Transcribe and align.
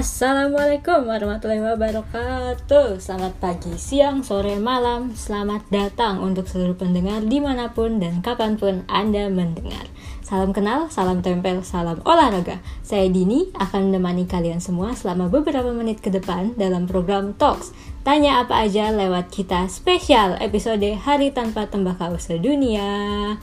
Assalamualaikum 0.00 1.12
warahmatullahi 1.12 1.60
wabarakatuh. 1.60 2.96
Selamat 3.04 3.36
pagi, 3.36 3.76
siang, 3.76 4.24
sore, 4.24 4.56
malam. 4.56 5.12
Selamat 5.12 5.60
datang 5.68 6.24
untuk 6.24 6.48
seluruh 6.48 6.72
pendengar 6.72 7.20
di 7.20 7.36
mana 7.36 7.68
pun 7.68 8.00
dan 8.00 8.24
kapan 8.24 8.56
pun 8.56 8.80
Anda 8.88 9.28
mendengar. 9.28 9.92
Salam 10.24 10.56
kenal, 10.56 10.88
salam 10.88 11.20
tempel, 11.20 11.60
salam 11.60 12.00
olahraga. 12.08 12.64
Saya 12.80 13.12
Dini 13.12 13.52
akan 13.52 13.92
menemani 13.92 14.24
kalian 14.24 14.64
semua 14.64 14.96
selama 14.96 15.28
beberapa 15.28 15.68
menit 15.68 16.00
ke 16.00 16.08
depan 16.08 16.56
dalam 16.56 16.88
program 16.88 17.36
Talks. 17.36 17.76
Tanya 18.00 18.40
apa 18.40 18.56
aja 18.56 18.88
lewat 18.96 19.28
kita 19.28 19.68
spesial 19.68 20.40
episode 20.40 20.96
Hari 20.96 21.36
Tanpa 21.36 21.68
Tembakau 21.68 22.16
Sedunia 22.16 23.36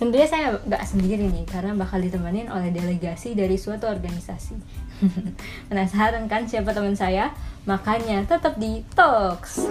Tentunya 0.00 0.24
saya 0.24 0.56
nggak 0.64 0.80
sendiri 0.88 1.28
nih, 1.28 1.44
karena 1.44 1.76
bakal 1.76 2.00
ditemenin 2.00 2.48
oleh 2.48 2.72
delegasi 2.72 3.36
dari 3.36 3.60
suatu 3.60 3.84
organisasi. 3.84 4.56
Penasaran 5.68 6.24
kan 6.24 6.48
siapa 6.48 6.72
teman 6.72 6.96
saya? 6.96 7.36
Makanya 7.68 8.24
tetap 8.24 8.56
di 8.56 8.80
Talks. 8.96 9.68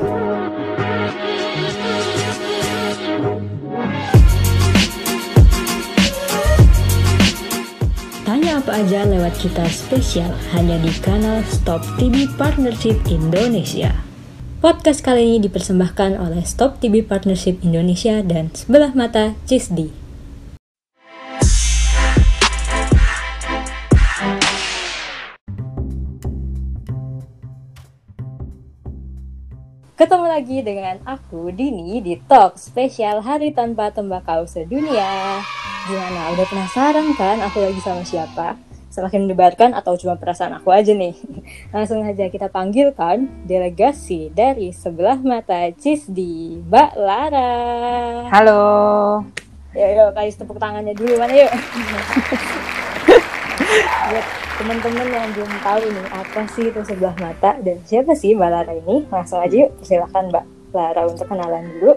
Tanya 8.22 8.62
apa 8.62 8.72
aja 8.86 9.10
lewat 9.10 9.34
kita 9.42 9.66
spesial 9.74 10.30
hanya 10.54 10.78
di 10.78 10.94
kanal 11.02 11.42
Stop 11.50 11.82
TV 11.98 12.30
Partnership 12.38 13.02
Indonesia. 13.10 13.98
Podcast 14.62 15.02
kali 15.02 15.26
ini 15.26 15.38
dipersembahkan 15.50 16.22
oleh 16.22 16.46
Stop 16.46 16.78
TV 16.78 17.02
Partnership 17.02 17.66
Indonesia 17.66 18.22
dan 18.22 18.54
Sebelah 18.54 18.94
Mata 18.94 19.34
Cisdi. 19.50 20.09
Ketemu 30.00 30.32
lagi 30.32 30.64
dengan 30.64 30.96
aku 31.04 31.52
Dini 31.52 32.00
di 32.00 32.16
Talk 32.16 32.56
spesial 32.56 33.20
Hari 33.20 33.52
Tanpa 33.52 33.92
Tembakau 33.92 34.48
Sedunia. 34.48 35.44
Gimana? 35.92 36.32
Udah 36.32 36.48
penasaran 36.48 37.12
kan 37.20 37.44
aku 37.44 37.60
lagi 37.68 37.84
sama 37.84 38.08
siapa? 38.08 38.56
Semakin 38.88 39.28
mendebarkan 39.28 39.76
atau 39.76 40.00
cuma 40.00 40.16
perasaan 40.16 40.56
aku 40.56 40.72
aja 40.72 40.96
nih? 40.96 41.20
Langsung 41.76 42.00
aja 42.08 42.32
kita 42.32 42.48
panggilkan 42.48 43.28
delegasi 43.44 44.32
dari 44.32 44.72
sebelah 44.72 45.20
mata 45.20 45.68
Cisdi, 45.76 46.64
Mbak 46.64 46.92
Lara. 46.96 47.52
Halo. 48.32 48.64
Yuk, 49.76 49.90
yuk 50.00 50.10
kasih 50.16 50.40
tepuk 50.40 50.64
tangannya 50.64 50.96
dulu 50.96 51.20
mana 51.20 51.44
yuk. 51.44 51.52
Teman-teman 54.60 55.08
yang 55.08 55.32
belum 55.32 55.52
tahu 55.64 55.88
nih 55.88 56.08
apa 56.12 56.42
sih 56.52 56.68
itu 56.68 56.84
sebelah 56.84 57.16
mata 57.16 57.56
dan 57.64 57.80
siapa 57.88 58.12
sih 58.12 58.36
Mbak 58.36 58.50
Lara 58.52 58.74
ini, 58.76 59.08
langsung 59.08 59.40
aja 59.40 59.56
yuk 59.56 59.72
silakan 59.88 60.28
Mbak 60.36 60.46
Lara 60.76 61.02
untuk 61.08 61.32
kenalan 61.32 61.64
dulu. 61.80 61.96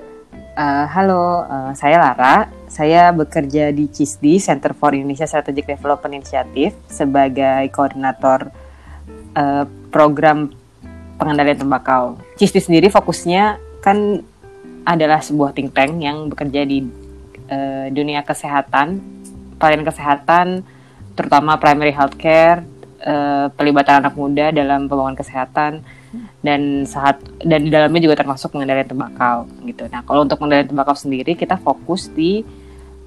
Uh, 0.54 0.86
halo, 0.86 1.42
uh, 1.42 1.74
saya 1.74 1.98
Lara. 1.98 2.46
Saya 2.70 3.10
bekerja 3.10 3.74
di 3.74 3.90
CISDI, 3.90 4.38
Center 4.38 4.78
for 4.78 4.94
Indonesia 4.94 5.26
Strategic 5.26 5.74
Development 5.74 6.22
Initiative, 6.22 6.70
sebagai 6.86 7.66
koordinator 7.74 8.54
uh, 9.34 9.66
program 9.90 10.54
pengendalian 11.18 11.66
tembakau. 11.66 12.14
CISDI 12.38 12.62
sendiri 12.62 12.94
fokusnya 12.94 13.58
kan 13.82 14.22
adalah 14.86 15.18
sebuah 15.18 15.50
think 15.50 15.74
tank 15.74 15.98
yang 15.98 16.30
bekerja 16.30 16.62
di 16.62 16.86
uh, 17.50 17.90
dunia 17.90 18.22
kesehatan, 18.22 19.02
pelayanan 19.58 19.82
kesehatan, 19.82 20.46
terutama 21.12 21.56
primary 21.60 21.92
healthcare, 21.94 22.64
uh, 23.02 23.46
pelibatan 23.54 24.04
anak 24.04 24.14
muda 24.14 24.50
dalam 24.54 24.86
pembangunan 24.86 25.18
kesehatan 25.18 25.82
dan 26.44 26.84
saat 26.84 27.24
dan 27.40 27.64
di 27.64 27.70
dalamnya 27.72 28.04
juga 28.04 28.20
termasuk 28.20 28.52
pengendalian 28.52 28.88
tembakau 28.88 29.48
gitu. 29.64 29.88
Nah, 29.88 30.04
kalau 30.04 30.28
untuk 30.28 30.36
pengendalian 30.36 30.68
tembakau 30.68 30.92
sendiri 30.92 31.32
kita 31.32 31.56
fokus 31.56 32.12
di 32.12 32.44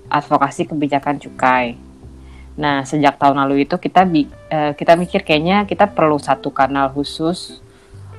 advokasi 0.09 0.69
kebijakan 0.69 1.21
cukai. 1.21 1.77
Nah, 2.55 2.87
sejak 2.87 3.19
tahun 3.19 3.45
lalu 3.45 3.67
itu 3.67 3.75
kita 3.77 4.07
uh, 4.07 4.71
kita 4.73 4.95
mikir 4.95 5.21
kayaknya 5.21 5.67
kita 5.67 5.91
perlu 5.91 6.17
satu 6.17 6.49
kanal 6.49 6.89
khusus 6.95 7.61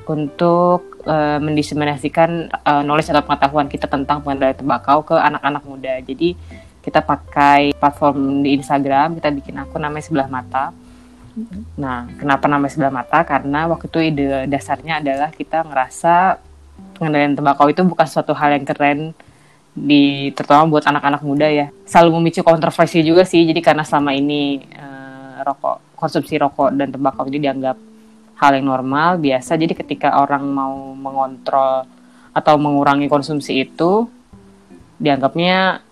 untuk 0.07 1.03
uh, 1.03 1.43
mendiseminasikan 1.43 2.53
uh, 2.63 2.83
knowledge 2.87 3.11
atau 3.11 3.27
pengetahuan 3.27 3.67
kita 3.67 3.91
tentang 3.91 4.23
pengendalian 4.23 4.55
tembakau 4.55 5.03
ke 5.03 5.17
anak-anak 5.19 5.63
muda. 5.67 5.99
Jadi 6.05 6.39
kita 6.87 7.03
pakai 7.03 7.75
platform 7.75 8.47
di 8.47 8.55
Instagram, 8.55 9.19
kita 9.19 9.35
bikin 9.35 9.59
akun 9.59 9.83
namanya 9.83 10.07
Sebelah 10.07 10.31
Mata. 10.31 10.71
Nah, 11.75 12.07
kenapa 12.15 12.47
namanya 12.47 12.71
Sebelah 12.71 12.95
Mata? 12.95 13.27
Karena 13.27 13.67
waktu 13.67 13.91
itu 13.91 13.99
ide 13.99 14.47
dasarnya 14.47 15.03
adalah 15.03 15.35
kita 15.35 15.67
ngerasa 15.67 16.39
pengendalian 16.95 17.35
tembakau 17.35 17.67
itu 17.67 17.83
bukan 17.83 18.07
suatu 18.07 18.31
hal 18.39 18.55
yang 18.55 18.63
keren 18.63 19.11
di 19.75 20.31
terutama 20.33 20.79
buat 20.79 20.87
anak-anak 20.87 21.27
muda 21.27 21.51
ya. 21.51 21.67
Selalu 21.85 22.23
memicu 22.23 22.47
kontroversi 22.47 23.03
juga 23.03 23.27
sih. 23.27 23.43
Jadi 23.43 23.59
karena 23.59 23.83
selama 23.83 24.15
ini 24.15 24.63
uh, 24.79 25.43
rokok 25.43 25.99
konsumsi 25.99 26.39
rokok 26.39 26.71
dan 26.79 26.95
tembakau 26.95 27.27
ini 27.27 27.43
dianggap 27.43 27.77
hal 28.39 28.51
yang 28.55 28.71
normal, 28.71 29.19
biasa. 29.19 29.59
Jadi 29.59 29.75
ketika 29.75 30.23
orang 30.23 30.47
mau 30.47 30.95
mengontrol 30.95 31.83
atau 32.31 32.55
mengurangi 32.61 33.09
konsumsi 33.09 33.65
itu 33.65 34.07
dianggapnya 35.01 35.85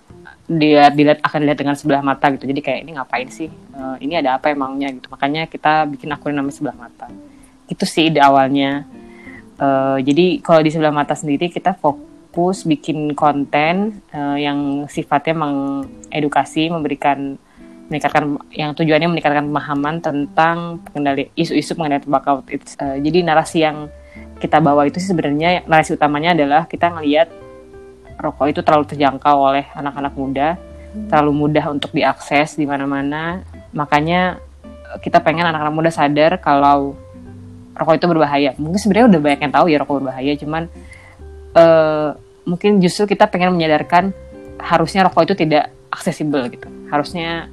dia 0.44 0.92
dilihat 0.92 1.24
akan 1.24 1.38
dilihat 1.40 1.58
dengan 1.58 1.76
sebelah 1.76 2.04
mata 2.04 2.28
gitu. 2.36 2.44
Jadi 2.44 2.60
kayak 2.60 2.80
ini 2.84 2.90
ngapain 2.96 3.28
sih? 3.32 3.48
Uh, 3.72 3.96
ini 4.00 4.20
ada 4.20 4.36
apa 4.36 4.52
emangnya? 4.52 4.92
Gitu. 4.92 5.08
Makanya 5.08 5.48
kita 5.48 5.88
bikin 5.88 6.12
akun 6.12 6.36
namanya 6.36 6.56
sebelah 6.56 6.76
mata. 6.76 7.08
Itu 7.64 7.88
sih 7.88 8.12
ide 8.12 8.20
awalnya. 8.20 8.84
Uh, 9.56 9.96
jadi 10.04 10.44
kalau 10.44 10.60
di 10.60 10.68
sebelah 10.68 10.92
mata 10.92 11.16
sendiri 11.16 11.48
kita 11.48 11.72
fokus 11.78 12.68
bikin 12.68 13.16
konten 13.16 14.04
uh, 14.12 14.36
yang 14.36 14.84
sifatnya 14.90 15.32
mengedukasi 15.32 16.68
memberikan 16.68 17.40
meningkatkan 17.88 18.40
yang 18.52 18.72
tujuannya 18.72 19.12
meningkatkan 19.12 19.44
pemahaman 19.48 20.00
tentang 20.00 20.80
pengendali 20.88 21.32
isu-isu 21.36 21.72
mengenai 21.76 22.04
tembakau. 22.04 22.44
Uh, 22.44 23.00
jadi 23.00 23.24
narasi 23.24 23.64
yang 23.64 23.88
kita 24.44 24.60
bawa 24.60 24.84
itu 24.84 25.00
sebenarnya 25.00 25.64
narasi 25.64 25.96
utamanya 25.96 26.36
adalah 26.36 26.68
kita 26.68 26.92
ngelihat 26.92 27.32
rokok 28.18 28.46
itu 28.50 28.60
terlalu 28.62 28.84
terjangkau 28.88 29.36
oleh 29.36 29.66
anak-anak 29.74 30.14
muda, 30.14 30.48
hmm. 30.56 31.08
terlalu 31.10 31.32
mudah 31.32 31.64
untuk 31.70 31.90
diakses 31.92 32.56
di 32.56 32.64
mana-mana. 32.64 33.42
Makanya 33.74 34.38
eh, 34.64 34.98
kita 35.02 35.20
pengen 35.20 35.50
anak-anak 35.50 35.74
muda 35.74 35.90
sadar 35.90 36.38
kalau 36.38 36.94
rokok 37.74 37.94
itu 37.98 38.06
berbahaya. 38.06 38.50
Mungkin 38.56 38.78
sebenarnya 38.78 39.06
udah 39.10 39.20
banyak 39.20 39.40
yang 39.42 39.52
tahu 39.54 39.66
ya 39.70 39.76
rokok 39.82 39.94
berbahaya, 40.02 40.32
cuman 40.38 40.62
uh, 41.58 42.14
mungkin 42.46 42.78
justru 42.78 43.10
kita 43.10 43.26
pengen 43.26 43.50
menyadarkan 43.50 44.14
harusnya 44.62 45.04
rokok 45.10 45.26
itu 45.26 45.34
tidak 45.34 45.74
aksesibel 45.90 46.46
gitu. 46.50 46.70
Harusnya 46.88 47.50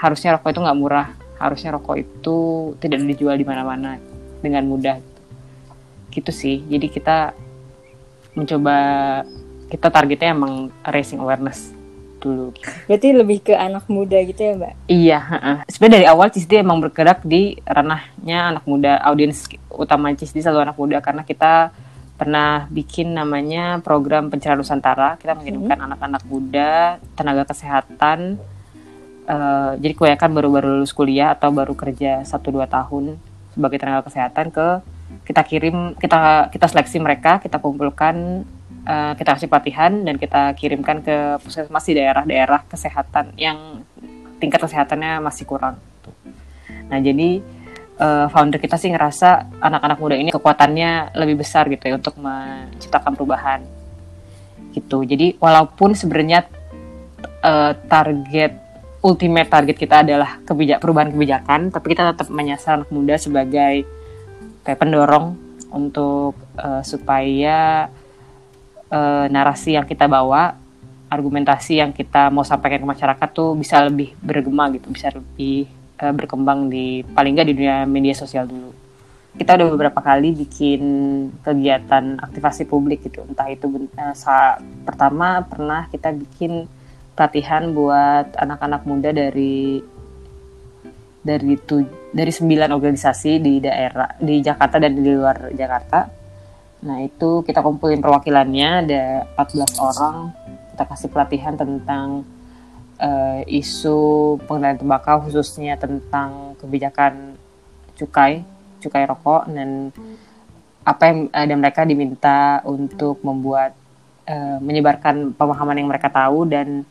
harusnya 0.00 0.40
rokok 0.40 0.56
itu 0.56 0.60
nggak 0.64 0.78
murah. 0.78 1.08
Harusnya 1.36 1.74
rokok 1.74 1.98
itu 1.98 2.36
tidak 2.78 3.02
dijual 3.02 3.34
di 3.36 3.44
mana-mana 3.44 3.98
dengan 4.40 4.64
mudah. 4.64 4.96
Gitu 6.08 6.30
sih. 6.32 6.62
Jadi 6.68 6.86
kita 6.88 7.34
mencoba 8.32 8.76
kita 9.72 9.88
targetnya 9.88 10.36
emang 10.36 10.68
racing 10.84 11.16
awareness 11.16 11.72
dulu. 12.20 12.52
Berarti 12.86 13.08
lebih 13.16 13.38
ke 13.40 13.56
anak 13.56 13.88
muda 13.88 14.20
gitu 14.20 14.38
ya 14.44 14.52
mbak? 14.54 14.74
Iya, 14.86 15.18
uh, 15.18 15.58
sebenarnya 15.66 15.96
dari 15.96 16.06
awal 16.06 16.28
Cisdi 16.28 16.60
emang 16.60 16.78
bergerak 16.78 17.24
di 17.24 17.56
ranahnya 17.64 18.54
anak 18.54 18.64
muda, 18.68 19.00
audiens 19.02 19.48
utama 19.72 20.12
Cisdi 20.12 20.44
selalu 20.44 20.70
anak 20.70 20.76
muda 20.76 21.00
karena 21.00 21.24
kita 21.24 21.72
pernah 22.14 22.70
bikin 22.70 23.16
namanya 23.16 23.82
program 23.82 24.30
pencerahan 24.30 24.60
Nusantara. 24.60 25.18
Kita 25.18 25.34
mengirimkan 25.34 25.74
hmm. 25.80 25.86
anak-anak 25.90 26.22
muda, 26.30 27.02
tenaga 27.18 27.42
kesehatan, 27.50 28.38
uh, 29.26 29.74
jadi 29.80 29.92
kebanyakan 29.96 30.30
baru-baru 30.30 30.68
lulus 30.78 30.94
kuliah 30.94 31.34
atau 31.34 31.50
baru 31.50 31.74
kerja 31.74 32.22
1-2 32.22 32.62
tahun 32.70 33.18
sebagai 33.52 33.78
tenaga 33.82 34.06
kesehatan 34.06 34.54
ke 34.54 34.66
kita 35.28 35.42
kirim 35.44 35.92
kita 36.00 36.48
kita 36.48 36.66
seleksi 36.72 36.96
mereka 36.96 37.36
kita 37.36 37.60
kumpulkan 37.60 38.48
uh, 38.86 39.12
kita 39.18 39.38
kasih 39.38 39.48
pelatihan 39.50 39.92
dan 40.02 40.16
kita 40.18 40.54
kirimkan 40.58 41.02
ke 41.02 41.38
puskesmas 41.42 41.84
di 41.86 41.94
daerah-daerah 41.98 42.66
kesehatan 42.66 43.34
yang 43.38 43.82
tingkat 44.42 44.62
kesehatannya 44.62 45.22
masih 45.22 45.46
kurang. 45.46 45.78
Nah 46.90 46.98
jadi 46.98 47.38
uh, 48.02 48.26
founder 48.28 48.58
kita 48.58 48.74
sih 48.76 48.90
ngerasa 48.90 49.58
anak-anak 49.62 49.98
muda 50.02 50.16
ini 50.18 50.34
kekuatannya 50.34 51.14
lebih 51.14 51.46
besar 51.46 51.70
gitu 51.70 51.86
ya 51.86 51.94
untuk 51.98 52.18
menciptakan 52.18 53.12
perubahan 53.14 53.60
gitu. 54.74 55.04
Jadi 55.04 55.38
walaupun 55.38 55.94
sebenarnya 55.94 56.48
uh, 57.44 57.72
target 57.86 58.58
ultimate 59.02 59.50
target 59.50 59.76
kita 59.76 60.06
adalah 60.06 60.38
kebijak 60.46 60.78
perubahan 60.78 61.10
kebijakan, 61.10 61.74
tapi 61.74 61.94
kita 61.94 62.14
tetap 62.14 62.30
menyasar 62.30 62.82
anak 62.82 62.90
muda 62.94 63.18
sebagai 63.18 63.82
kayak 64.62 64.78
pendorong 64.78 65.34
untuk 65.74 66.38
uh, 66.54 66.86
supaya 66.86 67.90
uh, 68.92 69.26
narasi 69.32 69.74
yang 69.80 69.88
kita 69.88 70.04
bawa 70.04 70.60
argumentasi 71.08 71.80
yang 71.80 71.92
kita 71.92 72.32
mau 72.32 72.44
sampaikan 72.44 72.80
ke 72.84 72.88
masyarakat 72.88 73.28
tuh 73.32 73.56
bisa 73.56 73.84
lebih 73.84 74.16
bergema 74.20 74.68
gitu, 74.72 74.88
bisa 74.92 75.12
lebih 75.12 75.68
uh, 76.00 76.12
berkembang 76.12 76.68
di 76.68 77.04
paling 77.16 77.32
nggak 77.32 77.48
di 77.48 77.54
dunia 77.56 77.76
media 77.88 78.12
sosial 78.12 78.44
dulu. 78.44 78.72
Kita 79.32 79.56
udah 79.56 79.68
beberapa 79.72 80.00
kali 80.04 80.36
bikin 80.36 80.80
kegiatan 81.40 82.20
aktivasi 82.20 82.68
publik 82.68 83.04
gitu, 83.08 83.24
entah 83.24 83.48
itu 83.48 83.68
uh, 83.96 84.14
saat 84.16 84.60
pertama 84.84 85.40
pernah 85.44 85.88
kita 85.88 86.12
bikin 86.12 86.68
pelatihan 87.12 87.72
buat 87.72 88.32
anak-anak 88.36 88.82
muda 88.88 89.12
dari 89.12 89.84
dari 91.22 91.54
tu, 91.60 91.84
dari 92.10 92.32
sembilan 92.32 92.72
organisasi 92.72 93.38
di 93.38 93.62
daerah 93.62 94.16
di 94.18 94.42
Jakarta 94.42 94.80
dan 94.80 94.96
di 94.96 95.06
luar 95.06 95.54
Jakarta 95.54 96.21
Nah 96.82 96.98
itu 97.02 97.46
kita 97.46 97.62
kumpulin 97.62 98.02
perwakilannya 98.02 98.68
ada 98.86 99.02
14 99.38 99.78
orang 99.78 100.16
kita 100.72 100.84
kasih 100.88 101.08
pelatihan 101.12 101.54
tentang 101.54 102.26
uh, 102.98 103.40
isu 103.46 104.40
pengendalian 104.48 104.80
tembakau 104.80 105.28
khususnya 105.28 105.78
tentang 105.78 106.58
kebijakan 106.58 107.38
cukai 107.94 108.42
cukai 108.82 109.04
rokok 109.06 109.46
dan 109.52 109.94
apa 110.82 111.02
yang 111.06 111.18
ada 111.30 111.54
mereka 111.54 111.86
diminta 111.86 112.58
untuk 112.66 113.22
membuat 113.22 113.78
uh, 114.26 114.58
menyebarkan 114.58 115.38
pemahaman 115.38 115.78
yang 115.78 115.86
mereka 115.86 116.10
tahu 116.10 116.50
dan 116.50 116.82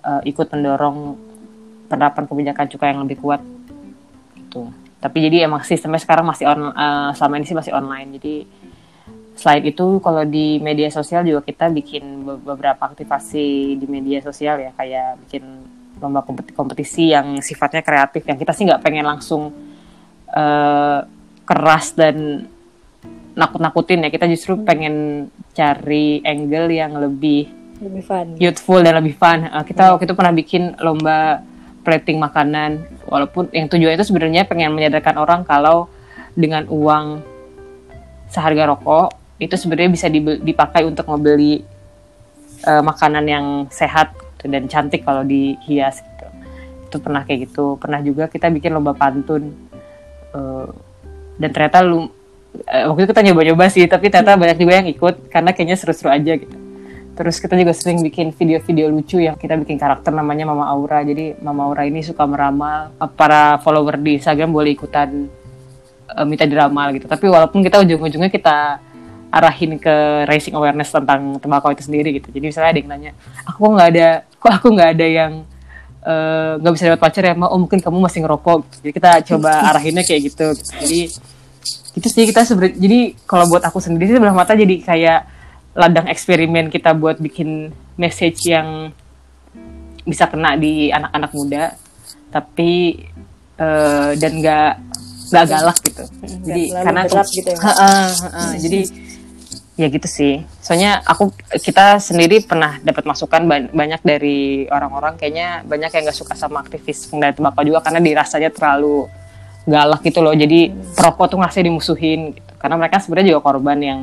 uh, 0.00 0.24
ikut 0.24 0.48
mendorong 0.48 1.20
penerapan 1.92 2.24
kebijakan 2.24 2.66
cukai 2.72 2.96
yang 2.96 3.04
lebih 3.04 3.20
kuat 3.20 3.44
gitu. 4.32 4.72
Tapi 5.00 5.16
jadi 5.28 5.48
emang 5.48 5.64
sistemnya 5.64 6.00
sekarang 6.00 6.24
masih 6.24 6.48
on 6.48 6.72
uh, 6.72 7.12
selama 7.12 7.40
ini 7.40 7.44
sih 7.44 7.56
masih 7.56 7.72
online. 7.76 8.16
Jadi 8.16 8.34
selain 9.40 9.64
itu 9.64 10.04
kalau 10.04 10.20
di 10.28 10.60
media 10.60 10.92
sosial 10.92 11.24
juga 11.24 11.40
kita 11.40 11.72
bikin 11.72 12.28
beberapa 12.44 12.92
aktivasi 12.92 13.80
di 13.80 13.86
media 13.88 14.20
sosial 14.20 14.60
ya 14.60 14.70
kayak 14.76 15.16
bikin 15.24 15.64
lomba 15.96 16.20
kompetisi 16.52 17.16
yang 17.16 17.40
sifatnya 17.40 17.80
kreatif 17.80 18.20
yang 18.28 18.36
kita 18.36 18.52
sih 18.52 18.68
nggak 18.68 18.84
pengen 18.84 19.08
langsung 19.08 19.48
uh, 20.36 21.00
keras 21.48 21.96
dan 21.96 22.44
nakut-nakutin 23.32 24.04
ya 24.04 24.12
kita 24.12 24.28
justru 24.28 24.60
hmm. 24.60 24.64
pengen 24.68 24.94
cari 25.56 26.20
angle 26.20 26.68
yang 26.68 27.00
lebih 27.00 27.48
lebih 27.80 28.04
fun 28.04 28.36
youthful 28.36 28.80
dan 28.84 29.00
lebih 29.00 29.16
fun 29.16 29.48
uh, 29.48 29.64
kita 29.64 29.88
hmm. 29.88 29.90
waktu 29.96 30.04
itu 30.04 30.16
pernah 30.20 30.34
bikin 30.36 30.62
lomba 30.84 31.40
plating 31.80 32.20
makanan 32.20 32.84
walaupun 33.08 33.48
yang 33.56 33.72
tujuannya 33.72 33.96
itu 33.96 34.04
sebenarnya 34.04 34.44
pengen 34.44 34.76
menyadarkan 34.76 35.16
orang 35.16 35.48
kalau 35.48 35.88
dengan 36.36 36.68
uang 36.68 37.24
seharga 38.28 38.68
rokok 38.68 39.19
itu 39.40 39.56
sebenarnya 39.56 39.90
bisa 39.90 40.06
dipakai 40.44 40.84
untuk 40.84 41.08
membeli 41.08 41.64
uh, 42.68 42.84
makanan 42.84 43.24
yang 43.24 43.46
sehat 43.72 44.12
gitu, 44.36 44.52
dan 44.52 44.68
cantik 44.68 45.00
kalau 45.00 45.24
dihias 45.24 46.04
gitu. 46.04 46.26
Itu 46.86 46.96
pernah 47.00 47.24
kayak 47.24 47.48
gitu. 47.48 47.80
Pernah 47.80 48.04
juga 48.04 48.28
kita 48.28 48.52
bikin 48.52 48.76
lomba 48.76 48.92
pantun. 48.92 49.56
Uh, 50.36 50.68
dan 51.40 51.56
ternyata 51.56 51.80
lu 51.80 52.04
uh, 52.04 52.84
waktu 52.92 53.08
itu 53.08 53.16
kita 53.16 53.22
nyoba-nyoba 53.32 53.64
sih, 53.72 53.88
tapi 53.88 54.12
ternyata 54.12 54.36
banyak 54.36 54.60
juga 54.60 54.72
yang 54.76 54.88
ikut 54.92 55.32
karena 55.32 55.56
kayaknya 55.56 55.76
seru-seru 55.80 56.12
aja 56.12 56.36
gitu. 56.36 56.56
Terus 57.16 57.36
kita 57.36 57.52
juga 57.56 57.72
sering 57.76 58.00
bikin 58.00 58.32
video-video 58.32 58.88
lucu 58.92 59.20
yang 59.20 59.36
kita 59.40 59.56
bikin 59.56 59.76
karakter 59.80 60.12
namanya 60.12 60.48
Mama 60.48 60.68
Aura. 60.68 61.00
Jadi 61.00 61.36
Mama 61.40 61.68
Aura 61.68 61.88
ini 61.88 62.04
suka 62.04 62.28
meramal. 62.28 62.92
Para 63.16 63.56
follower 63.60 63.96
di 63.96 64.20
Instagram 64.20 64.52
boleh 64.52 64.72
ikutan 64.76 65.28
uh, 66.12 66.24
minta 66.28 66.44
diramal 66.44 66.92
gitu. 66.92 67.08
Tapi 67.08 67.24
walaupun 67.28 67.60
kita 67.64 67.80
ujung-ujungnya 67.80 68.28
kita 68.28 68.80
arahin 69.30 69.78
ke 69.78 70.26
racing 70.26 70.58
awareness 70.58 70.90
tentang 70.90 71.38
tembakau 71.38 71.70
itu 71.70 71.86
sendiri 71.86 72.18
gitu. 72.18 72.34
Jadi 72.34 72.44
misalnya 72.50 72.70
ada 72.74 72.80
yang 72.82 72.90
nanya, 72.90 73.12
aku 73.46 73.62
nggak 73.62 73.88
ada, 73.94 74.08
kok 74.26 74.52
aku 74.58 74.66
nggak 74.74 74.90
ada 74.98 75.06
yang 75.06 75.32
eh, 76.02 76.52
nggak 76.58 76.70
uh, 76.70 76.74
bisa 76.74 76.84
dapat 76.90 77.00
pacar 77.00 77.22
ya, 77.22 77.34
oh 77.38 77.58
mungkin 77.62 77.78
kamu 77.78 77.98
masih 78.02 78.20
ngerokok. 78.26 78.58
Gitu. 78.66 78.76
Jadi 78.82 78.92
kita 78.98 79.10
coba 79.34 79.50
arahinnya 79.70 80.02
kayak 80.02 80.20
gitu. 80.34 80.46
Jadi 80.82 81.00
itu 81.94 82.06
sih 82.10 82.26
kita 82.26 82.42
sebenarnya. 82.42 82.74
Jadi 82.78 82.98
kalau 83.24 83.46
buat 83.46 83.62
aku 83.62 83.78
sendiri 83.78 84.10
sih 84.10 84.16
sebelah 84.18 84.34
mata 84.34 84.58
jadi 84.58 84.76
kayak 84.82 85.20
ladang 85.78 86.10
eksperimen 86.10 86.66
kita 86.66 86.90
buat 86.98 87.22
bikin 87.22 87.70
message 87.94 88.50
yang 88.50 88.90
bisa 90.02 90.26
kena 90.26 90.58
di 90.58 90.90
anak-anak 90.90 91.30
muda, 91.30 91.64
tapi 92.34 92.98
uh, 93.62 94.10
dan 94.18 94.32
nggak 94.42 94.72
nggak 95.30 95.44
galak 95.46 95.78
gitu. 95.86 96.04
Jadi 96.42 96.62
karena 96.74 97.00
gitu 97.06 97.48
ya. 97.54 97.58
Uh, 97.62 97.70
uh, 97.70 97.78
uh, 97.78 98.26
uh, 98.26 98.52
jadi 98.58 98.80
ya 99.80 99.88
gitu 99.88 100.04
sih. 100.04 100.44
Soalnya 100.60 101.00
aku 101.08 101.32
kita 101.56 101.96
sendiri 101.96 102.44
pernah 102.44 102.76
dapat 102.84 103.08
masukan 103.08 103.48
banyak 103.72 104.00
dari 104.04 104.68
orang-orang 104.68 105.16
kayaknya 105.16 105.64
banyak 105.64 105.88
yang 105.88 106.02
nggak 106.04 106.18
suka 106.20 106.36
sama 106.36 106.60
aktivis 106.60 107.08
pengendalian 107.08 107.36
tembakau 107.40 107.64
juga 107.64 107.80
karena 107.80 108.00
dirasanya 108.04 108.52
terlalu 108.52 109.08
galak 109.64 110.04
gitu 110.04 110.20
loh. 110.20 110.36
Jadi 110.36 110.68
perokok 110.94 111.32
tuh 111.32 111.38
ngerasa 111.40 111.64
dimusuhin 111.64 112.20
gitu. 112.36 112.52
Karena 112.60 112.76
mereka 112.76 113.00
sebenarnya 113.00 113.28
juga 113.32 113.40
korban 113.40 113.78
yang 113.80 114.00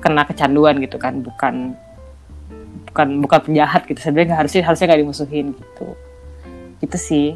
kena 0.00 0.24
kecanduan 0.24 0.80
gitu 0.80 0.96
kan 0.96 1.20
bukan 1.20 1.54
bukan 2.88 3.08
bukan 3.20 3.40
penjahat 3.44 3.84
gitu. 3.84 4.00
Sebenarnya 4.00 4.40
harusnya 4.40 4.64
harusnya 4.64 4.86
nggak 4.88 5.00
dimusuhin 5.04 5.46
gitu. 5.52 5.88
Gitu 6.80 6.96
sih 6.96 7.28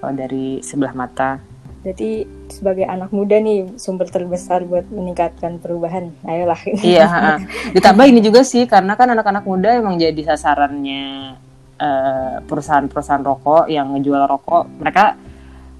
kalau 0.00 0.16
dari 0.16 0.64
sebelah 0.64 0.96
mata 0.96 1.42
jadi 1.88 2.28
sebagai 2.52 2.84
anak 2.84 3.08
muda 3.16 3.40
nih 3.40 3.80
sumber 3.80 4.12
terbesar 4.12 4.68
buat 4.68 4.84
meningkatkan 4.92 5.56
perubahan. 5.56 6.12
Ayolah. 6.28 6.60
Iya. 6.84 7.40
Ditambah 7.76 8.04
ini 8.04 8.20
juga 8.20 8.44
sih 8.44 8.68
karena 8.68 8.92
kan 8.92 9.08
anak-anak 9.08 9.48
muda 9.48 9.72
emang 9.72 9.96
jadi 9.96 10.20
sasarannya 10.36 11.32
uh, 11.80 12.44
perusahaan-perusahaan 12.44 13.24
rokok 13.24 13.72
yang 13.72 13.96
ngejual 13.96 14.28
rokok. 14.28 14.68
Mereka 14.84 15.04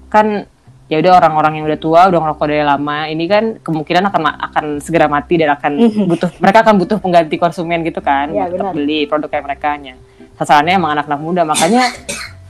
kan 0.09 0.49
ya 0.89 0.97
udah 0.97 1.21
orang-orang 1.21 1.61
yang 1.61 1.65
udah 1.69 1.77
tua 1.77 2.01
udah 2.09 2.17
ngerokok 2.17 2.45
dari 2.49 2.65
lama 2.65 3.05
ini 3.05 3.29
kan 3.29 3.61
kemungkinan 3.61 4.09
akan 4.09 4.21
akan 4.49 4.65
segera 4.81 5.05
mati 5.05 5.37
dan 5.37 5.53
akan 5.53 5.77
butuh 6.09 6.33
mereka 6.41 6.65
akan 6.65 6.75
butuh 6.81 6.97
pengganti 6.97 7.37
konsumen 7.37 7.85
gitu 7.85 8.01
kan 8.01 8.33
ya, 8.33 8.49
untuk 8.49 8.73
beli 8.73 9.05
produk 9.05 9.29
kayak 9.29 9.45
mereka 9.45 9.77
nya 9.77 9.93
sasarannya 10.41 10.81
emang 10.81 10.97
anak-anak 10.97 11.21
muda 11.21 11.45
makanya 11.45 11.93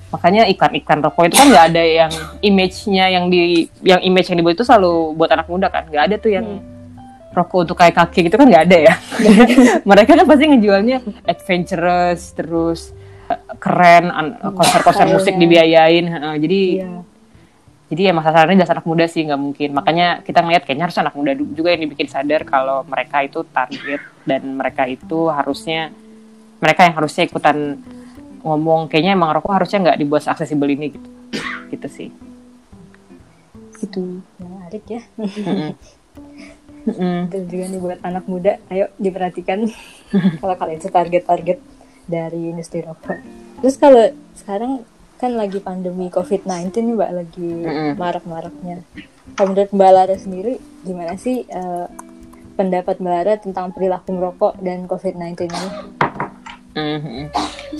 makanya 0.09 0.49
iklan-iklan 0.49 0.99
rokok 1.05 1.29
itu 1.29 1.35
kan 1.37 1.47
nggak 1.53 1.65
ada 1.73 1.83
yang 1.85 2.11
image-nya 2.41 3.05
yang 3.13 3.25
di 3.29 3.69
yang 3.85 4.01
image 4.01 4.33
yang 4.33 4.37
dibuat 4.41 4.57
itu 4.57 4.65
selalu 4.65 5.13
buat 5.13 5.29
anak 5.29 5.45
muda 5.45 5.69
kan? 5.69 5.85
Nggak 5.85 6.03
ada 6.09 6.15
tuh 6.17 6.31
yang 6.33 6.45
hmm. 6.45 7.33
rokok 7.37 7.59
untuk 7.69 7.77
kayak 7.77 7.93
kaki 7.93 8.25
gitu 8.25 8.35
kan 8.35 8.49
nggak 8.49 8.65
ada 8.69 8.77
ya? 8.89 8.93
Mereka 9.89 10.11
kan 10.17 10.25
pasti 10.25 10.43
ngejualnya 10.49 10.97
adventurous 11.29 12.21
terus 12.33 12.89
eh, 13.29 13.37
keren 13.61 14.09
hmm, 14.09 14.57
konser-konser 14.57 15.05
musik 15.13 15.37
dibiayain 15.37 16.09
jadi 16.41 16.61
yeah. 16.81 17.01
jadi 17.93 18.01
emang 18.13 18.25
sasarannya 18.25 18.65
dasar 18.65 18.81
anak 18.81 18.89
muda 18.89 19.05
sih 19.05 19.21
nggak 19.29 19.41
mungkin. 19.41 19.69
Makanya 19.77 20.25
kita 20.25 20.41
ngeliat 20.41 20.65
kayaknya 20.65 20.89
harus 20.89 20.97
anak 20.97 21.13
muda 21.13 21.37
juga 21.37 21.69
yang 21.77 21.85
dibikin 21.85 22.09
sadar 22.09 22.49
kalau 22.49 22.81
mereka 22.89 23.21
itu 23.21 23.45
target 23.53 24.01
dan 24.25 24.41
mereka 24.57 24.89
itu 24.89 25.29
harusnya 25.29 25.93
mereka 26.59 26.85
yang 26.85 26.95
harusnya 26.97 27.23
ikutan 27.25 27.79
ngomong 28.43 28.87
kayaknya 28.87 29.15
emang 29.15 29.35
rokok 29.35 29.53
harusnya 29.61 29.79
nggak 29.89 29.99
dibuat 29.99 30.23
aksesibel 30.27 30.69
ini 30.69 30.95
gitu. 30.95 31.09
Gitu 31.69 31.87
sih. 31.87 32.09
Itu 33.79 34.23
menarik 34.39 34.85
ya. 34.87 35.01
Dan 37.29 37.43
juga 37.45 37.65
nih 37.69 37.79
buat 37.79 37.99
anak 38.01 38.25
muda. 38.25 38.57
Ayo 38.71 38.91
diperhatikan. 38.97 39.67
Kalau 40.41 40.55
kalian 40.55 40.81
target-target 40.81 41.59
dari 42.09 42.49
industri 42.49 42.81
rokok. 42.81 43.21
Terus 43.61 43.75
kalau 43.77 44.09
sekarang 44.33 44.81
kan 45.19 45.35
lagi 45.35 45.59
pandemi 45.61 46.07
COVID-19 46.09 46.73
nih 46.73 46.95
mbak 46.95 47.11
lagi 47.11 47.49
marak-maraknya. 47.99 48.81
Kalau 49.37 49.53
menurut 49.53 49.71
mbak 49.75 49.91
Lara 49.93 50.15
sendiri 50.17 50.57
gimana 50.81 51.19
sih 51.19 51.45
uh, 51.51 51.85
pendapat 52.57 52.97
mbak 52.97 53.13
Lara 53.13 53.33
tentang 53.37 53.75
perilaku 53.75 54.15
merokok 54.15 54.57
dan 54.63 54.87
COVID-19 54.89 55.51
ini? 55.51 55.69
Mm-hmm. 56.77 57.23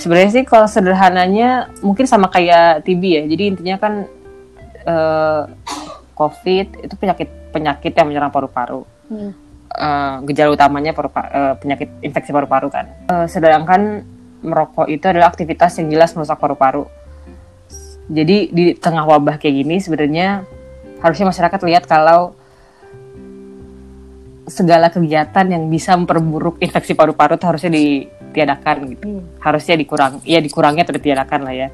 Sebenarnya 0.02 0.32
sih 0.34 0.44
kalau 0.46 0.66
sederhananya 0.66 1.70
mungkin 1.86 2.10
sama 2.10 2.32
kayak 2.32 2.86
TB 2.86 3.04
ya. 3.04 3.24
Jadi 3.30 3.44
intinya 3.56 3.76
kan 3.78 3.94
uh, 4.86 5.44
COVID 6.18 6.84
itu 6.84 6.96
penyakit 7.00 7.30
penyakit 7.54 7.94
yang 7.96 8.08
menyerang 8.12 8.34
paru-paru. 8.34 8.84
Hmm. 9.10 9.32
Uh, 9.70 10.26
gejala 10.26 10.58
utamanya 10.58 10.98
paru 10.98 11.14
uh, 11.14 11.54
penyakit 11.62 11.88
infeksi 12.02 12.34
paru-paru 12.34 12.68
kan. 12.74 12.90
Uh, 13.08 13.26
sedangkan 13.30 14.04
merokok 14.42 14.90
itu 14.90 15.06
adalah 15.06 15.30
aktivitas 15.30 15.78
yang 15.80 15.88
jelas 15.94 16.12
merusak 16.18 16.42
paru-paru. 16.42 16.90
Jadi 18.10 18.50
di 18.50 18.74
tengah 18.74 19.06
wabah 19.06 19.38
kayak 19.38 19.56
gini 19.64 19.78
sebenarnya 19.78 20.42
harusnya 21.00 21.30
masyarakat 21.30 21.60
lihat 21.70 21.86
kalau 21.86 22.34
segala 24.50 24.90
kegiatan 24.90 25.46
yang 25.46 25.70
bisa 25.70 25.94
memperburuk 25.94 26.58
infeksi 26.58 26.98
paru-paru 26.98 27.38
itu 27.38 27.46
harusnya 27.46 27.72
ditiadakan 28.30 28.76
gitu. 28.96 29.04
Hmm. 29.06 29.24
Harusnya 29.42 29.76
dikurang, 29.76 30.22
ya 30.24 30.40
dikurangnya 30.40 30.86
atau 30.86 30.96
ditiadakan 30.96 31.42
lah 31.44 31.56
ya. 31.56 31.68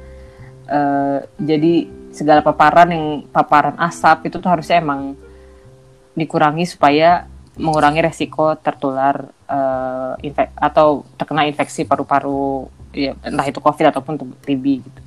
Uh, 0.66 1.18
jadi 1.38 1.86
segala 2.10 2.42
paparan 2.42 2.90
yang 2.90 3.06
paparan 3.30 3.78
asap 3.78 4.32
itu 4.32 4.42
tuh 4.42 4.50
harusnya 4.50 4.82
emang 4.82 5.14
dikurangi 6.16 6.64
supaya 6.64 7.28
mengurangi 7.60 8.00
resiko 8.04 8.56
tertular 8.56 9.30
uh, 9.48 10.16
infek 10.20 10.52
atau 10.56 11.04
terkena 11.16 11.48
infeksi 11.48 11.84
paru-paru 11.84 12.68
ya, 12.92 13.16
entah 13.24 13.46
itu 13.46 13.60
COVID 13.60 13.92
ataupun 13.92 14.14
TB 14.44 14.64
gitu. 14.80 15.00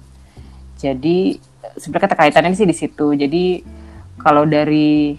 Jadi 0.79 1.37
sebenarnya 1.75 2.05
keterkaitannya 2.07 2.55
sih 2.55 2.69
di 2.69 2.77
situ. 2.77 3.13
Jadi 3.13 3.61
kalau 4.21 4.45
dari 4.47 5.17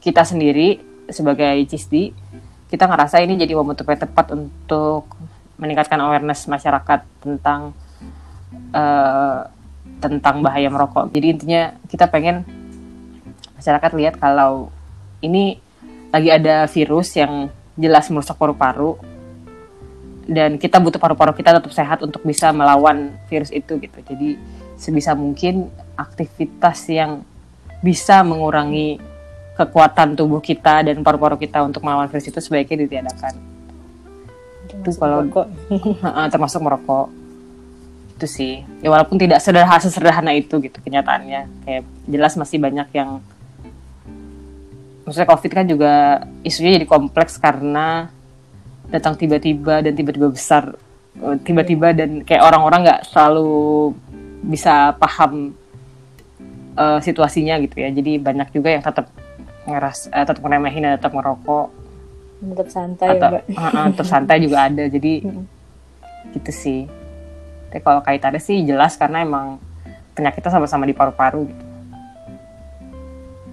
kita 0.00 0.26
sendiri 0.26 0.80
sebagai 1.08 1.62
CISDI, 1.70 2.25
kita 2.66 2.90
ngerasa 2.90 3.22
ini 3.22 3.38
jadi 3.38 3.54
momentum 3.54 3.86
yang 3.86 4.02
tepat 4.02 4.26
untuk 4.34 5.06
meningkatkan 5.56 5.96
awareness 6.02 6.50
masyarakat 6.50 7.06
tentang 7.22 7.72
uh, 8.74 9.46
tentang 10.02 10.44
bahaya 10.44 10.68
merokok. 10.68 11.08
Jadi 11.14 11.26
intinya 11.32 11.72
kita 11.88 12.10
pengen 12.10 12.44
masyarakat 13.56 13.90
lihat 13.96 14.14
kalau 14.20 14.68
ini 15.24 15.62
lagi 16.12 16.30
ada 16.30 16.68
virus 16.68 17.16
yang 17.16 17.48
jelas 17.76 18.08
merusak 18.12 18.36
paru-paru 18.36 18.96
dan 20.26 20.58
kita 20.58 20.82
butuh 20.82 20.98
paru-paru 20.98 21.32
kita 21.38 21.54
tetap 21.56 21.70
sehat 21.70 22.02
untuk 22.02 22.20
bisa 22.26 22.50
melawan 22.50 23.14
virus 23.30 23.54
itu 23.54 23.78
gitu. 23.78 23.98
Jadi 24.02 24.36
sebisa 24.76 25.16
mungkin 25.16 25.70
aktivitas 25.96 26.90
yang 26.92 27.24
bisa 27.80 28.20
mengurangi 28.26 29.00
kekuatan 29.56 30.14
tubuh 30.14 30.44
kita 30.44 30.84
dan 30.84 31.00
paru-paru 31.00 31.40
kita 31.40 31.64
untuk 31.64 31.80
melawan 31.80 32.06
virus 32.12 32.28
itu 32.28 32.38
sebaiknya 32.44 32.84
ditiadakan. 32.84 33.34
Itu 34.68 34.90
kalau 35.00 35.24
merokok. 35.24 35.46
termasuk 36.32 36.60
merokok. 36.60 37.06
Itu 38.16 38.26
sih. 38.28 38.60
Ya 38.84 38.92
walaupun 38.92 39.16
tidak 39.16 39.40
sederhana 39.40 39.80
sesederhana 39.80 40.32
itu 40.36 40.60
gitu 40.60 40.76
kenyataannya. 40.84 41.64
Kayak 41.64 41.82
jelas 42.04 42.36
masih 42.36 42.60
banyak 42.60 42.88
yang 42.92 43.24
maksudnya 45.08 45.30
COVID 45.30 45.52
kan 45.54 45.66
juga 45.70 45.92
isunya 46.42 46.76
jadi 46.76 46.86
kompleks 46.86 47.38
karena 47.40 48.10
datang 48.90 49.14
tiba-tiba 49.14 49.80
dan 49.80 49.94
tiba-tiba 49.94 50.34
besar 50.34 50.74
tiba-tiba 51.46 51.94
dan 51.96 52.26
kayak 52.26 52.42
orang-orang 52.42 52.90
nggak 52.90 53.02
selalu 53.08 53.94
bisa 54.42 54.92
paham 54.98 55.54
uh, 56.76 56.98
situasinya 57.00 57.56
gitu 57.62 57.80
ya 57.80 57.88
jadi 57.94 58.18
banyak 58.20 58.50
juga 58.52 58.68
yang 58.74 58.82
tetap 58.84 59.08
ngeras 59.66 60.08
uh, 60.10 60.24
tetap 60.24 60.42
ngeremehin 60.42 60.86
dan 60.86 60.92
tetap 60.98 61.12
ngerokok 61.12 61.68
tetap 62.36 62.68
santai 62.70 63.08
atau 63.18 63.30
uh, 63.42 63.66
uh, 63.66 63.86
tetap 63.92 64.06
santai 64.06 64.36
juga 64.38 64.70
ada 64.70 64.86
jadi 64.86 65.12
gitu 66.34 66.50
sih 66.54 66.80
tapi 67.70 67.82
kalau 67.82 68.00
kaitannya 68.00 68.40
sih 68.40 68.62
jelas 68.62 68.94
karena 68.94 69.26
emang 69.26 69.58
penyakitnya 70.16 70.48
sama-sama 70.48 70.88
di 70.88 70.94
paru-paru 70.96 71.44
gitu. 71.44 71.66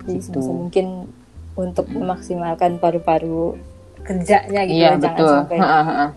Jadi 0.03 0.19
gitu. 0.19 0.39
mungkin 0.51 0.87
untuk 1.53 1.85
memaksimalkan 1.89 2.81
paru-paru 2.81 3.55
kerjanya 4.03 4.61
gitu 4.67 4.79
iya, 4.83 4.89
ya, 4.95 4.99
jangan 4.99 5.15
betul. 5.15 5.33
sampai 5.39 5.57
ha, 5.59 5.79
ha, 5.83 6.07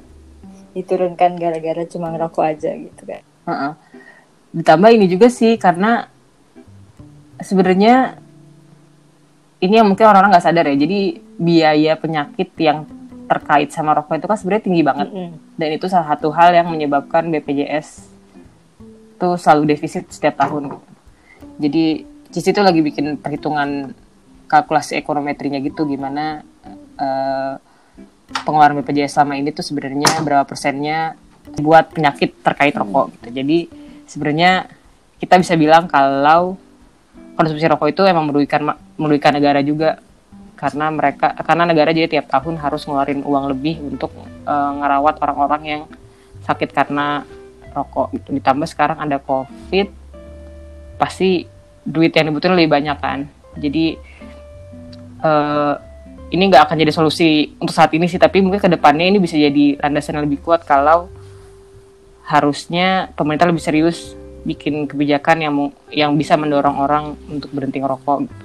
diturunkan 0.74 1.30
gara-gara 1.38 1.82
cuma 1.86 2.06
ngerokok 2.10 2.44
aja 2.44 2.70
gitu 2.74 3.02
kan. 3.06 3.22
Ha, 3.46 3.54
ha. 3.54 3.70
Ditambah 4.50 4.90
ini 4.90 5.06
juga 5.06 5.30
sih 5.30 5.54
karena 5.60 6.10
sebenarnya 7.38 8.18
ini 9.60 9.75
yang 9.80 9.88
mungkin 9.88 10.04
orang-orang 10.04 10.36
nggak 10.36 10.46
sadar 10.46 10.64
ya. 10.68 10.76
Jadi 10.76 11.00
biaya 11.36 11.92
penyakit 11.96 12.52
yang 12.60 12.84
terkait 13.26 13.75
sama 13.75 13.96
rokok 13.96 14.22
itu 14.22 14.26
kan 14.30 14.38
sebenarnya 14.38 14.64
tinggi 14.64 14.82
banget. 14.86 15.08
Mm 15.10 15.18
-hmm. 15.18 15.36
Dan 15.58 15.68
itu 15.75 15.86
salah 15.90 16.08
satu 16.14 16.28
hal 16.30 16.54
yang 16.54 16.68
menyebabkan 16.70 17.26
BPJS 17.32 17.88
itu 19.16 19.28
selalu 19.40 19.75
defisit 19.75 20.06
setiap 20.12 20.36
tahun. 20.36 20.76
Jadi 21.56 22.16
Cici 22.36 22.52
itu 22.52 22.60
lagi 22.60 22.84
bikin 22.84 23.16
perhitungan 23.16 23.96
kalkulasi 24.44 25.00
ekonometrinya 25.00 25.56
gitu 25.64 25.88
gimana 25.88 26.44
uh, 27.00 27.56
pengeluaran 28.44 28.76
BPJS 28.82 29.16
selama 29.16 29.40
ini 29.40 29.56
tuh 29.56 29.64
sebenarnya 29.64 30.20
berapa 30.20 30.44
persennya 30.44 31.16
buat 31.56 31.96
penyakit 31.96 32.44
terkait 32.44 32.76
rokok 32.76 33.14
gitu. 33.16 33.40
Jadi 33.40 33.58
sebenarnya 34.04 34.68
kita 35.16 35.40
bisa 35.40 35.56
bilang 35.56 35.88
kalau 35.88 36.60
konsumsi 37.36 37.68
rokok 37.68 37.92
itu 37.92 38.02
emang 38.08 38.32
merugikan 38.32 38.74
merugikan 38.96 39.36
negara 39.36 39.60
juga 39.60 40.00
karena 40.56 40.88
mereka 40.88 41.36
karena 41.36 41.68
negara 41.68 41.92
jadi 41.92 42.08
tiap 42.08 42.32
tahun 42.32 42.56
harus 42.56 42.88
ngeluarin 42.88 43.20
uang 43.20 43.44
lebih 43.52 43.76
untuk 43.84 44.08
uh, 44.48 44.72
ngerawat 44.80 45.20
orang-orang 45.20 45.62
yang 45.62 45.82
sakit 46.48 46.72
karena 46.72 47.28
rokok 47.76 48.16
gitu. 48.16 48.32
Ditambah 48.32 48.64
sekarang 48.64 48.98
ada 48.98 49.20
COVID 49.20 49.92
pasti 50.96 51.44
duit 51.84 52.16
yang 52.16 52.32
dibutuhin 52.32 52.56
lebih 52.56 52.72
banyak 52.72 52.96
kan. 52.96 53.28
Jadi 53.60 54.00
uh, 55.20 55.76
ini 56.32 56.42
nggak 56.48 56.72
akan 56.72 56.76
jadi 56.80 56.92
solusi 56.92 57.54
untuk 57.60 57.76
saat 57.76 57.92
ini 57.92 58.08
sih 58.08 58.18
tapi 58.18 58.40
mungkin 58.40 58.58
ke 58.58 58.72
depannya 58.72 59.06
ini 59.06 59.20
bisa 59.20 59.36
jadi 59.36 59.78
landasan 59.78 60.18
yang 60.18 60.24
lebih 60.26 60.42
kuat 60.42 60.66
kalau 60.66 61.12
harusnya 62.26 63.14
pemerintah 63.14 63.46
lebih 63.46 63.62
serius 63.62 64.15
bikin 64.46 64.86
kebijakan 64.86 65.36
yang 65.42 65.54
yang 65.90 66.10
bisa 66.14 66.38
mendorong 66.38 66.78
orang 66.78 67.18
untuk 67.26 67.50
berhenti 67.50 67.82
ngerokok 67.82 68.16
gitu. 68.22 68.44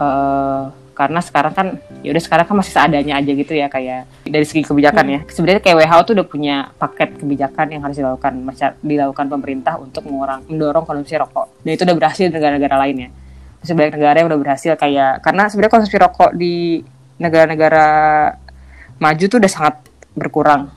Uh, 0.00 0.70
karena 1.00 1.20
sekarang 1.24 1.52
kan 1.56 1.66
ya 2.04 2.12
udah 2.12 2.20
sekarang 2.20 2.44
kan 2.44 2.56
masih 2.60 2.72
seadanya 2.76 3.16
aja 3.16 3.32
gitu 3.32 3.56
ya 3.56 3.72
kayak 3.72 4.04
dari 4.20 4.44
segi 4.44 4.68
kebijakan 4.68 5.04
hmm. 5.08 5.14
ya 5.16 5.20
sebenarnya 5.32 5.62
kayak 5.64 5.76
WHO 5.80 6.00
tuh 6.04 6.14
udah 6.20 6.26
punya 6.28 6.56
paket 6.76 7.16
kebijakan 7.16 7.66
yang 7.72 7.80
harus 7.80 7.96
dilakukan 7.96 8.32
dilakukan 8.84 9.26
pemerintah 9.32 9.80
untuk 9.80 10.04
mengurang 10.04 10.44
mendorong 10.44 10.84
konsumsi 10.84 11.16
rokok 11.16 11.64
dan 11.64 11.70
itu 11.72 11.88
udah 11.88 11.96
berhasil 11.96 12.28
di 12.28 12.36
negara-negara 12.36 12.76
lainnya 12.76 13.08
masih 13.64 13.74
banyak 13.76 13.92
negara 13.96 14.16
yang 14.20 14.28
udah 14.28 14.40
berhasil 14.44 14.72
kayak 14.76 15.24
karena 15.24 15.42
sebenarnya 15.48 15.72
konsumsi 15.72 15.96
rokok 15.96 16.30
di 16.36 16.84
negara-negara 17.16 17.86
maju 19.00 19.24
tuh 19.24 19.38
udah 19.40 19.52
sangat 19.52 19.74
berkurang 20.12 20.68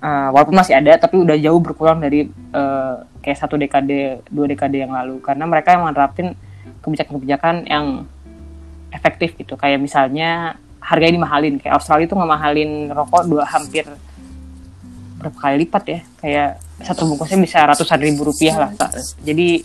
uh, 0.00 0.28
walaupun 0.34 0.56
masih 0.56 0.76
ada 0.76 0.96
tapi 0.96 1.20
udah 1.20 1.36
jauh 1.36 1.60
berkurang 1.62 2.00
dari 2.00 2.28
uh, 2.56 3.04
kayak 3.20 3.38
satu 3.38 3.60
dekade 3.60 4.24
dua 4.28 4.48
dekade 4.50 4.82
yang 4.82 4.92
lalu. 4.92 5.20
Karena 5.22 5.44
mereka 5.46 5.76
yang 5.76 5.86
menerapin 5.86 6.34
kebijakan-kebijakan 6.80 7.68
yang 7.68 8.08
efektif 8.90 9.36
gitu. 9.38 9.54
Kayak 9.54 9.80
misalnya 9.80 10.58
harganya 10.80 11.22
dimahalin. 11.22 11.60
Kayak 11.60 11.78
Australia 11.78 12.08
itu 12.08 12.16
ngemahalin 12.16 12.90
rokok 12.90 13.22
dua 13.28 13.44
hampir 13.46 13.86
berapa 15.20 15.36
kali 15.36 15.68
lipat 15.68 15.84
ya? 15.84 16.00
Kayak 16.20 16.50
satu 16.80 17.04
bungkusnya 17.04 17.38
bisa 17.40 17.58
ratusan 17.68 18.00
ribu 18.00 18.24
rupiah 18.24 18.56
lah 18.56 18.70
jadi 19.20 19.60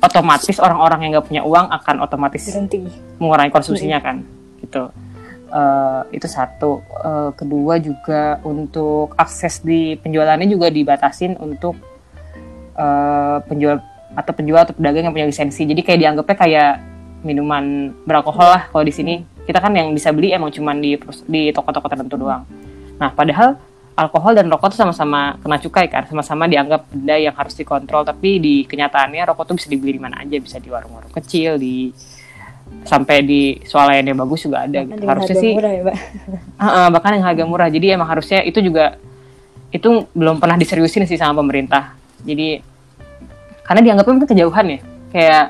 otomatis 0.00 0.56
orang-orang 0.62 1.06
yang 1.06 1.10
nggak 1.18 1.26
punya 1.26 1.42
uang 1.44 1.66
akan 1.68 1.96
otomatis 2.06 2.42
berhenti. 2.48 2.86
mengurangi 3.20 3.52
konsumsinya 3.52 3.98
kan 4.00 4.22
gitu 4.62 4.88
uh, 5.50 6.06
itu 6.14 6.26
satu. 6.26 6.80
Uh, 7.02 7.30
kedua 7.34 7.76
juga 7.82 8.38
untuk 8.46 9.12
akses 9.18 9.60
di 9.60 9.98
penjualannya 9.98 10.48
juga 10.48 10.70
dibatasin 10.70 11.36
untuk 11.38 11.76
uh, 12.78 13.38
penjual 13.44 13.82
atau 14.14 14.32
penjual 14.34 14.62
atau 14.66 14.74
pedagang 14.74 15.10
yang 15.10 15.14
punya 15.14 15.28
lisensi. 15.28 15.62
Jadi 15.66 15.82
kayak 15.82 16.00
dianggapnya 16.02 16.36
kayak 16.38 16.72
minuman 17.22 17.94
beralkohol 18.06 18.48
lah 18.48 18.62
kalau 18.70 18.82
di 18.86 18.94
sini. 18.94 19.14
Kita 19.40 19.58
kan 19.58 19.74
yang 19.74 19.90
bisa 19.90 20.14
beli 20.14 20.30
emang 20.30 20.54
cuma 20.54 20.70
di 20.78 20.94
di 21.26 21.50
toko-toko 21.50 21.90
tertentu 21.90 22.14
doang. 22.14 22.46
Nah 23.02 23.10
padahal 23.10 23.58
alkohol 23.98 24.32
dan 24.38 24.46
rokok 24.48 24.72
tuh 24.72 24.80
sama-sama 24.86 25.34
kena 25.42 25.58
cukai 25.58 25.86
kan. 25.90 26.06
Sama-sama 26.06 26.46
dianggap 26.46 26.86
benda 26.88 27.18
yang 27.18 27.34
harus 27.34 27.58
dikontrol. 27.58 28.06
Tapi 28.06 28.38
di 28.38 28.54
kenyataannya 28.64 29.26
rokok 29.26 29.50
tuh 29.50 29.56
bisa 29.58 29.66
dibeli 29.66 29.98
di 29.98 30.02
mana 30.02 30.22
aja. 30.22 30.36
Bisa 30.38 30.62
di 30.62 30.70
warung-warung 30.70 31.10
kecil 31.10 31.58
di 31.58 31.90
sampai 32.84 33.22
di 33.22 33.60
swalayan 33.68 34.08
yang 34.08 34.18
bagus 34.18 34.44
juga 34.48 34.64
ada 34.64 34.80
gitu. 34.82 35.04
harusnya 35.04 35.36
sih 35.36 35.52
murah 35.52 35.72
ya, 35.72 35.82
uh, 35.84 35.92
uh, 36.64 36.88
bahkan 36.92 37.16
yang 37.20 37.26
harga 37.26 37.44
murah. 37.44 37.68
Jadi 37.68 37.86
emang 37.92 38.08
harusnya 38.08 38.40
itu 38.42 38.58
juga 38.64 38.96
itu 39.70 40.08
belum 40.16 40.42
pernah 40.42 40.56
diseriusin 40.58 41.06
sih 41.06 41.20
sama 41.20 41.38
pemerintah. 41.38 41.94
Jadi 42.24 42.60
karena 43.62 43.80
dianggapnya 43.84 44.12
mungkin 44.16 44.30
kejauhan 44.32 44.66
ya. 44.66 44.80
Kayak 45.10 45.44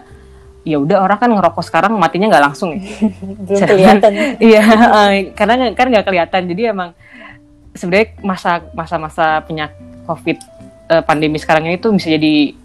ya 0.61 0.77
udah 0.77 0.99
orang 1.01 1.19
kan 1.19 1.31
ngerokok 1.33 1.65
sekarang 1.65 1.93
matinya 1.97 2.29
nggak 2.29 2.45
langsung 2.53 2.77
ya. 2.77 2.83
Belum 3.47 3.61
kelihatan. 3.65 4.13
Iya 4.51 4.63
uh, 4.67 5.11
karena 5.33 5.73
kan 5.73 5.87
nggak 5.89 6.07
kelihatan. 6.07 6.43
Jadi 6.51 6.63
emang 6.69 6.91
sebenarnya 7.73 8.19
masa 8.21 8.61
masa-masa 8.75 9.41
penyakit 9.47 9.79
covid 10.05 10.37
uh, 10.91 11.03
pandemi 11.07 11.39
sekarang 11.39 11.71
ini 11.71 11.79
tuh 11.79 11.95
bisa 11.95 12.11
jadi 12.11 12.59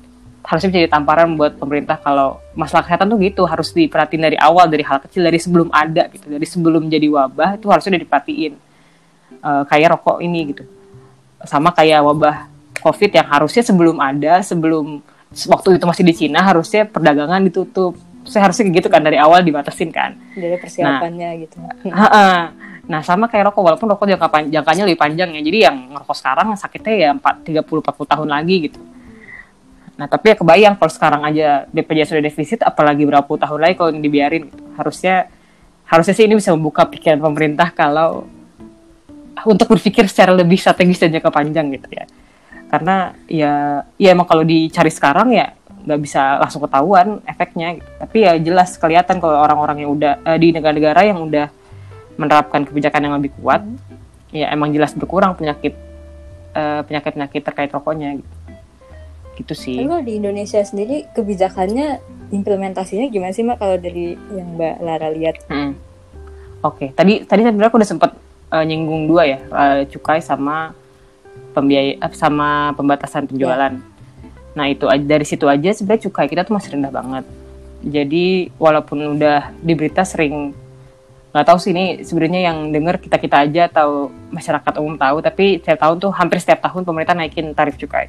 harusnya 0.46 0.70
bisa 0.70 0.80
jadi 0.86 0.92
tamparan 0.94 1.34
buat 1.34 1.58
pemerintah 1.58 1.98
kalau 1.98 2.38
masalah 2.54 2.86
kesehatan 2.86 3.10
tuh 3.10 3.18
gitu 3.18 3.50
harus 3.50 3.74
diperhatiin 3.74 4.22
dari 4.22 4.38
awal 4.38 4.70
dari 4.70 4.86
hal 4.86 5.02
kecil 5.02 5.25
dari 5.25 5.42
sebelum 5.42 5.74
ada 5.74 6.06
gitu. 6.14 6.30
Dari 6.30 6.46
sebelum 6.46 6.86
jadi 6.86 7.10
wabah 7.10 7.58
itu 7.58 7.66
harusnya 7.66 7.98
udah 7.98 8.04
diperhatiin. 8.06 8.54
Uh, 9.42 9.64
kayak 9.66 9.98
rokok 9.98 10.22
ini 10.22 10.54
gitu. 10.54 10.64
Sama 11.50 11.74
kayak 11.74 12.06
wabah 12.06 12.46
covid 12.78 13.10
yang 13.10 13.25
harusnya 13.25 13.66
sebelum 13.66 13.98
ada 13.98 14.46
sebelum 14.46 15.02
waktu 15.50 15.82
itu 15.82 15.86
masih 15.90 16.04
di 16.06 16.14
Cina 16.14 16.46
harusnya 16.46 16.86
perdagangan 16.86 17.42
ditutup. 17.42 17.98
Saya 18.25 18.46
harusnya 18.50 18.70
gitu 18.70 18.86
kan 18.86 19.02
dari 19.02 19.18
awal 19.18 19.42
dibatasin 19.42 19.90
kan. 19.90 20.14
Dari 20.38 20.62
persiapannya 20.62 21.30
nah, 21.30 21.42
gitu 21.42 21.56
nah 22.86 23.02
sama 23.02 23.25
kayak 23.25 23.50
rokok 23.50 23.66
walaupun 23.66 23.90
rokok 23.98 24.06
jangka 24.06 24.46
jangkanya 24.46 24.84
lebih 24.86 25.02
panjang 25.02 25.30
ya. 25.34 25.42
Jadi 25.42 25.58
yang 25.58 25.78
ngerokok 25.90 26.18
sekarang 26.22 26.54
sakitnya 26.54 26.94
ya 26.94 27.10
empat 27.18 27.42
tiga 27.42 27.66
puluh 27.66 27.82
empat 27.82 27.98
puluh 27.98 28.10
tahun 28.14 28.30
lagi 28.30 28.70
gitu 28.70 28.78
Nah, 29.96 30.12
tapi 30.12 30.32
ya 30.32 30.36
kebayang 30.36 30.75
kalau 30.75 30.92
sekarang 30.92 31.22
aja 31.24 31.64
BPJS 31.72 32.12
sudah 32.12 32.24
defisit, 32.24 32.60
apalagi 32.68 33.08
berapa 33.08 33.28
tahun 33.28 33.60
lagi 33.64 33.75
kalau 33.80 33.92
dibiarin 33.96 34.52
gitu. 34.52 34.64
Harusnya 34.75 35.32
harusnya 35.86 36.14
sih 36.18 36.25
ini 36.25 36.36
bisa 36.36 36.52
membuka 36.52 36.84
pikiran 36.90 37.22
pemerintah 37.22 37.70
kalau 37.72 38.25
untuk 39.46 39.78
berpikir 39.78 40.10
secara 40.10 40.34
lebih 40.34 40.58
strategis 40.58 40.98
dan 40.98 41.14
jangka 41.14 41.30
panjang 41.30 41.70
gitu 41.75 41.88
ya 41.94 42.06
karena 42.66 43.14
ya 43.30 43.86
ya 44.02 44.10
emang 44.16 44.25
kalau 44.25 44.42
dicari 44.42 44.90
sekarang 44.90 45.30
ya 45.36 45.54
nggak 45.86 46.02
bisa 46.02 46.42
langsung 46.42 46.66
ketahuan 46.66 47.22
efeknya 47.30 47.78
gitu. 47.78 47.90
tapi 48.02 48.18
ya 48.25 48.34
jelas 48.42 48.74
kelihatan 48.82 49.22
kalau 49.22 49.38
orang-orang 49.38 49.86
yang 49.86 49.92
udah 49.94 50.14
uh, 50.25 50.38
di 50.42 50.50
negara-negara 50.50 51.06
yang 51.06 51.22
udah 51.22 51.48
menerapkan 52.18 52.66
kebijakan 52.66 53.06
yang 53.06 53.16
lebih 53.22 53.38
kuat 53.38 53.62
hmm. 53.62 54.34
ya 54.34 54.50
emang 54.50 54.74
jelas 54.74 54.98
berkurang 54.98 55.38
penyakit 55.38 55.78
uh, 56.58 56.82
penyakit-penyakit 56.90 57.42
terkait 57.46 57.70
rokoknya 57.70 58.18
gitu 58.18 58.34
gitu 59.38 59.54
sih. 59.54 59.77
Kalau 59.80 60.01
di 60.01 60.18
Indonesia 60.18 60.62
sendiri 60.63 61.06
kebijakannya 61.12 62.00
implementasinya 62.34 63.12
gimana 63.12 63.32
sih 63.36 63.46
Mbak 63.46 63.58
kalau 63.60 63.77
dari 63.77 64.18
yang 64.34 64.58
Mbak 64.58 64.75
Lara 64.82 65.10
lihat? 65.12 65.36
Hmm. 65.51 65.77
Oke, 66.65 66.89
okay. 66.89 66.89
tadi 66.98 67.22
tadi 67.27 67.46
sebenarnya 67.46 67.70
aku 67.70 67.77
udah 67.77 67.89
sempat 67.89 68.12
uh, 68.50 68.63
nyinggung 68.65 69.06
dua 69.06 69.30
ya, 69.30 69.39
uh, 69.54 69.86
cukai 69.86 70.18
sama 70.24 70.74
pembiaya 71.54 72.00
uh, 72.01 72.12
sama 72.15 72.74
pembatasan 72.74 73.30
penjualan. 73.30 73.75
Yeah. 73.75 73.94
Nah, 74.56 74.65
itu 74.72 74.88
dari 75.04 75.27
situ 75.27 75.46
aja 75.46 75.75
sebenarnya 75.75 76.10
cukai 76.10 76.25
kita 76.32 76.48
tuh 76.48 76.56
masih 76.58 76.80
rendah 76.80 76.89
banget. 76.89 77.25
Jadi 77.86 78.50
walaupun 78.58 79.20
udah 79.20 79.54
di 79.62 79.74
berita 79.77 80.01
sering 80.01 80.56
nggak 81.36 81.51
tahu 81.51 81.60
sih 81.60 81.75
ini 81.75 82.00
sebenarnya 82.00 82.48
yang 82.48 82.72
denger 82.72 82.96
kita 82.96 83.20
kita 83.20 83.44
aja 83.44 83.68
atau 83.68 84.08
masyarakat 84.32 84.80
umum 84.80 84.96
tahu 84.96 85.20
tapi 85.20 85.60
setiap 85.60 85.84
tahun 85.84 86.00
tuh 86.00 86.15
hampir 86.15 86.39
setiap 86.39 86.63
tahun 86.63 86.88
pemerintah 86.88 87.12
naikin 87.12 87.51
tarif 87.51 87.75
cukai 87.75 88.08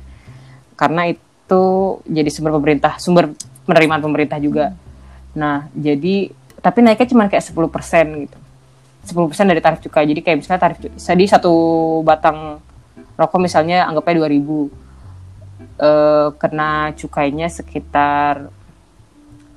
karena 0.76 1.10
itu 1.10 1.64
jadi 2.04 2.30
sumber 2.30 2.52
pemerintah 2.60 3.00
sumber 3.00 3.32
penerimaan 3.64 4.04
pemerintah 4.04 4.38
juga 4.38 4.70
hmm. 4.70 4.78
nah 5.34 5.66
jadi 5.74 6.30
tapi 6.60 6.78
naiknya 6.82 7.08
cuma 7.10 7.30
kayak 7.30 7.44
10% 7.46 8.26
gitu 8.26 8.38
10% 9.06 9.46
dari 9.46 9.62
tarif 9.62 9.80
cukai. 9.86 10.04
Jadi 10.10 10.20
kayak 10.20 10.36
misalnya 10.42 10.60
tarif 10.66 10.78
jadi 10.82 11.24
satu 11.30 11.54
batang 12.02 12.58
rokok 13.14 13.38
misalnya 13.38 13.86
anggapnya 13.86 14.26
2000 14.26 14.66
eh 15.76 16.28
kena 16.36 16.90
cukainya 16.98 17.46
sekitar 17.46 18.50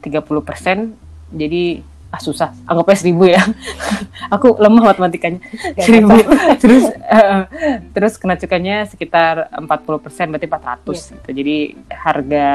30%. 0.05 0.93
Jadi 1.33 1.81
ah 2.09 2.21
susah. 2.21 2.49
Anggapnya 2.65 2.97
seribu 2.97 3.29
ya. 3.29 3.41
Aku 4.33 4.57
lemah 4.57 4.93
matematikanya. 4.93 5.39
Seribu. 5.77 6.17
terus 6.61 6.89
uh, 6.89 7.45
terus 7.93 8.13
kena 8.17 8.35
cukainya 8.37 8.89
sekitar 8.89 9.53
40% 9.53 10.33
berarti 10.33 10.47
400 10.49 10.49
yeah. 10.49 10.97
gitu. 11.13 11.29
Jadi 11.29 11.57
harga 11.93 12.49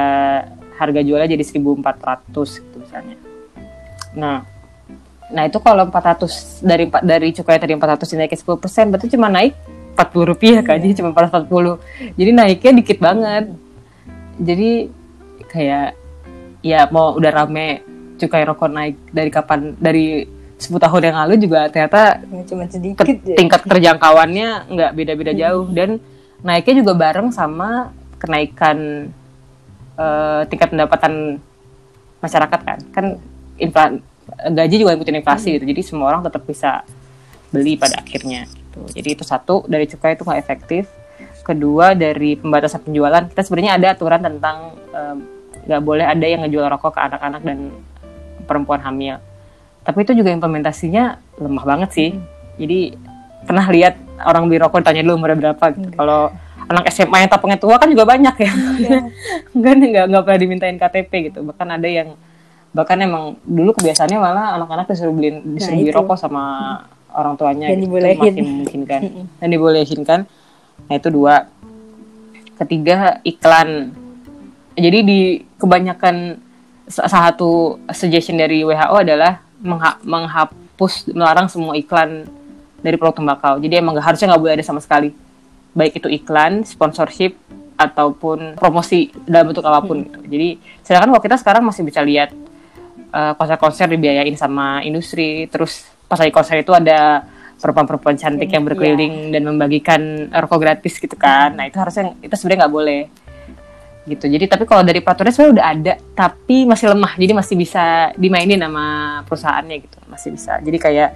harga 0.75 1.01
jualnya 1.07 1.39
jadi 1.39 1.45
1400 1.47 2.35
gitu 2.35 2.77
misalnya. 2.83 3.17
Nah 4.19 4.55
Nah 5.33 5.49
itu 5.49 5.57
kalau 5.59 5.89
400 5.89 6.61
dari 6.61 6.85
dari 7.03 7.29
cukai 7.33 7.57
tadi 7.57 7.73
400 7.73 8.07
dinaikin 8.13 8.39
10 8.39 8.61
persen, 8.61 8.85
berarti 8.93 9.09
cuma 9.17 9.33
naik 9.33 9.57
40 9.97 10.31
rupiah 10.31 10.61
kan, 10.61 10.77
jadi 10.77 11.01
cuma 11.01 11.11
440. 11.17 12.15
Jadi 12.19 12.31
naiknya 12.31 12.73
dikit 12.77 12.99
banget. 13.01 13.45
Jadi 14.37 14.71
kayak 15.49 15.97
ya 16.61 16.87
mau 16.91 17.15
udah 17.17 17.31
rame 17.31 17.94
cukai 18.25 18.43
rokok 18.49 18.71
naik 18.73 18.97
dari 19.13 19.31
kapan 19.31 19.77
dari 19.77 20.25
10 20.59 20.71
tahun 20.81 21.03
yang 21.13 21.17
lalu 21.27 21.35
juga 21.37 21.69
ternyata 21.69 22.23
cuma 22.49 22.65
sedikit 22.71 23.05
ya. 23.05 23.37
tingkat 23.37 23.61
terjangkauannya 23.67 24.71
nggak 24.71 24.91
beda-beda 24.97 25.33
hmm. 25.35 25.41
jauh 25.41 25.67
dan 25.71 25.91
naiknya 26.41 26.75
juga 26.85 26.93
bareng 26.97 27.29
sama 27.35 27.91
kenaikan 28.17 29.11
uh, 29.99 30.43
tingkat 30.49 30.73
pendapatan 30.73 31.43
masyarakat 32.23 32.61
kan 32.65 32.79
kan 32.95 33.07
inflasi 33.61 34.01
gaji 34.25 34.77
juga 34.81 34.97
ikutin 34.97 35.21
inflasi 35.21 35.49
hmm. 35.53 35.55
gitu 35.61 35.65
jadi 35.69 35.81
semua 35.85 36.07
orang 36.15 36.23
tetap 36.25 36.43
bisa 36.49 36.81
beli 37.53 37.77
pada 37.77 38.01
akhirnya 38.01 38.49
gitu 38.49 38.81
jadi 38.95 39.09
itu 39.15 39.25
satu 39.27 39.69
dari 39.69 39.85
cukai 39.85 40.17
itu 40.17 40.25
nggak 40.25 40.41
efektif 40.41 40.89
kedua 41.45 41.93
dari 41.93 42.41
pembatasan 42.41 42.81
penjualan 42.89 43.29
kita 43.29 43.43
sebenarnya 43.45 43.73
ada 43.77 43.87
aturan 43.93 44.25
tentang 44.25 44.73
nggak 45.69 45.81
um, 45.81 45.87
boleh 45.87 46.09
ada 46.09 46.25
yang 46.25 46.41
ngejual 46.47 46.67
rokok 46.73 46.97
ke 46.97 47.01
anak-anak 47.05 47.43
dan 47.45 47.59
perempuan 48.45 48.81
hamil. 48.85 49.19
Tapi 49.85 49.99
itu 50.05 50.13
juga 50.17 50.33
implementasinya 50.33 51.21
lemah 51.41 51.65
banget 51.65 51.91
sih. 51.93 52.11
Hmm. 52.15 52.25
jadi 52.55 52.95
pernah 53.45 53.67
lihat 53.69 54.01
orang 54.25 54.47
beli 54.49 54.63
rokok 54.63 54.81
tanya 54.81 55.05
dulu 55.05 55.21
umurnya 55.21 55.51
berapa. 55.51 55.65
Gitu 55.77 55.93
hmm. 55.93 55.99
kalau 55.99 56.33
anak 56.65 56.89
SMA 56.89 57.17
yang 57.25 57.31
tapengnya 57.31 57.59
tua 57.61 57.77
kan 57.77 57.89
juga 57.93 58.09
banyak 58.09 58.35
ya. 58.41 58.53
Enggak 59.57 59.73
nggak 59.77 60.07
nggak 60.09 60.23
pernah 60.25 60.41
dimintain 60.41 60.77
KTP 60.81 61.13
gitu. 61.33 61.45
Bahkan 61.45 61.69
ada 61.69 61.89
yang 61.89 62.17
bahkan 62.75 62.99
emang 62.99 63.39
dulu 63.47 63.71
kebiasaannya 63.79 64.19
malah 64.19 64.47
anak-anak 64.59 64.91
disuruh 64.91 65.15
beli 65.15 65.39
disuruh 65.55 65.79
nah, 65.79 65.83
beli 65.85 65.93
rokok 65.95 66.17
sama 66.19 66.43
hmm. 66.43 67.21
orang 67.21 67.35
tuanya 67.39 67.67
dan 67.71 67.79
gitu, 67.79 67.85
dibolehin. 67.87 68.19
masih 68.19 68.43
memungkinkan. 68.43 69.01
Dan 69.41 69.49
dibolehin 69.53 70.01
kan. 70.03 70.21
Nah 70.89 70.95
itu 70.97 71.09
dua. 71.13 71.35
Ketiga 72.55 73.19
iklan. 73.27 73.93
Jadi 74.75 74.99
di 75.07 75.21
kebanyakan 75.59 76.44
salah 76.89 77.33
satu 77.33 77.81
suggestion 77.93 78.37
dari 78.37 78.61
WHO 78.65 78.97
adalah 79.01 79.41
mengha 79.65 79.97
menghapus 80.05 81.09
melarang 81.17 81.49
semua 81.49 81.73
iklan 81.77 82.29
dari 82.85 82.97
produk 83.01 83.25
tembakau. 83.25 83.57
Jadi 83.57 83.81
emang 83.81 83.97
gak, 83.97 84.13
harusnya 84.13 84.35
nggak 84.35 84.43
boleh 84.45 84.55
ada 84.61 84.65
sama 84.67 84.81
sekali. 84.85 85.17
Baik 85.73 86.05
itu 86.05 86.09
iklan 86.13 86.63
sponsorship 86.69 87.35
ataupun 87.75 88.55
promosi 88.55 89.11
dalam 89.27 89.51
bentuk 89.51 89.65
apa 89.67 89.83
pun 89.83 89.99
hmm. 89.99 90.07
gitu. 90.07 90.19
Jadi 90.29 90.49
sedangkan 90.85 91.09
kalau 91.17 91.23
kita 91.25 91.37
sekarang 91.41 91.63
masih 91.65 91.83
bisa 91.83 92.05
lihat 92.05 92.31
eh, 93.11 93.33
konser-konser 93.35 93.89
dibiayain 93.91 94.37
sama 94.39 94.85
industri 94.85 95.49
terus 95.49 95.89
pas 96.07 96.21
lagi 96.21 96.31
konser 96.31 96.61
itu 96.61 96.71
ada 96.71 97.25
perempuan-perempuan 97.59 98.21
cantik 98.21 98.51
yang 98.53 98.67
berkeliling 98.67 99.31
yeah. 99.31 99.41
dan 99.41 99.43
membagikan 99.49 100.01
rokok 100.29 100.61
gratis 100.61 101.01
gitu 101.01 101.17
kan. 101.17 101.57
Nah 101.57 101.65
itu 101.65 101.81
harusnya 101.81 102.13
itu 102.21 102.35
sebenarnya 102.37 102.69
nggak 102.69 102.75
boleh 102.75 103.01
gitu. 104.05 104.29
Jadi 104.29 104.45
tapi 104.45 104.65
kalau 104.69 104.85
dari 104.85 105.01
peraturannya 105.01 105.33
sebenarnya 105.33 105.55
udah 105.57 105.67
ada 105.67 105.95
tapi 106.13 106.69
masih 106.69 106.93
lemah. 106.93 107.13
Jadi 107.17 107.33
masih 107.33 107.55
bisa 107.57 108.13
dimainin 108.17 108.61
sama 108.61 108.87
perusahaannya 109.25 109.77
gitu. 109.81 109.99
Masih 110.09 110.29
bisa. 110.37 110.61
Jadi 110.61 110.79
kayak 110.79 111.11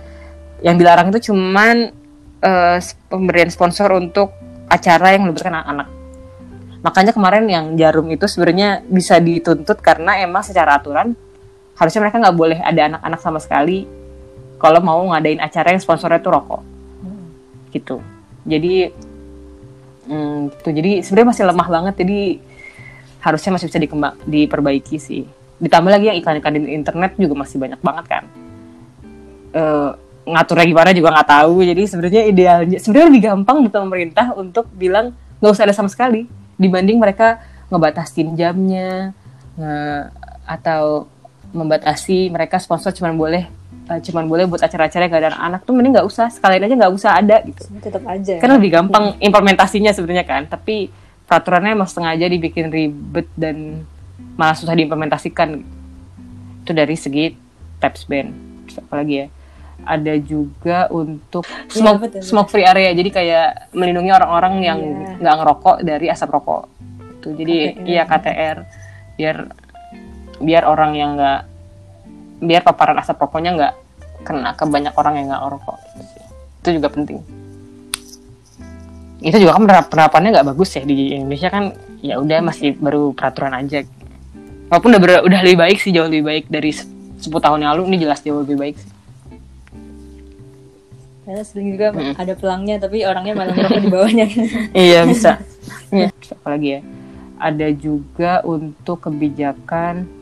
yang 0.64 0.76
dilarang 0.80 1.12
itu 1.12 1.30
cuman 1.30 1.92
uh, 2.42 2.78
pemberian 3.12 3.52
sponsor 3.52 3.92
untuk 3.94 4.32
acara 4.68 5.14
yang 5.14 5.28
melibatkan 5.28 5.54
anak-anak. 5.60 5.88
Makanya 6.78 7.12
kemarin 7.12 7.44
yang 7.50 7.74
jarum 7.74 8.06
itu 8.08 8.24
sebenarnya 8.30 8.86
bisa 8.86 9.18
dituntut 9.18 9.82
karena 9.82 10.22
emang 10.22 10.46
secara 10.46 10.78
aturan 10.78 11.12
harusnya 11.78 12.00
mereka 12.02 12.18
nggak 12.18 12.36
boleh 12.38 12.58
ada 12.58 12.90
anak-anak 12.90 13.20
sama 13.22 13.38
sekali 13.38 13.86
kalau 14.58 14.82
mau 14.82 14.98
ngadain 15.14 15.38
acara 15.38 15.70
yang 15.74 15.82
sponsornya 15.82 16.18
tuh 16.18 16.34
rokok. 16.34 16.62
Hmm. 17.04 17.26
gitu. 17.70 18.02
Jadi 18.48 18.90
hmm, 20.08 20.38
gitu. 20.54 20.68
Jadi 20.72 20.92
sebenarnya 21.04 21.28
masih 21.34 21.44
lemah 21.46 21.68
banget. 21.68 21.94
Jadi 22.02 22.20
harusnya 23.28 23.50
masih 23.54 23.66
bisa 23.68 23.78
dikembang 23.78 24.14
diperbaiki 24.24 24.96
sih. 24.96 25.22
Ditambah 25.58 25.90
lagi 25.90 26.10
yang 26.10 26.18
iklan-iklan 26.18 26.54
di 26.54 26.72
internet 26.72 27.12
juga 27.20 27.34
masih 27.36 27.56
banyak 27.60 27.80
banget 27.82 28.04
kan. 28.08 28.24
Uh, 29.52 29.90
ngaturnya 30.28 30.66
gimana 30.68 30.90
juga 30.92 31.08
nggak 31.14 31.28
tahu. 31.28 31.54
Jadi 31.64 31.82
sebenarnya 31.88 32.22
idealnya 32.28 32.78
sebenarnya 32.80 33.06
lebih 33.12 33.22
gampang 33.28 33.56
buat 33.66 33.74
pemerintah 33.74 34.26
untuk 34.36 34.68
bilang 34.72 35.12
nggak 35.38 35.52
usah 35.52 35.64
ada 35.68 35.74
sama 35.74 35.90
sekali 35.90 36.26
dibanding 36.58 36.98
mereka 36.98 37.38
ngebatasin 37.70 38.34
jamnya 38.34 39.14
nge 39.54 40.10
atau 40.48 41.06
membatasi 41.52 42.32
mereka 42.32 42.56
sponsor 42.56 42.92
cuma 42.96 43.12
boleh 43.12 43.44
uh, 43.88 44.00
cuman 44.00 44.24
boleh 44.24 44.44
buat 44.48 44.60
acara-acara 44.60 45.08
yang 45.08 45.12
gak 45.12 45.22
ada 45.24 45.30
anak 45.36 45.60
tuh 45.64 45.72
mending 45.76 45.96
nggak 45.96 46.08
usah 46.08 46.28
sekalian 46.32 46.64
aja 46.68 46.74
nggak 46.76 46.94
usah 46.94 47.10
ada 47.16 47.36
gitu. 47.44 47.62
Tetap 47.80 48.04
aja 48.04 48.34
kan 48.40 48.50
lebih 48.56 48.70
gampang 48.72 49.16
implementasinya 49.20 49.92
sebenarnya 49.92 50.24
kan. 50.24 50.48
Tapi 50.48 50.88
peraturannya 51.28 51.76
emang 51.76 51.86
sengaja 51.86 52.24
dibikin 52.24 52.72
ribet 52.72 53.28
dan 53.36 53.84
malah 54.40 54.56
susah 54.56 54.72
diimplementasikan. 54.72 55.60
Itu 56.64 56.72
dari 56.72 56.96
segi 56.96 57.36
taps 57.78 58.08
ban. 58.08 58.32
Apa 58.88 59.04
lagi 59.04 59.14
ya? 59.22 59.26
Ada 59.84 60.18
juga 60.18 60.90
untuk 60.90 61.46
iya, 61.46 61.70
smoke 61.70 62.08
ya, 62.10 62.20
smoke 62.24 62.50
free 62.50 62.66
area. 62.66 62.96
Jadi 62.96 63.10
kayak 63.12 63.70
melindungi 63.76 64.10
orang-orang 64.10 64.54
yang 64.64 64.80
iya. 64.80 65.20
nggak 65.20 65.34
yeah. 65.36 65.40
ngerokok 65.44 65.76
dari 65.84 66.06
asap 66.08 66.28
rokok. 66.32 66.62
Itu 67.20 67.28
jadi 67.36 67.76
iya 67.84 68.02
KTR 68.08 68.56
biar 69.20 69.36
biar 70.38 70.62
orang 70.66 70.92
yang 70.96 71.10
nggak 71.14 71.40
biar 72.38 72.62
paparan 72.64 72.98
asap 72.98 73.18
rokoknya 73.18 73.50
nggak 73.54 73.74
kena 74.22 74.54
ke 74.54 74.64
banyak 74.66 74.94
orang 74.96 75.14
yang 75.20 75.26
nggak 75.30 75.42
ngerokok. 75.44 75.78
Itu 76.64 76.68
juga 76.74 76.88
penting 76.90 77.47
itu 79.18 79.36
juga 79.42 79.58
kan 79.58 79.64
penerapannya 79.90 80.30
nggak 80.30 80.48
bagus 80.54 80.78
ya 80.78 80.82
di 80.86 81.18
Indonesia 81.18 81.50
kan 81.50 81.74
ya 81.98 82.22
udah 82.22 82.38
masih 82.42 82.78
baru 82.78 83.10
peraturan 83.10 83.50
aja. 83.54 83.82
Walaupun 84.70 84.90
udah 84.94 85.00
ber, 85.00 85.10
udah 85.26 85.40
lebih 85.42 85.58
baik 85.58 85.78
sih 85.82 85.90
jauh 85.90 86.06
lebih 86.06 86.22
baik 86.22 86.44
dari 86.46 86.70
10 86.70 87.24
tahun 87.24 87.58
yang 87.64 87.70
lalu 87.74 87.82
ini 87.90 87.96
jelas 88.06 88.22
jauh 88.22 88.46
lebih 88.46 88.56
baik 88.60 88.76
sih. 88.78 88.90
Karena 91.28 91.44
sering 91.44 91.68
juga 91.76 91.92
hmm. 91.92 92.14
ada 92.16 92.32
pelangnya 92.38 92.76
tapi 92.80 93.04
orangnya 93.04 93.34
malah 93.36 93.52
merokok 93.52 93.80
di 93.84 93.90
bawahnya. 93.92 94.26
Iya 94.88 95.00
bisa. 95.04 95.32
Ya 95.88 96.12
apalagi 96.12 96.68
ya? 96.78 96.80
Ada 97.40 97.68
juga 97.72 98.44
untuk 98.44 99.08
kebijakan 99.08 100.17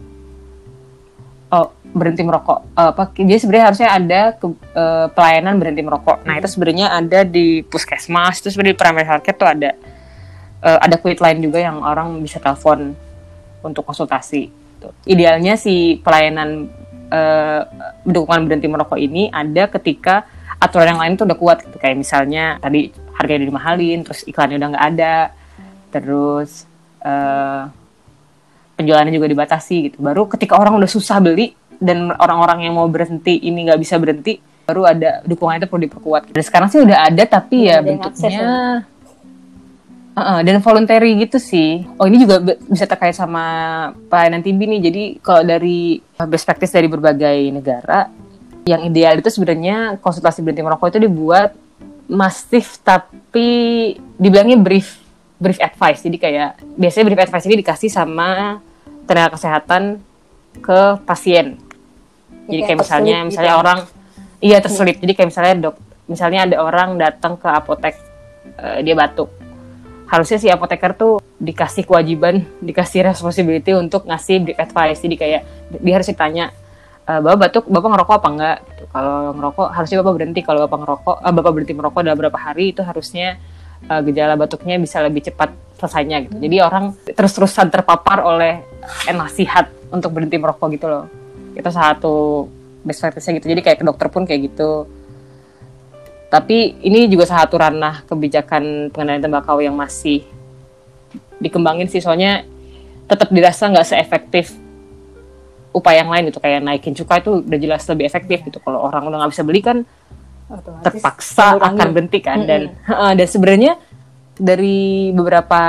oh 1.53 1.73
berhenti 1.97 2.21
merokok. 2.27 2.77
Apa 2.77 3.09
jadi 3.17 3.41
sebenarnya 3.41 3.67
harusnya 3.73 3.89
ada 3.89 4.21
ke- 4.37 4.61
eh, 4.77 5.07
pelayanan 5.15 5.57
berhenti 5.57 5.81
merokok. 5.81 6.27
Nah 6.27 6.37
itu 6.37 6.49
sebenarnya 6.51 6.93
ada 6.93 7.25
di 7.25 7.65
puskesmas 7.65 8.43
terus 8.43 8.59
di 8.59 8.77
primary 8.77 9.07
healthcare 9.07 9.39
tuh 9.39 9.49
ada. 9.49 9.71
Eh, 10.61 10.79
ada 10.83 10.97
quick 11.01 11.21
line 11.23 11.41
juga 11.41 11.63
yang 11.63 11.81
orang 11.81 12.21
bisa 12.21 12.43
telepon 12.43 12.93
untuk 13.65 13.87
konsultasi. 13.87 14.53
Tuh. 14.77 14.93
idealnya 15.09 15.57
si 15.57 16.05
pelayanan 16.05 16.69
eh, 17.09 17.63
dukungan 18.05 18.45
berhenti 18.45 18.69
merokok 18.69 19.01
ini 19.01 19.33
ada 19.33 19.73
ketika 19.73 20.29
aturan 20.61 20.93
yang 20.93 21.01
lain 21.01 21.13
tuh 21.17 21.25
udah 21.25 21.39
kuat 21.39 21.65
gitu. 21.65 21.81
Kayak 21.81 21.97
misalnya 21.97 22.61
tadi 22.61 22.93
harganya 23.17 23.47
udah 23.47 23.51
dimahalin 23.57 23.99
terus 24.05 24.21
iklannya 24.29 24.61
udah 24.61 24.69
nggak 24.77 24.87
ada. 24.93 25.17
Terus 25.97 26.69
penjualannya 28.77 29.13
juga 29.13 29.29
dibatasi 29.33 29.77
gitu. 29.91 29.99
Baru 30.05 30.29
ketika 30.29 30.61
orang 30.61 30.77
udah 30.77 30.91
susah 30.91 31.19
beli 31.19 31.57
dan 31.81 32.13
orang-orang 32.17 32.69
yang 32.69 32.77
mau 32.77 32.87
berhenti 32.87 33.41
ini 33.43 33.67
nggak 33.67 33.81
bisa 33.81 33.97
berhenti, 33.97 34.39
baru 34.69 34.87
ada 34.87 35.25
dukungan 35.25 35.59
itu 35.61 35.67
perlu 35.67 35.83
diperkuat. 35.89 36.23
Dan 36.31 36.43
sekarang 36.45 36.69
sih 36.69 36.81
udah 36.85 37.09
ada 37.09 37.25
tapi 37.25 37.73
ya 37.73 37.81
akses 37.81 37.89
bentuknya 37.89 38.45
Uh-uh, 40.17 40.41
dan 40.41 40.65
voluntary 40.65 41.13
gitu 41.29 41.37
sih. 41.37 41.85
Oh 42.01 42.09
ini 42.09 42.17
juga 42.17 42.41
bisa 42.41 42.89
terkait 42.89 43.13
sama 43.13 43.45
pelayanan 44.09 44.41
TB 44.41 44.57
nih. 44.65 44.81
Jadi 44.89 45.03
kalau 45.21 45.45
dari 45.45 46.01
best 46.01 46.49
practice 46.49 46.73
dari 46.73 46.89
berbagai 46.89 47.53
negara, 47.53 48.09
yang 48.65 48.83
ideal 48.83 49.21
itu 49.21 49.29
sebenarnya 49.29 50.01
konsultasi 50.03 50.41
berhenti 50.41 50.65
merokok 50.65 50.97
itu 50.97 51.05
dibuat 51.05 51.53
masif 52.11 52.83
tapi 52.83 53.93
dibilangnya 54.19 54.59
brief 54.59 55.06
brief 55.37 55.61
advice. 55.61 56.01
Jadi 56.05 56.17
kayak 56.17 56.61
biasanya 56.77 57.05
brief 57.09 57.23
advice 57.23 57.47
ini 57.49 57.57
dikasih 57.61 57.91
sama 57.93 58.61
tenaga 59.07 59.37
kesehatan 59.37 60.01
ke 60.61 60.81
pasien. 61.05 61.61
Jadi 62.47 62.61
kayak 62.63 62.67
kayak 62.67 62.79
misalnya 62.81 63.17
terselip 63.17 63.31
misalnya 63.31 63.53
gitu. 63.53 63.63
orang 63.63 63.79
iya 64.41 64.59
terselip. 64.63 64.97
Jadi 65.03 65.13
kayak 65.13 65.29
misalnya 65.29 65.55
dok 65.69 65.77
misalnya 66.07 66.41
ada 66.47 66.57
orang 66.63 66.89
datang 66.97 67.35
ke 67.37 67.49
apotek 67.49 67.95
eh, 68.59 68.79
dia 68.83 68.95
batuk. 68.97 69.31
Harusnya 70.07 70.39
si 70.39 70.47
apoteker 70.47 70.95
tuh 70.95 71.19
dikasih 71.43 71.83
kewajiban, 71.83 72.47
dikasih 72.63 73.11
responsibility 73.11 73.75
untuk 73.75 74.07
ngasih 74.07 74.39
brief 74.39 74.59
advice. 74.59 75.03
Jadi 75.03 75.15
kayak 75.19 75.43
dia 75.83 75.93
harus 75.99 76.09
ditanya 76.09 76.55
"Eh, 77.07 77.21
Bapak 77.23 77.39
batuk, 77.39 77.65
Bapak 77.71 77.89
ngerokok 77.95 78.15
apa 78.19 78.29
enggak? 78.31 78.59
Gitu. 78.67 78.85
Kalau 78.91 79.17
ngerokok 79.35 79.69
harusnya 79.75 79.97
Bapak 80.03 80.13
berhenti. 80.15 80.41
Kalau 80.43 80.61
Bapak 80.67 80.79
ngerokok, 80.83 81.17
eh, 81.23 81.33
Bapak 81.35 81.51
berhenti 81.55 81.75
merokok 81.75 82.01
dalam 82.03 82.19
berapa 82.19 82.39
hari 82.39 82.75
itu 82.75 82.83
harusnya 82.87 83.39
eh, 83.87 84.01
gejala 84.11 84.35
batuknya 84.35 84.77
bisa 84.79 85.01
lebih 85.03 85.25
cepat 85.27 85.55
selesainya 85.77 86.27
gitu. 86.27 86.37
Jadi 86.41 86.57
orang 86.63 86.97
terus-terusan 87.05 87.69
terpapar 87.69 88.25
oleh 88.25 88.65
eh, 89.07 89.15
nasihat 89.15 89.71
untuk 89.93 90.13
berhenti 90.13 90.37
merokok 90.41 90.69
gitu 90.75 90.87
loh. 90.89 91.05
Itu 91.57 91.69
satu 91.73 92.47
best 92.85 93.01
practice-nya 93.03 93.39
gitu. 93.43 93.49
Jadi 93.53 93.61
kayak 93.63 93.79
ke 93.83 93.85
dokter 93.87 94.09
pun 94.09 94.25
kayak 94.25 94.53
gitu. 94.53 94.87
Tapi 96.27 96.83
ini 96.83 97.07
juga 97.07 97.27
satu 97.31 97.55
ranah 97.55 98.03
kebijakan 98.05 98.91
pengendalian 98.91 99.23
tembakau 99.23 99.63
yang 99.63 99.79
masih 99.79 100.27
dikembangin 101.39 101.87
sih. 101.87 102.03
Soalnya 102.03 102.45
tetap 103.07 103.31
dirasa 103.31 103.71
nggak 103.71 103.87
seefektif 103.87 104.55
upaya 105.77 106.01
yang 106.01 106.09
lain 106.09 106.33
gitu 106.33 106.41
kayak 106.41 106.65
naikin 106.65 106.97
cukai 106.97 107.21
itu 107.21 107.45
udah 107.45 107.59
jelas 107.61 107.85
lebih 107.85 108.09
efektif 108.09 108.41
gitu 108.49 108.59
kalau 108.65 108.81
orang 108.81 109.05
udah 109.13 109.21
nggak 109.21 109.33
bisa 109.37 109.45
beli 109.45 109.61
kan 109.61 109.85
Otomatis 110.47 110.85
terpaksa 110.87 111.59
mengurangi. 111.59 111.75
akan 111.75 111.87
berhenti 111.91 112.19
kan 112.23 112.39
dan 112.47 112.63
Heeh, 112.87 113.11
dan 113.19 113.27
sebenarnya 113.27 113.73
dari 114.37 115.11
beberapa 115.11 115.63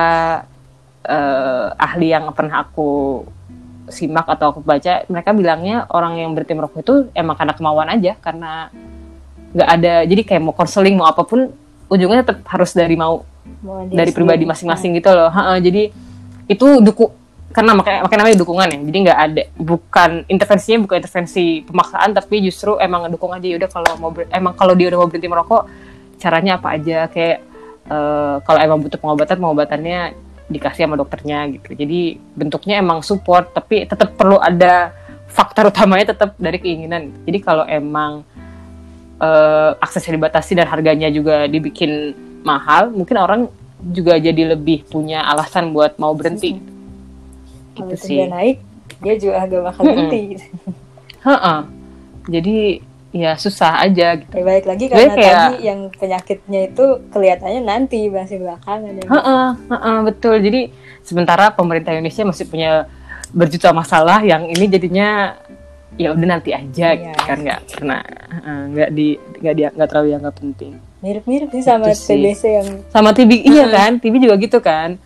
eh, 1.08 1.68
ahli 1.74 2.08
yang 2.14 2.30
pernah 2.36 2.68
aku 2.68 3.24
simak 3.88 4.28
atau 4.28 4.52
aku 4.52 4.60
baca 4.62 5.08
mereka 5.08 5.32
bilangnya 5.32 5.88
orang 5.90 6.20
yang 6.20 6.36
berhenti 6.36 6.54
merokok 6.54 6.84
itu 6.84 6.94
emang 7.16 7.40
karena 7.40 7.56
kemauan 7.56 7.88
aja 7.88 8.20
karena 8.20 8.68
nggak 9.56 9.70
ada 9.80 9.94
jadi 10.04 10.22
kayak 10.28 10.42
mau 10.44 10.52
konseling 10.52 11.00
mau 11.00 11.08
apa 11.08 11.24
pun 11.24 11.48
ujungnya 11.88 12.28
tetap 12.28 12.44
harus 12.52 12.76
dari 12.76 13.00
mau 13.00 13.24
dari 13.90 14.12
pribadi 14.12 14.44
masing-masing 14.44 15.00
gitu 15.00 15.10
loh. 15.12 15.32
Heeh, 15.32 15.58
jadi 15.64 15.84
itu 16.52 16.68
duku 16.84 17.12
karena 17.58 17.74
makanya 17.74 18.06
makanya 18.06 18.20
namanya 18.22 18.38
dukungan 18.38 18.68
ya. 18.70 18.80
Jadi 18.86 18.98
nggak 19.10 19.20
ada 19.26 19.44
bukan 19.58 20.12
intervensinya 20.30 20.78
bukan 20.86 20.96
intervensi 21.02 21.66
pemaksaan 21.66 22.14
tapi 22.14 22.46
justru 22.46 22.78
emang 22.78 23.10
dukung 23.10 23.34
aja 23.34 23.50
udah 23.50 23.70
kalau 23.74 23.92
mau 23.98 24.14
ber- 24.14 24.30
emang 24.30 24.54
kalau 24.54 24.78
dia 24.78 24.94
udah 24.94 25.00
mau 25.02 25.10
berhenti 25.10 25.26
merokok 25.26 25.66
caranya 26.22 26.62
apa 26.62 26.78
aja? 26.78 27.10
Kayak 27.10 27.42
eh, 27.90 28.36
kalau 28.46 28.60
emang 28.62 28.78
butuh 28.86 29.02
pengobatan 29.02 29.42
pengobatannya 29.42 30.00
dikasih 30.54 30.86
sama 30.86 31.02
dokternya 31.02 31.50
gitu. 31.58 31.74
Jadi 31.74 32.22
bentuknya 32.38 32.78
emang 32.78 33.02
support 33.02 33.50
tapi 33.58 33.90
tetap 33.90 34.14
perlu 34.14 34.38
ada 34.38 34.94
faktor 35.26 35.74
utamanya 35.74 36.14
tetap 36.14 36.38
dari 36.38 36.62
keinginan. 36.62 37.10
Jadi 37.26 37.42
kalau 37.42 37.66
emang 37.66 38.22
eh, 39.18 39.72
aksesnya 39.82 40.14
dibatasi 40.14 40.54
dan 40.62 40.70
harganya 40.70 41.10
juga 41.10 41.50
dibikin 41.50 42.14
mahal, 42.46 42.94
mungkin 42.94 43.18
orang 43.18 43.50
juga 43.82 44.22
jadi 44.22 44.54
lebih 44.54 44.86
punya 44.86 45.26
alasan 45.26 45.74
buat 45.74 45.98
mau 45.98 46.14
berhenti. 46.14 46.77
Kalau 47.78 47.88
Gitu 47.88 47.96
itu 47.96 48.06
sih. 48.06 48.16
dia 48.16 48.28
naik, 48.28 48.58
dia 49.00 49.14
juga 49.16 49.36
agak 49.40 49.62
bakal 49.64 49.82
berhenti. 49.86 50.22
gitu. 50.32 50.46
Heeh. 51.24 51.60
Jadi 52.28 52.58
ya 53.10 53.32
susah 53.34 53.80
aja 53.80 54.08
gitu. 54.16 54.30
Ya 54.32 54.44
balik 54.44 54.66
lagi 54.66 54.86
karena 54.86 55.10
kayak- 55.10 55.38
tadi 55.48 55.58
yang 55.64 55.80
penyakitnya 55.92 56.62
itu 56.68 56.86
kelihatannya 57.08 57.62
nanti 57.64 58.00
masih 58.08 58.38
belakangan 58.38 58.92
ya. 58.94 59.04
Heeh, 59.08 59.48
heeh, 59.68 59.98
betul. 60.04 60.36
Jadi 60.38 60.62
sementara 61.02 61.50
pemerintah 61.50 61.92
Indonesia 61.92 62.24
masih 62.24 62.46
punya 62.46 62.86
berjuta 63.30 63.72
masalah 63.72 64.20
yang 64.22 64.46
ini 64.46 64.66
jadinya 64.66 65.36
ya 65.94 66.14
udah 66.14 66.28
nanti 66.30 66.52
aja 66.52 66.88
Iya. 66.90 67.10
gitu 67.10 67.22
kan 67.24 67.38
nggak 67.42 67.62
pernah 67.70 68.00
nggak 68.68 68.90
di 68.92 69.08
nggak 69.18 69.54
dia 69.56 69.68
nggak 69.70 69.88
terlalu 69.88 70.08
dianggap 70.10 70.36
penting. 70.36 70.72
Mirip-mirip 70.98 71.50
sih 71.50 71.62
sama. 71.62 71.90
TBC 71.90 72.44
yang 72.54 72.68
sama 72.88 73.10
TB 73.12 73.32
iya 73.42 73.66
kan 73.68 73.98
TB 73.98 74.14
juga 74.20 74.36
gitu 74.36 74.60
kan 74.60 75.00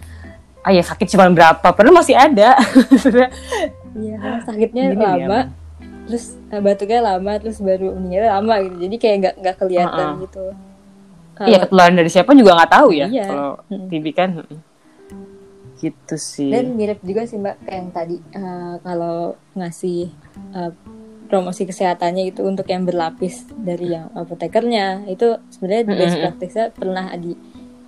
ah 0.61 0.71
ya 0.71 0.83
sakit 0.85 1.07
cuma 1.09 1.25
berapa 1.29 1.67
padahal 1.73 1.95
masih 1.95 2.13
ada 2.13 2.53
iya 4.01 4.17
sakitnya 4.47 4.93
Gini 4.93 4.97
dia, 4.97 5.09
lama, 5.25 5.39
terus 6.05 6.37
eh, 6.49 6.61
batuknya 6.61 6.99
lama, 7.01 7.31
terus 7.41 7.57
baru 7.59 7.93
meninggal 7.97 8.41
lama 8.41 8.53
gitu. 8.63 8.75
Jadi 8.87 8.95
kayak 8.97 9.15
nggak 9.21 9.35
nggak 9.41 9.55
kelihatan 9.57 10.07
Heeh. 10.07 10.23
gitu. 10.27 10.45
iya 11.41 11.57
ketularan 11.57 11.97
dari 11.97 12.09
siapa 12.13 12.37
juga 12.37 12.53
nggak 12.53 12.71
tahu 12.71 12.89
ya 12.93 13.07
Iya. 13.09 13.25
kalau 13.25 13.51
Mm. 13.65 13.87
TB 13.89 14.05
kan 14.13 14.29
mm. 14.45 14.57
gitu 15.81 16.15
sih 16.15 16.53
Dan 16.53 16.77
mirip 16.77 17.01
juga 17.01 17.25
sih 17.25 17.41
mbak 17.41 17.57
kayak 17.65 17.77
yang 17.81 17.89
tadi 17.89 18.17
eh, 18.21 18.73
kalau 18.85 19.33
ngasih 19.57 20.13
eh, 20.53 20.71
promosi 21.25 21.63
kesehatannya 21.65 22.29
itu 22.29 22.45
untuk 22.45 22.69
yang 22.69 22.85
berlapis 22.85 23.47
dari 23.57 23.95
yang 23.95 24.13
apotekernya 24.13 25.07
itu 25.09 25.39
sebenarnya 25.49 25.83
best 25.89 26.13
Mm-mm. 26.13 26.23
practice-nya 26.27 26.65
pernah 26.75 27.07
di 27.17 27.33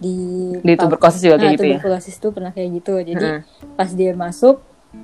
di 0.04 0.18
di 0.60 0.74
tuberkulosis 0.76 1.24
juga 1.24 1.39
kayak 1.39 1.44
Nah, 1.46 1.54
gitu 1.56 1.63
ya 1.63 1.70
tuberkulosis 1.80 2.16
itu 2.20 2.28
pernah 2.30 2.52
kayak 2.52 2.70
gitu. 2.76 2.94
Jadi 3.00 3.26
Mm. 3.26 3.42
pas 3.74 3.89
dia 3.89 4.12
masuk 4.13 4.56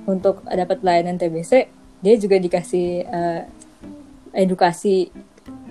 untuk 0.04 0.44
dapat 0.44 0.76
pelayanan 0.78 1.16
TBC, 1.16 1.52
dia 1.98 2.14
juga 2.14 2.36
dikasih 2.36 2.88
eh, 3.02 3.40
edukasi 4.32 5.08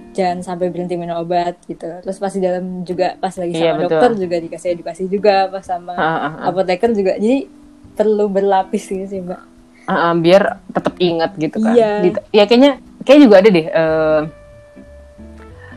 jangan 0.10 0.42
sampai 0.42 0.74
berhenti 0.74 0.98
minum 0.98 1.22
obat 1.22 1.56
gitu. 1.64 1.86
Terus 2.02 2.18
pas 2.18 2.34
di 2.34 2.42
dalam 2.42 2.82
juga 2.82 3.16
pas 3.16 3.32
lagi 3.32 3.54
Iya, 3.54 3.62
sama 3.72 3.78
betul. 3.78 3.90
dokter 3.94 4.12
juga 4.18 4.38
dikasih 4.42 4.70
edukasi 4.74 5.04
juga 5.06 5.36
pas 5.48 5.64
sama 5.64 5.94
ah, 5.94 6.04
ah. 6.04 6.34
apoteker 6.50 6.92
juga. 6.92 7.14
Jadi 7.16 7.46
perlu 7.94 8.26
berlapis 8.28 8.90
gitu 8.90 9.06
sih 9.06 9.22
mbak. 9.22 9.40
Ah, 9.86 10.10
ah, 10.10 10.14
biar 10.14 10.62
tetap 10.70 10.94
ingat 10.98 11.32
gitu 11.36 11.58
kan 11.60 11.74
Iya. 11.74 11.92
Di- 12.04 12.26
ya 12.30 12.44
kayaknya 12.46 12.72
kayak 13.02 13.20
juga 13.22 13.36
ada 13.42 13.50
deh 13.50 13.66
eh, 13.66 14.22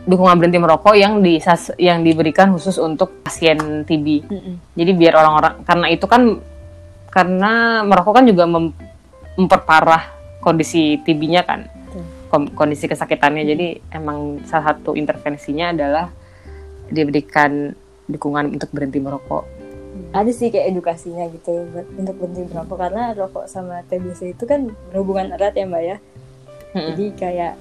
dukungan 0.02 0.34
berhenti 0.34 0.58
merokok 0.58 0.94
yang 0.94 1.22
di 1.22 1.38
yang 1.78 2.02
diberikan 2.02 2.50
khusus 2.50 2.74
untuk 2.76 3.22
pasien 3.22 3.86
TB 3.86 4.06
Mm-mm. 4.26 4.54
Jadi 4.74 4.90
biar 4.92 5.14
orang-orang 5.14 5.62
karena 5.62 5.86
itu 5.88 6.06
kan 6.06 6.42
karena 7.06 7.52
merokok 7.82 8.18
kan 8.18 8.24
juga 8.24 8.44
mem- 8.44 8.74
memperparah 9.36 10.10
kondisi 10.40 10.98
TB-nya 10.98 11.42
kan. 11.44 11.70
Kom- 12.26 12.50
kondisi 12.50 12.88
kesakitannya. 12.88 13.44
Jadi 13.44 13.66
emang 13.90 14.40
salah 14.42 14.72
satu 14.72 14.96
intervensinya 14.96 15.70
adalah 15.70 16.08
diberikan 16.88 17.70
dukungan 18.04 18.52
untuk 18.52 18.72
berhenti 18.72 18.98
merokok. 18.98 19.44
Ada 20.10 20.32
sih 20.32 20.48
kayak 20.48 20.72
edukasinya 20.72 21.28
gitu 21.30 21.68
untuk 21.94 22.16
berhenti 22.16 22.48
merokok 22.48 22.78
karena 22.80 23.12
rokok 23.12 23.44
sama 23.44 23.84
TBC 23.86 24.32
itu 24.32 24.44
kan 24.44 24.72
berhubungan 24.90 25.36
erat 25.36 25.52
ya 25.52 25.68
mbak 25.68 25.82
ya. 25.84 25.96
Mm-mm. 26.72 26.88
jadi 26.88 27.04
kayak 27.12 27.52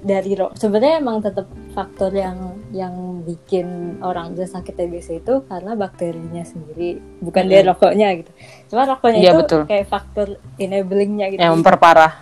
dari 0.00 0.32
ro- 0.32 0.56
sebenarnya 0.56 1.04
emang 1.04 1.20
tetap 1.20 1.44
faktor 1.78 2.10
yang 2.10 2.34
yang 2.68 2.90
bikin 3.22 3.66
orang 4.00 4.34
bisa 4.34 4.50
sakit 4.52 4.74
TBC 4.74 5.22
itu 5.22 5.46
karena 5.46 5.72
bakterinya 5.74 6.42
sendiri 6.42 6.98
bukan 7.20 7.46
Mm. 7.46 7.50
dari 7.52 7.64
rokoknya 7.64 8.08
gitu 8.16 8.30
cuma 8.66 8.82
rokoknya 8.84 9.18
Iya, 9.20 9.30
itu 9.30 9.38
betul. 9.38 9.60
kayak 9.64 9.86
faktor 9.86 10.26
enabling-nya 10.56 11.26
gitu 11.28 11.38
Yang 11.38 11.54
memperparah. 11.56 12.12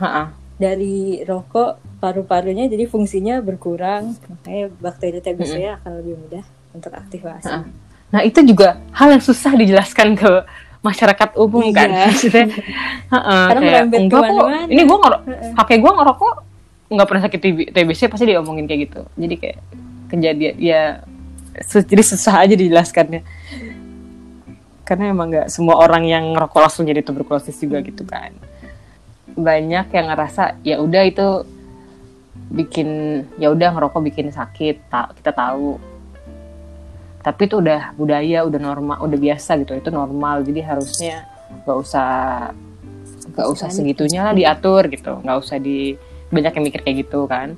dari 0.55 0.97
rokok 1.23 1.71
paru-parunya 1.97 2.64
jadi 2.66 2.85
fungsinya 2.85 3.40
berkurang 3.40 4.12
makanya 4.27 4.69
bakteri 4.75 5.19
TBC 5.19 5.53
akan 5.75 5.92
lebih 5.97 6.14
mudah 6.19 6.45
untuk 6.71 6.92
aktivasi 6.92 7.49
Ha-ha. 7.49 7.64
Nah 8.07 8.21
itu 8.21 8.38
juga 8.40 8.69
hal 8.92 9.09
yang 9.11 9.21
susah 9.21 9.53
dijelaskan 9.53 10.12
ke 10.14 10.33
masyarakat 10.81 11.35
umum 11.35 11.64
kan 11.71 11.88
Iya. 11.88 12.07
maksudnya 12.07 12.45
heeh, 12.47 13.45
Karena 13.49 13.59
kayak, 13.59 13.64
merembet 13.83 13.99
enggak 13.99 14.21
kok 14.21 14.29
ke 14.29 14.35
mana-mana." 14.37 14.69
ini 14.69 14.83
gue 14.83 14.99
ngerok 14.99 15.21
kakek 15.57 15.79
gue 15.79 15.92
ngerokok 15.95 16.35
nggak 16.87 17.07
pernah 17.07 17.22
sakit 17.27 17.40
TB 17.42 17.59
TBC 17.75 18.01
pasti 18.07 18.25
diomongin 18.31 18.66
kayak 18.70 18.81
gitu. 18.90 19.01
Jadi 19.18 19.35
kayak 19.38 19.59
kejadian 20.07 20.55
ya 20.62 20.83
jadi 21.66 22.03
susah 22.05 22.46
aja 22.46 22.55
dijelaskannya. 22.55 23.22
Karena 24.87 25.11
emang 25.11 25.35
nggak 25.35 25.49
semua 25.51 25.83
orang 25.83 26.07
yang 26.07 26.25
ngerokok 26.37 26.61
langsung 26.62 26.87
jadi 26.87 27.03
tuberkulosis 27.03 27.59
juga 27.59 27.83
gitu 27.83 28.07
kan. 28.07 28.31
Banyak 29.35 29.90
yang 29.90 30.07
ngerasa 30.14 30.62
ya 30.62 30.79
udah 30.79 31.03
itu 31.03 31.29
bikin 32.46 33.22
ya 33.42 33.51
udah 33.51 33.75
ngerokok 33.75 34.01
bikin 34.07 34.31
sakit 34.31 34.87
ta- 34.87 35.11
kita 35.18 35.35
tahu. 35.35 35.83
Tapi 37.27 37.40
itu 37.51 37.59
udah 37.59 37.90
budaya 37.99 38.46
udah 38.46 38.61
normal 38.62 39.03
udah 39.03 39.18
biasa 39.18 39.59
gitu 39.59 39.75
itu 39.75 39.90
normal. 39.90 40.46
Jadi 40.46 40.62
harusnya 40.62 41.27
nggak 41.66 41.79
usah 41.83 42.11
nggak 43.35 43.49
usah 43.51 43.68
segitunya 43.75 44.22
lah 44.22 44.38
diatur 44.38 44.87
gitu. 44.87 45.18
Nggak 45.27 45.38
usah 45.42 45.59
di 45.59 45.99
banyak 46.31 46.53
yang 46.59 46.65
mikir 46.65 46.81
kayak 46.83 46.97
gitu 47.07 47.27
kan 47.31 47.55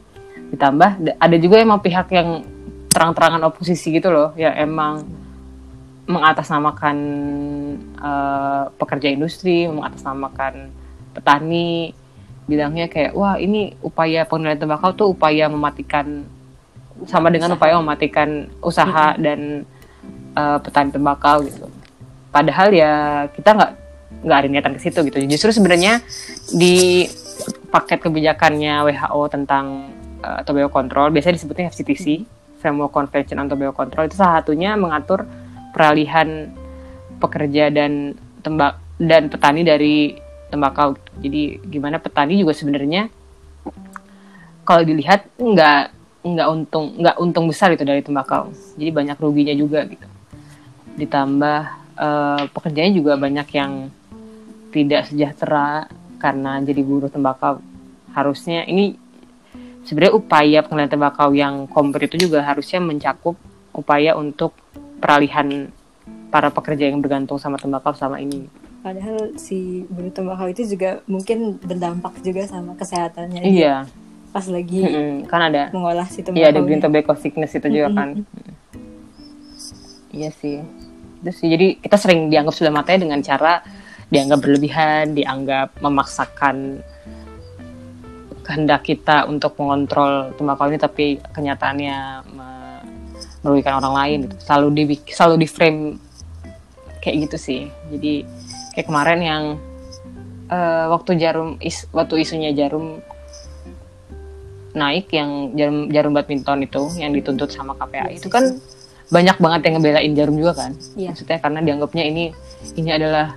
ditambah 0.53 0.91
da- 1.01 1.19
ada 1.21 1.37
juga 1.37 1.61
emang 1.61 1.81
pihak 1.81 2.09
yang 2.13 2.45
terang-terangan 2.89 3.43
oposisi 3.49 3.93
gitu 3.93 4.09
loh 4.09 4.33
yang 4.35 4.57
emang 4.57 5.05
mengatasnamakan 6.09 6.97
eh, 8.01 8.65
pekerja 8.81 9.09
industri 9.13 9.69
mengatasnamakan 9.69 10.73
petani 11.13 11.93
bilangnya 12.49 12.89
kayak 12.89 13.13
wah 13.13 13.37
ini 13.37 13.77
upaya 13.85 14.25
pengendalian 14.25 14.57
tembakau 14.57 14.97
tuh 14.97 15.13
upaya 15.13 15.53
mematikan 15.53 16.25
sama 17.05 17.29
dengan 17.29 17.55
upaya 17.55 17.77
mematikan 17.77 18.49
usaha 18.65 19.15
dan 19.21 19.69
eh, 20.33 20.59
petani 20.65 20.91
tembakau 20.91 21.45
gitu. 21.45 21.69
Padahal 22.33 22.73
ya 22.73 22.93
kita 23.37 23.53
nggak 23.53 23.73
nggak 24.25 24.39
ada 24.41 24.49
niatan 24.49 24.75
ke 24.75 24.81
situ 24.81 24.99
gitu. 25.13 25.19
Justru 25.29 25.53
sebenarnya 25.53 26.01
di 26.57 27.05
paket 27.69 28.01
kebijakannya 28.01 28.81
WHO 28.89 29.23
tentang 29.29 29.93
uh, 30.25 30.41
tobacco 30.43 30.73
control 30.73 31.13
biasanya 31.13 31.37
disebutnya 31.37 31.69
FCTC, 31.69 32.25
Framework 32.59 32.93
Convention 32.93 33.39
on 33.39 33.49
Tobacco 33.49 33.77
Control 33.77 34.09
itu 34.09 34.17
salah 34.17 34.41
satunya 34.41 34.75
mengatur 34.75 35.29
peralihan 35.71 36.51
pekerja 37.21 37.69
dan 37.69 38.17
tembak 38.41 38.81
dan 38.99 39.31
petani 39.31 39.63
dari 39.63 40.17
tembakau. 40.49 40.97
Jadi 41.21 41.61
gimana 41.69 42.01
petani 42.01 42.41
juga 42.41 42.57
sebenarnya 42.57 43.13
kalau 44.65 44.83
dilihat 44.83 45.29
nggak 45.39 45.83
nggak 46.19 46.49
untung 46.51 46.87
nggak 46.99 47.17
untung 47.21 47.47
besar 47.47 47.73
itu 47.77 47.85
dari 47.85 48.01
tembakau. 48.03 48.51
Jadi 48.81 48.91
banyak 48.91 49.17
ruginya 49.21 49.55
juga 49.55 49.85
gitu. 49.87 50.09
Ditambah 50.99 51.61
eh, 51.95 52.43
pekerjanya 52.51 52.93
juga 52.97 53.13
banyak 53.15 53.49
yang 53.55 53.73
tidak 54.75 55.09
sejahtera 55.09 55.89
karena 56.19 56.61
jadi 56.63 56.83
buruh 56.83 57.11
tembakau. 57.11 57.63
Harusnya 58.13 58.67
ini 58.67 58.99
sebenarnya 59.87 60.15
upaya 60.15 60.59
pengendalian 60.67 60.93
tembakau 60.93 61.31
yang 61.33 61.55
komplit 61.71 62.11
itu 62.11 62.29
juga 62.29 62.45
harusnya 62.45 62.83
mencakup 62.83 63.39
upaya 63.73 64.19
untuk 64.19 64.53
peralihan 64.99 65.71
para 66.29 66.53
pekerja 66.53 66.91
yang 66.91 67.01
bergantung 67.01 67.41
sama 67.41 67.57
tembakau 67.57 67.95
sama 67.97 68.21
ini. 68.21 68.51
Padahal 68.83 69.35
si 69.41 69.89
buruh 69.89 70.13
tembakau 70.13 70.47
itu 70.51 70.67
juga 70.67 71.01
mungkin 71.09 71.57
berdampak 71.59 72.21
juga 72.21 72.47
sama 72.47 72.75
kesehatannya. 72.79 73.43
Iya, 73.43 73.89
Pas 74.29 74.45
lagi 74.45 74.85
Mm-mm. 74.85 75.25
kan 75.25 75.41
ada 75.49 75.73
mengolah 75.73 76.05
si 76.07 76.21
tembakau. 76.21 76.41
Iya 76.41 76.47
ada 76.53 76.61
green 76.61 76.83
tobacco 76.85 77.17
sickness 77.17 77.57
itu 77.57 77.67
juga 77.73 77.89
kan. 77.97 78.09
Iya 80.13 80.31
sih. 80.37 80.61
Sih. 81.19 81.49
Jadi 81.51 81.83
kita 81.83 81.97
sering 81.99 82.31
dianggap 82.31 82.55
sudah 82.55 82.71
matanya 82.71 83.09
dengan 83.09 83.21
cara 83.25 83.65
dianggap 84.09 84.39
berlebihan, 84.41 85.13
dianggap 85.13 85.77
memaksakan 85.81 86.81
kehendak 88.43 88.89
kita 88.89 89.29
untuk 89.29 89.53
mengontrol 89.61 90.33
tembakau 90.41 90.73
ini, 90.73 90.81
tapi 90.81 91.21
kenyataannya 91.37 91.97
me- 92.33 92.83
merugikan 93.45 93.77
orang 93.77 93.95
lain. 93.95 94.19
Gitu. 94.25 94.35
Selalu 94.41 94.69
di 94.73 94.83
selalu 95.13 95.35
di 95.45 95.49
frame 95.49 95.81
kayak 97.05 97.29
gitu 97.29 97.37
sih. 97.37 97.61
Jadi 97.93 98.25
kayak 98.73 98.87
kemarin 98.89 99.21
yang 99.21 99.43
eh, 100.49 100.87
waktu 100.89 101.21
jarum 101.21 101.61
is, 101.61 101.85
waktu 101.93 102.25
isunya 102.25 102.57
jarum 102.57 103.05
naik 104.73 105.11
yang 105.13 105.53
jarum 105.57 105.91
jarum 105.91 106.13
badminton 106.15 106.65
itu 106.65 106.83
yang 106.97 107.11
dituntut 107.11 107.51
sama 107.51 107.75
KPAI 107.75 108.21
itu 108.21 108.29
kan 108.31 108.57
banyak 109.09 109.37
banget 109.41 109.61
yang 109.67 109.75
ngebelain 109.81 110.13
jarum 110.15 110.37
juga 110.37 110.53
kan 110.55 110.73
Iya. 110.95 111.17
maksudnya 111.17 111.39
karena 111.41 111.61
dianggapnya 111.65 112.05
ini 112.05 112.25
ini 112.77 112.91
adalah 112.93 113.35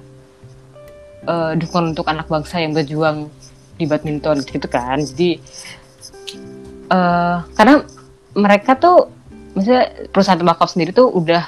eh, 1.25 1.51
dukungan 1.57 1.93
untuk 1.97 2.07
anak 2.07 2.27
bangsa 2.27 2.61
yang 2.61 2.71
berjuang 2.73 3.29
di 3.77 3.85
badminton 3.89 4.45
gitu 4.45 4.67
kan 4.69 5.01
jadi 5.01 5.41
eh 6.91 7.37
karena 7.57 7.81
mereka 8.37 8.75
tuh 8.79 9.09
maksudnya 9.55 10.07
perusahaan 10.11 10.39
tembakau 10.39 10.67
sendiri 10.67 10.95
tuh 10.95 11.07
udah 11.11 11.43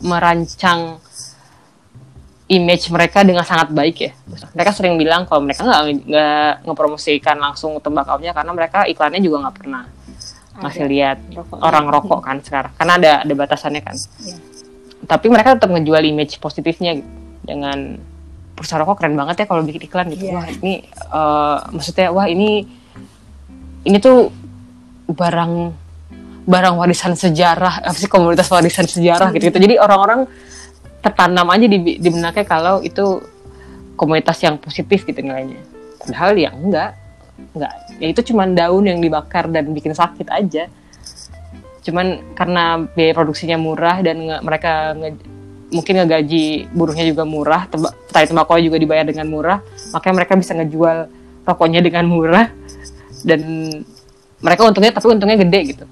merancang 0.00 1.00
image 2.50 2.90
mereka 2.90 3.22
dengan 3.22 3.46
sangat 3.46 3.70
baik 3.70 3.96
ya. 4.10 4.12
Mereka 4.58 4.74
sering 4.74 4.98
bilang 4.98 5.22
kalau 5.28 5.46
mereka 5.46 5.62
nggak 5.62 5.82
nggak 6.10 6.52
ngepromosikan 6.66 7.38
langsung 7.38 7.78
tembakaunya 7.78 8.34
karena 8.34 8.50
mereka 8.50 8.88
iklannya 8.90 9.22
juga 9.22 9.46
nggak 9.46 9.56
pernah 9.56 9.84
ngasih 10.60 10.84
lihat 10.90 11.18
Rokok. 11.30 11.56
orang 11.62 11.86
rokok 11.88 12.20
kan 12.20 12.36
sekarang 12.42 12.72
karena 12.74 12.92
ada 12.98 13.12
ada 13.22 13.34
batasannya 13.38 13.82
kan. 13.86 13.96
Iya. 13.96 14.36
Tapi 15.06 15.26
mereka 15.30 15.56
tetap 15.56 15.70
ngejual 15.70 16.02
image 16.04 16.42
positifnya 16.42 16.98
gitu. 16.98 17.08
dengan 17.46 17.96
perusahaan 18.60 18.84
rokok 18.84 19.00
keren 19.00 19.16
banget 19.16 19.40
ya 19.40 19.46
kalau 19.48 19.64
bikin 19.64 19.88
iklan 19.88 20.12
gitu. 20.12 20.28
Iya. 20.28 20.36
Wah 20.36 20.46
ini 20.52 20.72
eh, 20.92 21.58
maksudnya 21.72 22.08
wah 22.12 22.28
ini 22.28 22.68
ini 23.88 23.96
tuh 23.96 24.28
barang 25.08 25.52
barang 26.44 26.74
warisan 26.76 27.16
sejarah 27.16 27.80
apa 27.80 27.96
sih 27.96 28.10
komunitas 28.12 28.52
warisan 28.52 28.84
sejarah 28.84 29.32
gitu, 29.32 29.48
gitu. 29.48 29.56
Jadi 29.56 29.74
orang-orang 29.80 30.28
tertanam 31.00 31.48
aja 31.48 31.64
di, 31.64 31.78
di 31.96 32.08
benaknya 32.12 32.44
kalau 32.44 32.84
itu 32.84 33.24
komunitas 33.96 34.36
yang 34.44 34.60
positif 34.60 35.08
gitu 35.08 35.20
nilainya. 35.24 35.60
Padahal 36.00 36.36
ya 36.36 36.52
enggak, 36.52 36.96
enggak. 37.56 37.72
Ya 38.00 38.06
itu 38.12 38.20
cuma 38.32 38.44
daun 38.48 38.84
yang 38.84 39.00
dibakar 39.00 39.48
dan 39.48 39.72
bikin 39.72 39.96
sakit 39.96 40.28
aja. 40.28 40.68
Cuman 41.80 42.36
karena 42.36 42.84
biaya 42.92 43.12
produksinya 43.16 43.56
murah 43.56 44.04
dan 44.04 44.16
nge- 44.28 44.42
mereka 44.44 44.92
nge- 44.96 45.24
mungkin 45.70 46.02
ngegaji 46.02 46.70
buruhnya 46.74 47.06
juga 47.06 47.22
murah, 47.22 47.66
teba- 47.70 47.94
petani 48.10 48.26
tembakau 48.26 48.58
juga 48.58 48.76
dibayar 48.76 49.06
dengan 49.06 49.26
murah, 49.30 49.58
makanya 49.94 50.14
mereka 50.22 50.32
bisa 50.34 50.52
ngejual 50.54 50.98
rokoknya 51.46 51.80
dengan 51.80 52.04
murah 52.10 52.50
dan 53.22 53.40
mereka 54.40 54.66
untungnya 54.66 54.92
tapi 54.92 55.06
untungnya 55.10 55.38
gede 55.38 55.60
gitu. 55.74 55.84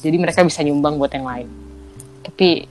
Jadi 0.00 0.16
mereka 0.16 0.42
bisa 0.42 0.64
nyumbang 0.64 0.96
buat 0.96 1.12
yang 1.12 1.26
lain. 1.26 1.48
Tapi 2.24 2.66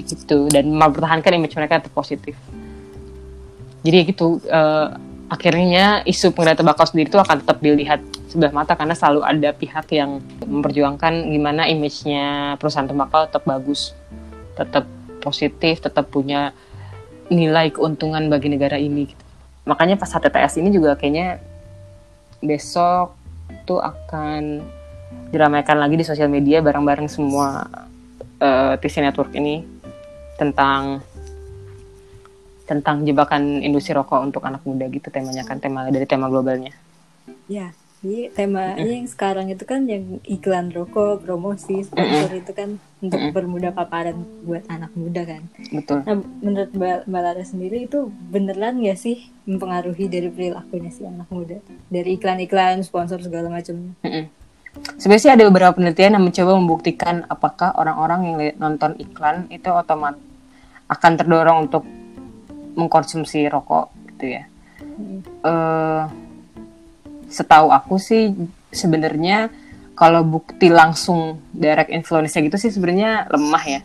gitu 0.00 0.48
dan 0.48 0.64
mempertahankan 0.72 1.36
image 1.36 1.54
mereka 1.54 1.80
tetap 1.80 1.92
positif. 1.92 2.34
Jadi 3.84 3.96
gitu 4.12 4.40
eh, 4.48 4.88
akhirnya 5.30 6.02
isu 6.02 6.34
pengendalian 6.34 6.60
tembakau 6.66 6.84
sendiri 6.88 7.08
itu 7.08 7.20
akan 7.20 7.36
tetap 7.46 7.58
dilihat 7.62 8.00
sebelah 8.26 8.50
mata 8.50 8.74
karena 8.74 8.98
selalu 8.98 9.20
ada 9.22 9.50
pihak 9.54 9.86
yang 9.94 10.18
memperjuangkan 10.42 11.30
gimana 11.30 11.70
image-nya 11.70 12.56
perusahaan 12.58 12.90
tembakau 12.90 13.30
tetap 13.30 13.46
bagus, 13.46 13.94
tetap 14.58 14.84
positif, 15.20 15.84
tetap 15.84 16.08
punya 16.08 16.56
nilai 17.30 17.70
keuntungan 17.70 18.26
bagi 18.26 18.50
negara 18.50 18.80
ini. 18.80 19.06
Gitu. 19.06 19.24
Makanya 19.68 20.00
pas 20.00 20.10
HTTS 20.10 20.58
ini 20.58 20.74
juga 20.74 20.98
kayaknya 20.98 21.38
besok 22.40 23.14
tuh 23.68 23.78
akan 23.78 24.64
diramaikan 25.30 25.78
lagi 25.78 26.00
di 26.00 26.04
sosial 26.06 26.32
media 26.32 26.58
bareng-bareng 26.64 27.06
semua 27.06 27.68
eh, 28.40 28.74
TC 28.80 29.04
Network 29.04 29.30
ini 29.36 29.62
tentang 30.40 31.04
tentang 32.64 33.02
jebakan 33.02 33.60
industri 33.66 33.92
rokok 33.98 34.22
untuk 34.22 34.46
anak 34.46 34.62
muda 34.62 34.86
gitu 34.86 35.10
temanya 35.10 35.42
kan 35.42 35.58
tema 35.58 35.90
dari 35.90 36.06
tema 36.06 36.30
globalnya. 36.30 36.70
Ya, 37.50 37.74
jadi 37.98 38.30
temanya 38.30 38.86
yang 38.86 39.10
sekarang 39.10 39.50
itu 39.50 39.66
kan 39.66 39.90
yang 39.90 40.22
iklan 40.22 40.70
rokok, 40.70 41.26
promosi, 41.26 41.82
sponsor 41.82 42.30
itu 42.30 42.52
kan 42.54 42.78
untuk 43.00 43.20
bermudah 43.32 43.72
paparan 43.72 44.28
buat 44.44 44.64
anak 44.68 44.92
muda 44.92 45.24
kan. 45.24 45.42
Betul. 45.72 46.04
Nah, 46.04 46.20
menurut 46.44 46.70
Mbak, 46.76 46.98
Mbak 47.08 47.22
Lara 47.24 47.44
sendiri 47.44 47.88
itu 47.88 48.12
beneran 48.28 48.76
nggak 48.80 48.98
sih 49.00 49.32
mempengaruhi 49.48 50.06
dari 50.06 50.28
perilakunya 50.28 50.92
si 50.92 51.02
anak 51.08 51.28
muda? 51.32 51.58
Dari 51.88 52.20
iklan-iklan, 52.20 52.84
sponsor 52.84 53.24
segala 53.24 53.48
macamnya. 53.48 53.96
Mm-mm. 54.04 54.24
Sebenarnya 55.00 55.24
sih 55.24 55.32
ada 55.32 55.42
beberapa 55.48 55.74
penelitian 55.74 56.14
yang 56.14 56.24
mencoba 56.28 56.52
membuktikan 56.54 57.26
apakah 57.26 57.74
orang-orang 57.74 58.20
yang 58.22 58.36
nonton 58.60 58.94
iklan 59.02 59.50
itu 59.50 59.66
otomatis 59.66 60.22
akan 60.86 61.12
terdorong 61.18 61.58
untuk 61.66 61.82
mengkonsumsi 62.78 63.50
rokok 63.50 63.90
gitu 64.14 64.38
ya. 64.38 64.44
Eh, 65.42 66.02
setahu 67.30 67.70
aku 67.74 67.98
sih 67.98 68.30
sebenarnya 68.70 69.50
kalau 70.00 70.24
bukti 70.24 70.72
langsung 70.72 71.44
direct 71.52 71.92
influence 71.92 72.32
gitu 72.32 72.56
sih 72.56 72.72
sebenarnya 72.72 73.28
lemah 73.28 73.64
ya. 73.68 73.80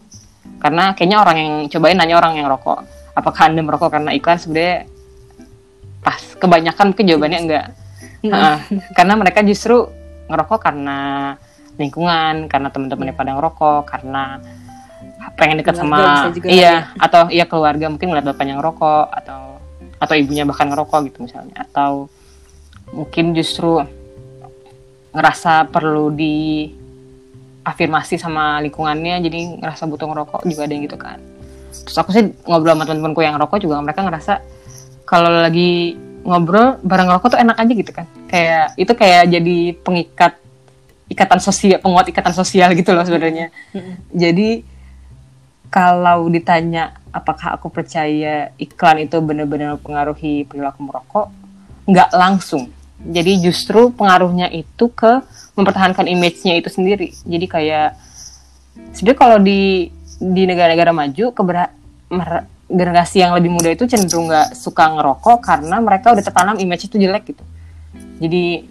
Karena 0.63 0.95
kayaknya 0.95 1.17
orang 1.19 1.37
yang 1.43 1.53
cobain 1.67 1.99
nanya 1.99 2.15
orang 2.15 2.39
yang 2.39 2.47
rokok, 2.47 2.87
apakah 3.11 3.51
anda 3.51 3.59
merokok 3.59 3.91
karena 3.91 4.15
iklan? 4.15 4.39
Sebenarnya 4.39 4.87
pas. 5.99 6.23
Kebanyakan 6.39 6.95
mungkin 6.95 7.05
jawabannya 7.11 7.39
enggak. 7.43 7.65
Uh, 8.23 8.57
karena 8.95 9.13
mereka 9.19 9.43
justru 9.43 9.91
ngerokok 10.31 10.59
karena 10.63 10.99
lingkungan 11.75 12.47
karena 12.47 12.71
teman-temannya 12.71 13.13
pada 13.13 13.35
ngerokok 13.35 13.83
karena 13.83 14.39
pengen 15.35 15.59
dekat 15.59 15.75
sama 15.75 16.31
iya 16.47 16.47
ya. 16.47 16.75
atau 16.95 17.27
iya 17.27 17.45
keluarga 17.45 17.91
mungkin 17.91 18.09
ngeliat 18.09 18.25
bapaknya 18.31 18.55
ngerokok 18.55 19.11
atau 19.11 19.59
atau 19.99 20.15
ibunya 20.15 20.47
bahkan 20.47 20.71
ngerokok 20.71 21.11
gitu 21.11 21.27
misalnya. 21.27 21.55
Atau 21.59 22.07
mungkin 22.95 23.35
justru 23.35 23.83
ngerasa 25.15 25.71
perlu 25.71 26.11
di 26.11 26.67
afirmasi 27.65 28.19
sama 28.19 28.61
lingkungannya 28.61 29.25
jadi 29.25 29.39
ngerasa 29.63 29.87
butuh 29.87 30.05
ngerokok 30.11 30.41
juga 30.45 30.61
ada 30.67 30.73
yang 30.75 30.83
gitu 30.85 30.99
kan. 30.99 31.17
Terus 31.87 31.97
aku 31.97 32.11
sih 32.11 32.23
ngobrol 32.45 32.75
sama 32.75 32.83
temen-temenku 32.85 33.21
yang 33.23 33.39
ngerokok 33.39 33.57
juga 33.63 33.81
mereka 33.81 34.03
ngerasa 34.03 34.33
kalau 35.07 35.31
lagi 35.31 35.95
ngobrol 36.27 36.77
bareng 36.83 37.07
ngerokok 37.09 37.29
tuh 37.31 37.39
enak 37.39 37.57
aja 37.57 37.73
gitu 37.73 37.91
kan. 37.95 38.05
Kayak 38.27 38.75
itu 38.75 38.93
kayak 38.93 39.23
jadi 39.31 39.57
pengikat 39.81 40.33
ikatan 41.07 41.39
sosial 41.39 41.79
penguat 41.79 42.05
ikatan 42.11 42.33
sosial 42.35 42.69
gitu 42.75 42.91
loh 42.91 43.07
sebenarnya. 43.07 43.49
Jadi 44.11 44.61
kalau 45.71 46.27
ditanya 46.27 46.93
apakah 47.15 47.55
aku 47.55 47.71
percaya 47.71 48.51
iklan 48.59 49.07
itu 49.07 49.17
benar-benar 49.23 49.79
mempengaruhi 49.79 50.43
perilaku 50.43 50.83
merokok 50.83 51.27
nggak 51.87 52.09
langsung 52.11 52.74
jadi 53.01 53.37
justru 53.43 53.91
pengaruhnya 53.91 54.47
itu 54.49 54.87
ke 54.87 55.19
mempertahankan 55.55 56.07
image-nya 56.07 56.55
itu 56.55 56.71
sendiri. 56.71 57.11
Jadi 57.27 57.45
kayak 57.47 57.89
sebenarnya 58.95 59.19
kalau 59.19 59.37
di 59.39 59.91
di 60.15 60.43
negara-negara 60.47 60.95
maju 60.95 61.25
keber 61.35 61.75
generasi 62.65 63.21
yang 63.21 63.35
lebih 63.35 63.51
muda 63.51 63.69
itu 63.75 63.85
cenderung 63.85 64.31
nggak 64.31 64.55
suka 64.55 64.89
ngerokok 64.95 65.37
karena 65.43 65.77
mereka 65.83 66.15
udah 66.15 66.23
tertanam 66.23 66.57
image 66.57 66.87
itu 66.87 66.95
jelek 66.97 67.35
gitu. 67.35 67.43
Jadi 68.23 68.67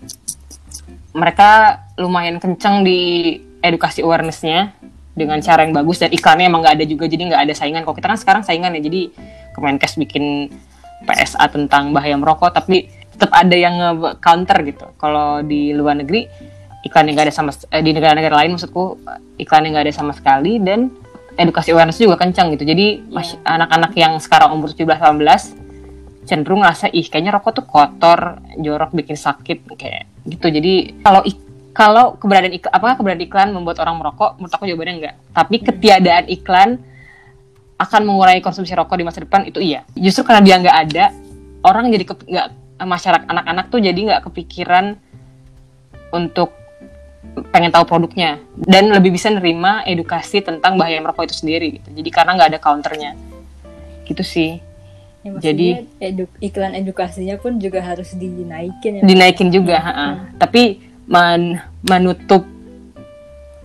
mereka 1.14 1.82
lumayan 2.00 2.40
kenceng 2.42 2.82
di 2.82 3.38
edukasi 3.60 4.02
awarenessnya 4.02 4.74
dengan 5.14 5.38
cara 5.38 5.62
yang 5.62 5.72
bagus 5.72 6.02
dan 6.02 6.10
iklannya 6.10 6.50
emang 6.50 6.66
nggak 6.66 6.74
ada 6.80 6.84
juga 6.88 7.04
jadi 7.06 7.22
nggak 7.30 7.42
ada 7.44 7.54
saingan. 7.54 7.87
Kalau 7.87 7.96
kita 7.96 8.08
kan 8.10 8.18
sekarang 8.18 8.42
saingan 8.42 8.74
ya 8.76 8.82
jadi 8.82 9.12
Kemenkes 9.54 9.94
bikin 9.94 10.50
PSA 11.06 11.46
tentang 11.52 11.94
bahaya 11.94 12.18
merokok 12.18 12.50
tapi 12.50 12.90
tetap 13.14 13.31
ada 13.31 13.55
yang 13.55 13.77
counter 14.18 14.59
gitu. 14.66 14.87
Kalau 14.98 15.40
di 15.46 15.70
luar 15.70 16.03
negeri 16.03 16.27
iklan 16.85 17.09
yang 17.09 17.16
gak 17.16 17.33
ada 17.33 17.35
sama 17.35 17.50
eh, 17.72 17.81
di 17.81 17.90
negara-negara 17.96 18.44
lain 18.44 18.59
maksudku 18.59 19.00
iklan 19.40 19.64
yang 19.64 19.81
gak 19.81 19.88
ada 19.88 19.94
sama 19.94 20.12
sekali 20.12 20.61
dan 20.61 20.92
edukasi 21.38 21.72
awareness 21.72 21.98
juga 22.03 22.18
kencang 22.20 22.53
gitu. 22.55 22.66
Jadi 22.66 22.87
yeah. 23.11 23.57
anak-anak 23.59 23.92
yang 23.94 24.18
sekarang 24.20 24.55
umur 24.55 24.70
17 24.70 24.87
18 24.87 25.64
cenderung 26.24 26.64
ngerasa 26.64 26.88
ih 26.88 27.05
kayaknya 27.05 27.37
rokok 27.37 27.53
tuh 27.62 27.66
kotor, 27.68 28.40
jorok 28.57 28.96
bikin 28.96 29.16
sakit 29.16 29.64
kayak 29.77 30.09
gitu. 30.24 30.46
Jadi 30.48 31.05
kalau 31.05 31.20
kalau 31.74 32.14
keberadaan 32.16 32.55
iklan, 32.55 32.72
apakah 32.72 32.94
keberadaan 32.96 33.27
iklan 33.27 33.48
membuat 33.50 33.83
orang 33.83 33.98
merokok? 33.98 34.38
Menurut 34.38 34.55
aku 34.55 34.64
jawabannya 34.70 34.94
enggak. 35.03 35.14
Tapi 35.35 35.57
hmm. 35.59 35.64
ketiadaan 35.68 36.24
iklan 36.31 36.70
akan 37.74 38.00
mengurangi 38.07 38.40
konsumsi 38.40 38.72
rokok 38.79 38.94
di 38.94 39.05
masa 39.05 39.20
depan 39.27 39.42
itu 39.44 39.59
iya. 39.59 39.83
Justru 39.98 40.22
karena 40.22 40.40
dia 40.46 40.57
nggak 40.62 40.77
ada, 40.88 41.05
orang 41.66 41.90
jadi 41.90 42.05
nggak 42.07 42.48
masyarakat 42.80 43.26
anak-anak 43.30 43.70
tuh 43.70 43.78
jadi 43.78 43.96
nggak 43.96 44.22
kepikiran 44.30 44.98
untuk 46.10 46.54
pengen 47.50 47.74
tahu 47.74 47.87
produknya 47.87 48.38
dan 48.54 48.90
lebih 48.94 49.14
bisa 49.14 49.30
nerima 49.30 49.82
edukasi 49.87 50.42
tentang 50.42 50.78
bahaya 50.78 51.02
merokok 51.02 51.26
itu 51.26 51.37
sendiri 51.42 51.80
gitu. 51.80 51.90
Jadi 51.90 52.08
karena 52.10 52.38
nggak 52.38 52.50
ada 52.54 52.60
counternya, 52.62 53.10
gitu 54.06 54.22
sih. 54.22 54.62
Ya, 55.24 55.32
jadi 55.40 55.88
edu 55.98 56.28
iklan 56.38 56.76
edukasinya 56.76 57.40
pun 57.40 57.56
juga 57.56 57.80
harus 57.80 58.12
dinaikin. 58.12 59.00
Ya, 59.00 59.02
dinaikin 59.02 59.48
juga, 59.48 59.80
hmm. 59.80 60.37
tapi 60.37 60.84
men 61.08 61.58
menutup 61.80 62.44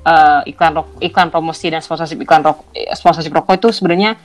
uh, 0.08 0.42
iklan 0.48 0.80
rok 0.80 0.88
iklan 1.04 1.28
promosi 1.30 1.68
dan 1.68 1.84
sponsorship 1.84 2.20
iklan 2.24 2.44
rok 2.44 2.64
sponsorship 2.96 3.36
rokok 3.36 3.60
itu 3.60 3.70
sebenarnya 3.76 4.16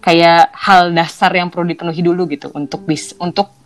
kayak 0.00 0.54
hal 0.54 0.90
dasar 0.94 1.32
yang 1.36 1.52
perlu 1.52 1.68
dipenuhi 1.68 2.00
dulu 2.00 2.24
gitu 2.30 2.48
untuk 2.56 2.84
bis 2.88 3.12
untuk 3.20 3.57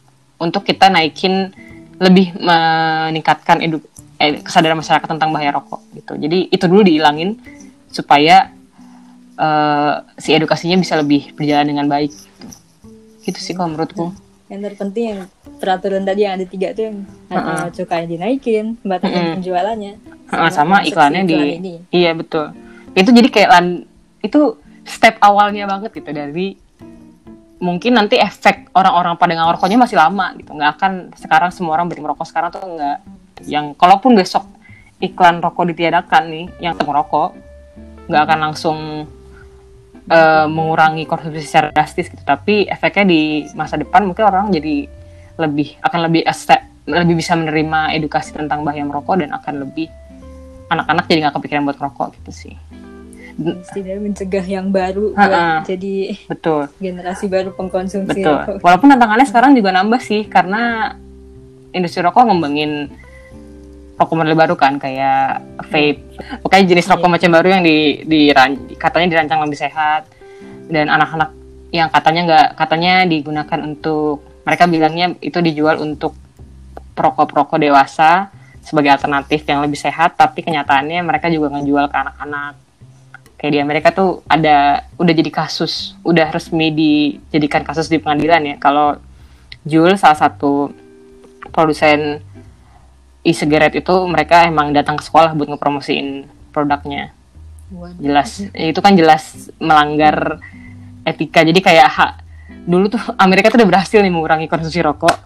untuk 0.43 0.67
kita 0.67 0.91
naikin 0.91 1.55
lebih 2.03 2.35
meningkatkan 2.35 3.63
edu, 3.63 3.79
eh, 4.19 4.43
kesadaran 4.43 4.75
masyarakat 4.75 5.07
tentang 5.07 5.31
bahaya 5.31 5.55
rokok 5.55 5.79
gitu. 5.95 6.19
Jadi 6.19 6.51
itu 6.51 6.65
dulu 6.67 6.83
dihilangin 6.83 7.39
supaya 7.87 8.51
uh, 9.39 10.03
si 10.19 10.35
edukasinya 10.35 10.75
bisa 10.81 10.99
lebih 10.99 11.31
berjalan 11.39 11.71
dengan 11.71 11.87
baik. 11.87 12.11
Gitu, 12.11 12.57
gitu 13.31 13.39
sih 13.39 13.55
kalau 13.55 13.71
menurutku. 13.71 14.11
Yang 14.51 14.75
terpenting 14.75 15.07
yang 15.15 15.21
peraturan 15.63 16.03
tadi 16.03 16.27
yang 16.27 16.35
ada 16.37 16.47
tiga 16.51 16.75
tuh 16.75 16.91
yang 16.91 16.99
uh 17.31 17.37
-uh. 17.39 17.63
cukainya 17.73 18.09
dinaikin, 18.19 18.77
batasan 18.83 19.15
uh 19.15 19.23
-uh. 19.23 19.35
penjualannya, 19.39 19.93
sama, 20.29 20.49
sama 20.51 20.77
iklannya 20.83 21.23
di. 21.25 21.39
Ini. 21.63 21.75
Iya 21.95 22.11
betul. 22.19 22.53
Itu 22.93 23.15
jadi 23.15 23.29
kayak 23.31 23.51
lan 23.53 23.67
itu 24.21 24.61
step 24.83 25.17
awalnya 25.23 25.65
banget 25.71 25.95
gitu 25.95 26.11
dari 26.11 26.59
mungkin 27.63 27.95
nanti 27.95 28.19
efek 28.19 28.75
orang-orang 28.75 29.15
pada 29.15 29.39
nggak 29.39 29.49
ngerokoknya 29.55 29.79
masih 29.79 29.97
lama 29.97 30.35
gitu. 30.35 30.51
Nggak 30.51 30.71
akan 30.77 30.93
sekarang 31.15 31.51
semua 31.55 31.79
orang 31.79 31.87
berhenti 31.87 32.03
merokok 32.03 32.27
sekarang 32.27 32.51
tuh 32.51 32.67
nggak. 32.67 32.99
Yang 33.47 33.67
kalaupun 33.79 34.19
besok 34.19 34.45
iklan 34.99 35.39
rokok 35.39 35.71
ditiadakan 35.71 36.23
nih 36.27 36.47
yang 36.59 36.75
merokok 36.75 37.39
nggak 38.11 38.23
akan 38.27 38.39
langsung 38.43 38.79
uh, 40.11 40.47
mengurangi 40.51 41.07
konsumsi 41.07 41.47
secara 41.47 41.71
drastis 41.71 42.11
gitu. 42.11 42.27
Tapi 42.27 42.67
efeknya 42.67 43.07
di 43.07 43.47
masa 43.55 43.79
depan 43.79 44.11
mungkin 44.11 44.27
orang 44.27 44.51
jadi 44.51 44.91
lebih 45.39 45.79
akan 45.87 46.01
lebih 46.11 46.27
estet, 46.27 46.67
lebih 46.91 47.15
bisa 47.23 47.39
menerima 47.39 47.95
edukasi 47.95 48.35
tentang 48.35 48.67
bahaya 48.67 48.83
merokok 48.83 49.23
dan 49.23 49.31
akan 49.39 49.63
lebih 49.63 49.87
anak-anak 50.67 51.05
jadi 51.07 51.19
nggak 51.29 51.35
kepikiran 51.39 51.63
buat 51.69 51.79
merokok 51.79 52.19
gitu 52.19 52.33
sih 52.33 52.55
setidaknya 53.67 54.01
mencegah 54.03 54.47
yang 54.47 54.69
baru 54.69 55.17
buat 55.17 55.65
jadi 55.65 56.17
betul. 56.29 56.69
generasi 56.79 57.27
baru 57.27 57.51
pengkonsumsi 57.57 58.21
betul. 58.23 58.37
rokok. 58.37 58.61
walaupun 58.61 58.89
tantangannya 58.93 59.27
sekarang 59.29 59.53
juga 59.57 59.71
nambah 59.73 60.01
sih 60.05 60.29
karena 60.29 60.95
industri 61.73 62.05
rokok 62.05 62.29
ngembangin 62.29 62.93
rokok 63.97 64.17
model 64.19 64.35
baru 64.35 64.55
kan 64.59 64.83
kayak 64.83 65.39
vape. 65.71 66.03
Pokoknya 66.43 66.65
jenis 66.75 66.91
rokok 66.91 67.07
yeah. 67.07 67.15
macam 67.15 67.31
baru 67.39 67.49
yang 67.55 67.63
di, 67.63 68.03
di 68.03 68.21
katanya 68.75 69.07
dirancang 69.15 69.41
lebih 69.47 69.59
sehat. 69.59 70.11
Dan 70.67 70.91
anak-anak 70.91 71.31
yang 71.71 71.89
katanya 71.89 72.21
nggak 72.27 72.49
katanya 72.59 72.95
digunakan 73.07 73.61
untuk 73.63 74.25
mereka 74.43 74.65
bilangnya 74.67 75.15
itu 75.23 75.39
dijual 75.39 75.79
untuk 75.79 76.19
perokok-perokok 76.93 77.59
dewasa 77.63 78.29
sebagai 78.63 78.95
alternatif 78.95 79.43
yang 79.49 79.65
lebih 79.65 79.81
sehat 79.81 80.15
tapi 80.15 80.45
kenyataannya 80.45 81.01
mereka 81.03 81.33
juga 81.33 81.51
ngejual 81.57 81.89
ke 81.89 81.97
anak-anak 81.97 82.55
kayak 83.43 83.59
di 83.59 83.61
Amerika 83.61 83.91
tuh 83.91 84.23
ada 84.31 84.87
udah 84.95 85.11
jadi 85.11 85.27
kasus 85.35 85.99
udah 86.07 86.31
resmi 86.31 86.71
dijadikan 86.71 87.67
kasus 87.67 87.91
di 87.91 87.99
pengadilan 87.99 88.55
ya. 88.55 88.57
Kalau 88.63 89.03
Juul 89.67 89.99
salah 89.99 90.15
satu 90.15 90.71
produsen 91.51 92.23
e-cigarette 93.27 93.83
itu 93.83 93.95
mereka 94.07 94.47
emang 94.47 94.71
datang 94.71 94.95
ke 94.95 95.03
sekolah 95.03 95.35
buat 95.35 95.51
ngepromosiin 95.51 96.27
produknya. 96.55 97.11
Jelas. 97.99 98.47
Itu 98.55 98.79
kan 98.79 98.95
jelas 98.95 99.51
melanggar 99.59 100.39
etika. 101.03 101.43
Jadi 101.43 101.59
kayak 101.59 101.89
hak 101.91 102.13
dulu 102.63 102.95
tuh 102.95 103.03
Amerika 103.27 103.51
tuh 103.51 103.59
udah 103.59 103.71
berhasil 103.75 103.99
nih 103.99 104.11
mengurangi 104.15 104.47
konsumsi 104.47 104.79
rokok. 104.79 105.19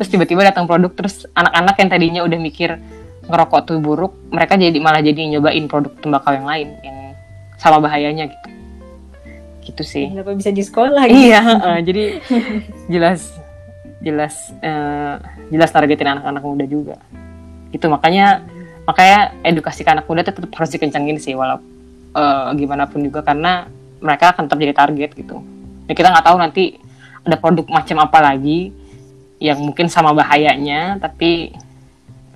Terus 0.00 0.08
tiba-tiba 0.08 0.40
datang 0.48 0.64
produk 0.64 0.96
terus 0.96 1.28
anak-anak 1.36 1.76
yang 1.76 1.88
tadinya 1.92 2.20
udah 2.24 2.38
mikir 2.40 2.80
ngerokok 3.28 3.60
tuh 3.68 3.76
buruk 3.84 4.12
mereka 4.32 4.56
jadi 4.56 4.74
malah 4.80 5.04
jadi 5.04 5.28
nyobain 5.36 5.68
produk 5.68 5.92
tembakau 6.00 6.32
yang 6.34 6.48
lain 6.48 6.68
yang 6.82 6.99
sama 7.60 7.84
bahayanya 7.84 8.32
gitu. 8.32 8.48
Gitu 9.60 9.82
sih. 9.84 10.06
Kenapa 10.08 10.32
bisa 10.32 10.50
di 10.50 10.64
sekolah 10.64 11.04
gitu? 11.06 11.28
iya 11.28 11.40
uh, 11.44 11.78
jadi 11.84 12.18
jelas 12.92 13.36
jelas 14.00 14.34
uh, 14.64 15.20
jelas 15.52 15.68
targetin 15.68 16.16
anak-anak 16.16 16.42
muda 16.42 16.64
juga. 16.64 16.96
Itu 17.70 17.86
makanya 17.92 18.40
makanya 18.88 19.36
edukasi 19.44 19.84
ke 19.84 19.90
anak 19.92 20.08
muda 20.08 20.24
tetap 20.24 20.48
harus 20.48 20.72
dikencangin 20.72 21.20
sih 21.20 21.36
walau 21.36 21.60
uh, 22.16 22.50
gimana 22.56 22.88
pun 22.88 23.04
juga 23.04 23.20
karena 23.20 23.68
mereka 24.00 24.32
akan 24.32 24.48
tetap 24.48 24.58
jadi 24.58 24.74
target 24.74 25.10
gitu. 25.12 25.36
Dan 25.84 25.92
kita 25.92 26.08
nggak 26.08 26.26
tahu 26.26 26.36
nanti 26.40 26.80
ada 27.20 27.36
produk 27.36 27.68
macam 27.68 28.00
apa 28.00 28.18
lagi 28.24 28.72
yang 29.40 29.60
mungkin 29.60 29.92
sama 29.92 30.16
bahayanya 30.16 30.96
tapi 31.00 31.52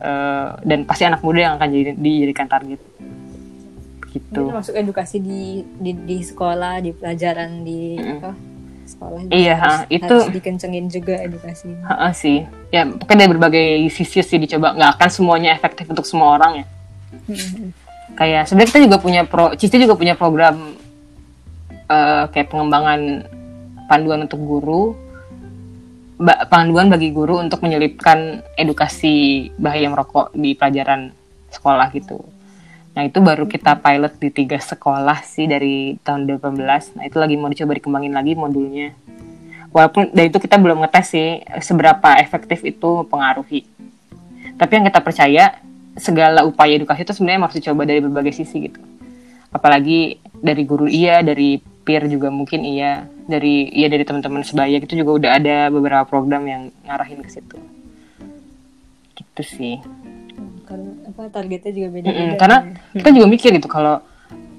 uh, 0.01 0.57
dan 0.65 0.85
pasti 0.85 1.09
anak 1.09 1.25
muda 1.25 1.41
yang 1.49 1.55
akan 1.57 1.69
jadi 1.73 1.91
dijadikan 1.97 2.49
target 2.49 2.81
gitu. 4.15 4.43
Ini 4.47 4.55
masuk 4.55 4.75
edukasi 4.79 5.19
di, 5.19 5.67
di 5.83 5.91
di 5.91 6.23
sekolah, 6.23 6.79
di 6.79 6.95
pelajaran 6.95 7.67
di 7.67 7.99
mm. 7.99 8.13
apa? 8.23 8.33
sekolah. 8.85 9.33
Iya, 9.33 9.55
harus, 9.57 9.81
itu 9.89 10.05
harus 10.05 10.29
dikencengin 10.29 10.87
juga 10.93 11.17
edukasi. 11.25 11.73
Ha, 11.89 12.13
sih. 12.13 12.45
Ya, 12.69 12.85
pokoknya 12.85 13.25
dari 13.25 13.33
berbagai 13.33 13.69
sisi 13.89 14.21
sih 14.21 14.37
dicoba. 14.37 14.77
Nggak 14.77 15.01
akan 15.01 15.09
semuanya 15.09 15.51
efektif 15.57 15.89
untuk 15.89 16.05
semua 16.05 16.37
orang 16.37 16.63
ya. 16.63 16.67
Kayak 18.15 18.47
sebenarnya 18.47 18.71
kita 18.71 18.81
juga 18.85 18.99
punya 19.01 19.23
pro, 19.25 19.57
Cisti 19.57 19.81
juga 19.81 19.97
punya 19.97 20.15
program 20.15 20.77
uh, 21.89 22.29
kayak 22.31 22.53
pengembangan 22.53 23.25
panduan 23.89 24.29
untuk 24.29 24.41
guru 24.45 24.93
ba- 26.21 26.47
panduan 26.47 26.93
bagi 26.93 27.11
guru 27.11 27.41
untuk 27.41 27.65
menyelipkan 27.65 28.45
edukasi 28.55 29.49
bahaya 29.59 29.91
merokok 29.91 30.31
di 30.37 30.55
pelajaran 30.55 31.11
sekolah 31.51 31.89
gitu. 31.97 32.21
Nah 32.95 33.03
itu 33.11 33.19
baru 33.19 33.51
kita 33.51 33.83
pilot 33.83 34.15
di 34.23 34.31
tiga 34.31 34.59
sekolah 34.63 35.27
sih 35.27 35.51
dari 35.51 35.99
tahun 36.07 36.31
2018. 36.31 36.95
Nah 36.95 37.05
itu 37.05 37.17
lagi 37.19 37.35
mau 37.35 37.51
dicoba 37.51 37.75
dikembangin 37.75 38.15
lagi 38.15 38.33
modulnya. 38.39 38.95
Walaupun 39.75 40.15
dari 40.15 40.31
itu 40.31 40.39
kita 40.39 40.55
belum 40.63 40.87
ngetes 40.87 41.07
sih 41.11 41.43
seberapa 41.59 42.15
efektif 42.23 42.63
itu 42.63 43.03
mempengaruhi. 43.03 43.67
Tapi 44.55 44.73
yang 44.79 44.87
kita 44.87 45.03
percaya 45.03 45.59
segala 45.99 46.47
upaya 46.47 46.79
edukasi 46.79 47.03
itu 47.03 47.11
sebenarnya 47.11 47.51
harus 47.51 47.59
dicoba 47.59 47.83
dari 47.83 47.99
berbagai 47.99 48.31
sisi 48.39 48.71
gitu. 48.71 48.79
Apalagi 49.51 50.23
dari 50.39 50.63
guru 50.63 50.87
iya, 50.87 51.19
dari 51.27 51.59
peer 51.59 52.07
juga 52.07 52.31
mungkin 52.31 52.63
iya, 52.63 53.11
dari 53.27 53.75
iya 53.75 53.91
dari 53.91 54.07
teman-teman 54.07 54.47
sebaya 54.47 54.79
gitu 54.79 55.03
juga 55.03 55.19
udah 55.19 55.31
ada 55.43 55.57
beberapa 55.75 56.07
program 56.07 56.47
yang 56.47 56.63
ngarahin 56.87 57.19
ke 57.27 57.31
situ. 57.35 57.59
Gitu 59.19 59.43
sih 59.43 59.83
karena 60.65 60.91
apa 61.07 61.23
targetnya 61.29 61.73
juga 61.73 61.89
beda, 61.93 62.09
-beda 62.09 62.23
mm 62.25 62.37
karena 62.41 62.57
kita 62.97 63.09
juga 63.13 63.27
mikir 63.29 63.51
gitu 63.57 63.69
kalau 63.69 64.01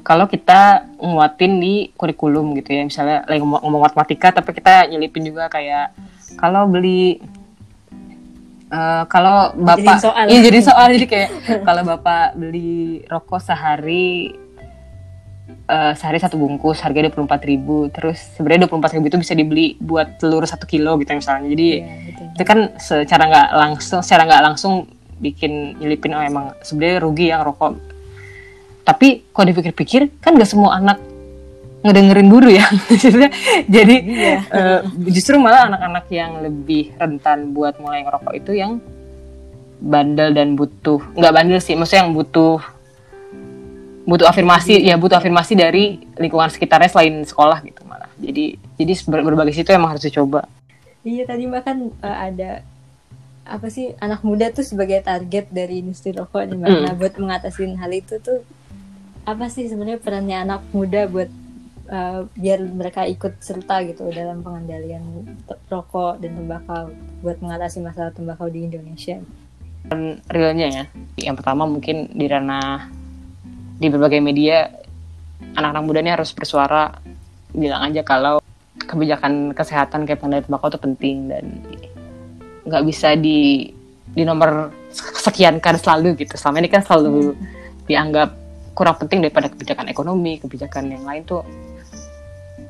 kalau 0.05 0.29
kita 0.29 0.85
nguatin 1.01 1.57
di 1.57 1.89
kurikulum 1.97 2.53
gitu 2.61 2.77
ya 2.77 2.85
misalnya 2.85 3.25
lagi 3.25 3.41
ngomong, 3.41 3.61
ngomong 3.65 3.81
matematika 3.89 4.37
tapi 4.37 4.53
kita 4.53 4.85
nyelipin 4.85 5.25
juga 5.33 5.49
kayak 5.49 5.97
kalau 6.37 6.69
beli 6.69 7.17
uh, 8.69 9.03
kalau 9.09 9.53
bapak 9.57 9.97
jadi 9.97 10.03
soal. 10.03 10.23
iya 10.29 10.39
jadi 10.41 10.59
soal. 10.61 10.87
Jadi 10.93 11.05
kayak 11.09 11.29
kalau 11.63 11.81
bapak 11.85 12.37
beli 12.37 13.01
rokok 13.09 13.41
sehari 13.41 14.33
uh, 15.69 15.93
sehari 15.97 16.17
satu 16.21 16.37
bungkus 16.37 16.81
harga 16.81 17.05
dua 17.05 17.13
puluh 17.13 17.25
empat 17.25 17.41
ribu 17.45 17.89
terus 17.89 18.17
sebenarnya 18.35 18.65
dua 18.65 18.69
puluh 18.69 18.81
empat 18.85 18.93
ribu 18.97 19.05
itu 19.09 19.19
bisa 19.21 19.33
dibeli 19.37 19.77
buat 19.81 20.19
telur 20.21 20.43
satu 20.45 20.65
kilo 20.65 20.97
gitu 21.01 21.13
misalnya. 21.13 21.49
Jadi 21.49 21.67
ya, 21.81 21.85
itu 22.35 22.43
kan 22.45 22.59
secara 22.77 23.23
nggak 23.29 23.47
langsung 23.53 23.99
secara 24.01 24.23
nggak 24.27 24.43
langsung 24.53 24.75
bikin 25.19 25.79
nyelipin 25.79 26.15
oh 26.15 26.23
emang 26.23 26.45
sebenarnya 26.63 26.97
rugi 27.03 27.25
yang 27.31 27.41
rokok 27.47 27.79
tapi 28.85 29.25
kalau 29.33 29.45
dipikir-pikir 29.49 30.21
kan 30.21 30.37
gak 30.37 30.45
semua 30.45 30.77
anak 30.77 31.01
ngedengerin 31.85 32.29
guru 32.33 32.49
ya. 32.49 32.65
Jadi 33.75 33.95
iya. 34.09 34.41
uh, 34.49 34.81
justru 35.05 35.37
malah 35.37 35.69
anak-anak 35.69 36.05
yang 36.09 36.41
lebih 36.41 36.97
rentan 36.97 37.53
buat 37.53 37.77
mulai 37.77 38.01
ngerokok 38.01 38.33
itu 38.33 38.51
yang 38.57 38.81
bandel 39.77 40.33
dan 40.33 40.57
butuh 40.57 40.97
nggak 41.13 41.33
bandel 41.35 41.59
sih 41.61 41.77
maksudnya 41.77 42.07
yang 42.07 42.15
butuh 42.15 42.57
butuh 44.07 44.25
afirmasi 44.25 44.81
ya 44.81 44.95
butuh 44.97 45.19
afirmasi 45.19 45.53
dari 45.53 45.99
lingkungan 46.17 46.49
sekitarnya 46.49 46.89
selain 46.89 47.21
sekolah 47.21 47.61
gitu 47.61 47.85
malah. 47.85 48.09
Jadi 48.17 48.57
jadi 48.81 48.93
berbagai 49.05 49.53
situ 49.53 49.69
emang 49.69 49.93
harus 49.93 50.05
dicoba. 50.09 50.49
Iya 51.05 51.29
tadi 51.29 51.45
bahkan 51.45 51.93
uh, 52.01 52.05
eh, 52.09 52.17
ada 52.33 52.49
apa 53.45 53.69
sih 53.69 53.93
anak 54.01 54.25
muda 54.25 54.49
tuh 54.49 54.65
sebagai 54.65 55.05
target 55.05 55.53
dari 55.53 55.85
industri 55.85 56.11
rokok 56.11 56.49
nih 56.49 56.57
mbak. 56.57 56.69
Mm. 56.69 56.81
Nah 56.81 56.93
buat 56.97 57.13
mengatasi 57.21 57.77
hal 57.77 57.91
itu 57.93 58.17
tuh 58.17 58.41
apa 59.25 59.45
sih 59.49 59.69
sebenarnya 59.69 60.01
perannya 60.01 60.37
anak 60.41 60.61
muda 60.73 61.05
buat 61.05 61.29
uh, 61.89 62.25
biar 62.33 62.59
mereka 62.65 63.05
ikut 63.05 63.41
serta 63.41 63.85
gitu 63.85 64.09
dalam 64.09 64.41
pengendalian 64.41 65.05
rokok 65.69 66.21
dan 66.21 66.37
tembakau 66.37 66.89
buat 67.21 67.37
mengatasi 67.41 67.85
masalah 67.85 68.11
tembakau 68.13 68.49
di 68.49 68.65
Indonesia. 68.65 69.21
Realnya 70.33 70.67
ya, 70.73 70.83
yang 71.29 71.37
pertama 71.37 71.69
mungkin 71.69 72.09
di 72.09 72.25
ranah 72.25 72.89
di 73.77 73.85
berbagai 73.85 74.17
media 74.17 74.65
anak-anak 75.53 75.83
muda 75.85 75.99
ini 76.01 76.11
harus 76.13 76.33
bersuara 76.33 76.89
bilang 77.53 77.93
aja 77.93 78.01
kalau 78.01 78.41
kebijakan 78.75 79.53
kesehatan 79.53 80.09
kayak 80.09 80.19
pengendalian 80.19 80.45
tembakau 80.49 80.69
itu 80.73 80.79
penting 80.81 81.17
dan 81.29 81.45
nggak 82.65 82.83
bisa 82.85 83.13
di 83.13 83.69
di 84.15 84.23
nomor 84.25 84.73
sekian 85.21 85.61
kan 85.61 85.77
selalu 85.77 86.25
gitu. 86.25 86.35
Selama 86.35 86.61
ini 86.61 86.69
kan 86.69 86.81
selalu 86.81 87.37
dianggap 87.85 88.33
kurang 88.75 88.99
penting 88.99 89.23
daripada 89.23 89.47
kebijakan 89.47 89.87
ekonomi 89.87 90.41
kebijakan 90.43 90.91
yang 90.91 91.07
lain 91.07 91.23
tuh 91.23 91.47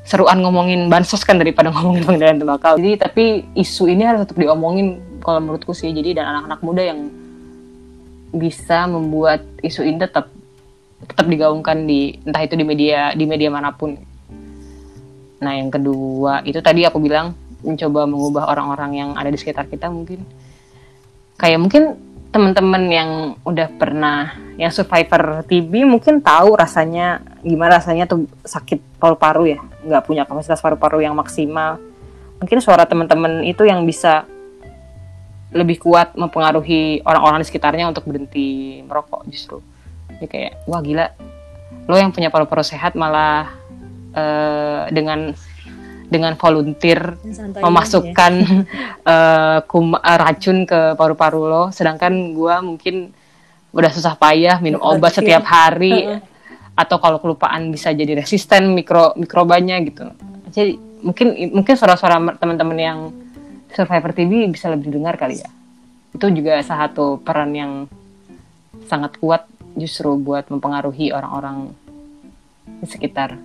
seruan 0.06 0.38
ngomongin 0.46 0.86
bansos 0.86 1.26
kan 1.26 1.42
daripada 1.42 1.70
ngomongin 1.74 2.06
pengendalian 2.06 2.40
tembakau. 2.40 2.78
Jadi 2.78 2.94
tapi 3.02 3.26
isu 3.58 3.90
ini 3.90 4.06
harus 4.06 4.24
tetap 4.28 4.38
diomongin 4.38 5.02
kalau 5.24 5.42
menurutku 5.42 5.74
sih. 5.74 5.90
Jadi 5.90 6.16
dan 6.16 6.30
anak-anak 6.30 6.60
muda 6.62 6.84
yang 6.86 7.10
bisa 8.36 8.86
membuat 8.86 9.42
isu 9.64 9.82
ini 9.88 9.98
tetap 9.98 10.30
tetap 11.06 11.26
digaungkan 11.28 11.86
di 11.86 12.18
entah 12.24 12.42
itu 12.44 12.56
di 12.58 12.66
media 12.66 13.12
di 13.18 13.26
media 13.26 13.50
mana 13.50 13.74
pun. 13.74 13.98
Nah 15.42 15.54
yang 15.54 15.70
kedua 15.70 16.42
itu 16.46 16.62
tadi 16.64 16.86
aku 16.88 17.02
bilang 17.02 17.36
mencoba 17.66 18.06
mengubah 18.06 18.44
orang-orang 18.48 18.92
yang 18.96 19.10
ada 19.18 19.34
di 19.34 19.38
sekitar 19.42 19.66
kita 19.66 19.90
mungkin. 19.90 20.22
Kayak 21.36 21.60
mungkin 21.60 21.84
teman-teman 22.30 22.84
yang 22.92 23.10
udah 23.48 23.68
pernah 23.80 24.36
yang 24.60 24.68
survivor 24.68 25.44
TB 25.48 25.88
mungkin 25.88 26.20
tahu 26.20 26.56
rasanya 26.56 27.24
gimana 27.44 27.80
rasanya 27.80 28.08
tuh 28.08 28.30
sakit 28.46 29.02
paru-paru 29.02 29.58
ya. 29.58 29.60
Nggak 29.84 30.04
punya 30.06 30.24
kapasitas 30.24 30.62
paru-paru 30.62 31.04
yang 31.04 31.18
maksimal. 31.18 31.82
Mungkin 32.40 32.60
suara 32.62 32.86
teman-teman 32.86 33.42
itu 33.44 33.66
yang 33.66 33.84
bisa 33.84 34.28
lebih 35.56 35.80
kuat 35.80 36.20
mempengaruhi 36.20 37.00
orang-orang 37.08 37.40
di 37.40 37.48
sekitarnya 37.48 37.88
untuk 37.88 38.04
berhenti 38.04 38.84
merokok 38.84 39.24
justru. 39.32 39.64
Jadi 40.20 40.28
kayak 40.28 40.54
wah 40.68 40.84
gila. 40.84 41.08
Lo 41.88 41.96
yang 41.96 42.12
punya 42.12 42.28
paru-paru 42.28 42.64
sehat 42.68 43.00
malah 43.00 43.48
uh, 44.12 44.92
dengan 44.92 45.32
dengan 46.06 46.38
volunteer 46.38 47.18
memasukkan 47.60 48.34
ya. 49.08 49.66
uh, 49.66 50.18
racun 50.22 50.66
ke 50.70 50.94
paru-paru 50.94 51.42
lo. 51.46 51.64
Sedangkan 51.74 52.34
gue 52.34 52.56
mungkin 52.62 52.96
udah 53.76 53.92
susah 53.92 54.16
payah 54.16 54.62
minum 54.62 54.82
obat 54.82 55.18
setiap 55.18 55.44
hari. 55.46 56.22
Atau 56.76 57.00
kalau 57.00 57.24
kelupaan 57.24 57.72
bisa 57.72 57.96
jadi 57.96 58.20
resisten 58.20 58.76
mikro 58.76 59.16
mikrobanya 59.16 59.80
gitu. 59.80 60.12
Jadi 60.52 60.76
mungkin 61.04 61.56
mungkin 61.56 61.74
suara-suara 61.80 62.20
teman-teman 62.36 62.78
yang 62.78 63.00
survivor 63.72 64.12
TB 64.12 64.52
bisa 64.52 64.68
lebih 64.68 64.92
dengar 64.92 65.16
kali 65.16 65.40
ya. 65.40 65.50
Itu 66.12 66.28
juga 66.32 66.60
salah 66.64 66.92
satu 66.92 67.24
peran 67.24 67.56
yang 67.56 67.72
sangat 68.92 69.16
kuat 69.24 69.48
justru 69.76 70.16
buat 70.20 70.48
mempengaruhi 70.52 71.12
orang-orang 71.12 71.72
di 72.80 72.88
sekitar 72.88 73.36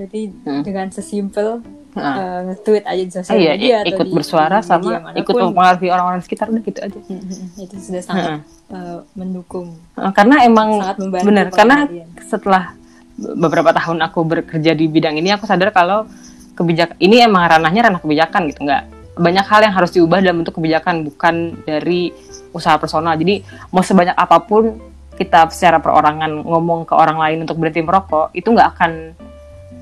Berarti 0.00 0.32
hmm. 0.32 0.62
dengan 0.64 0.86
sesimpel 0.88 1.60
nah. 1.92 2.16
uh, 2.16 2.40
nge-tweet 2.48 2.84
aja 2.88 3.02
di 3.04 3.12
sosial 3.12 3.36
iya, 3.36 3.52
media 3.52 3.76
atau 3.84 3.92
ikut 3.92 4.06
di, 4.08 4.14
bersuara 4.16 4.58
di 4.64 4.66
sama 4.72 5.12
ikut 5.12 5.34
mempengaruhi 5.36 5.88
orang-orang 5.92 6.24
sekitar 6.24 6.48
udah 6.48 6.62
gitu 6.64 6.80
aja. 6.80 7.00
Hmm, 7.04 7.20
hmm, 7.20 7.36
hmm. 7.36 7.64
itu 7.68 7.74
sudah 7.76 8.02
sangat 8.02 8.30
hmm. 8.40 8.72
uh, 8.72 8.98
mendukung. 9.12 9.76
Uh, 10.00 10.08
karena 10.16 10.40
emang 10.48 10.80
benar 11.20 11.52
karena 11.52 11.84
setelah 12.24 12.72
beberapa 13.20 13.76
tahun 13.76 14.00
aku 14.08 14.18
bekerja 14.24 14.72
di 14.72 14.88
bidang 14.88 15.20
ini 15.20 15.36
aku 15.36 15.44
sadar 15.44 15.68
kalau 15.68 16.08
kebijakan 16.56 16.96
ini 16.96 17.20
emang 17.20 17.44
ranahnya 17.44 17.92
ranah 17.92 18.00
kebijakan 18.00 18.48
gitu 18.48 18.64
nggak 18.64 18.88
banyak 19.20 19.44
hal 19.44 19.60
yang 19.60 19.74
harus 19.76 19.92
diubah 19.92 20.24
dalam 20.24 20.40
bentuk 20.40 20.56
kebijakan 20.56 21.04
bukan 21.04 21.60
dari 21.68 22.08
usaha 22.56 22.80
personal 22.80 23.20
jadi 23.20 23.44
mau 23.68 23.84
sebanyak 23.84 24.16
apa 24.16 24.40
pun 24.40 24.80
kita 25.20 25.52
secara 25.52 25.84
perorangan 25.84 26.32
ngomong 26.40 26.88
ke 26.88 26.96
orang 26.96 27.20
lain 27.20 27.44
untuk 27.44 27.60
berhenti 27.60 27.84
merokok 27.84 28.32
itu 28.32 28.48
nggak 28.48 28.68
akan 28.72 29.12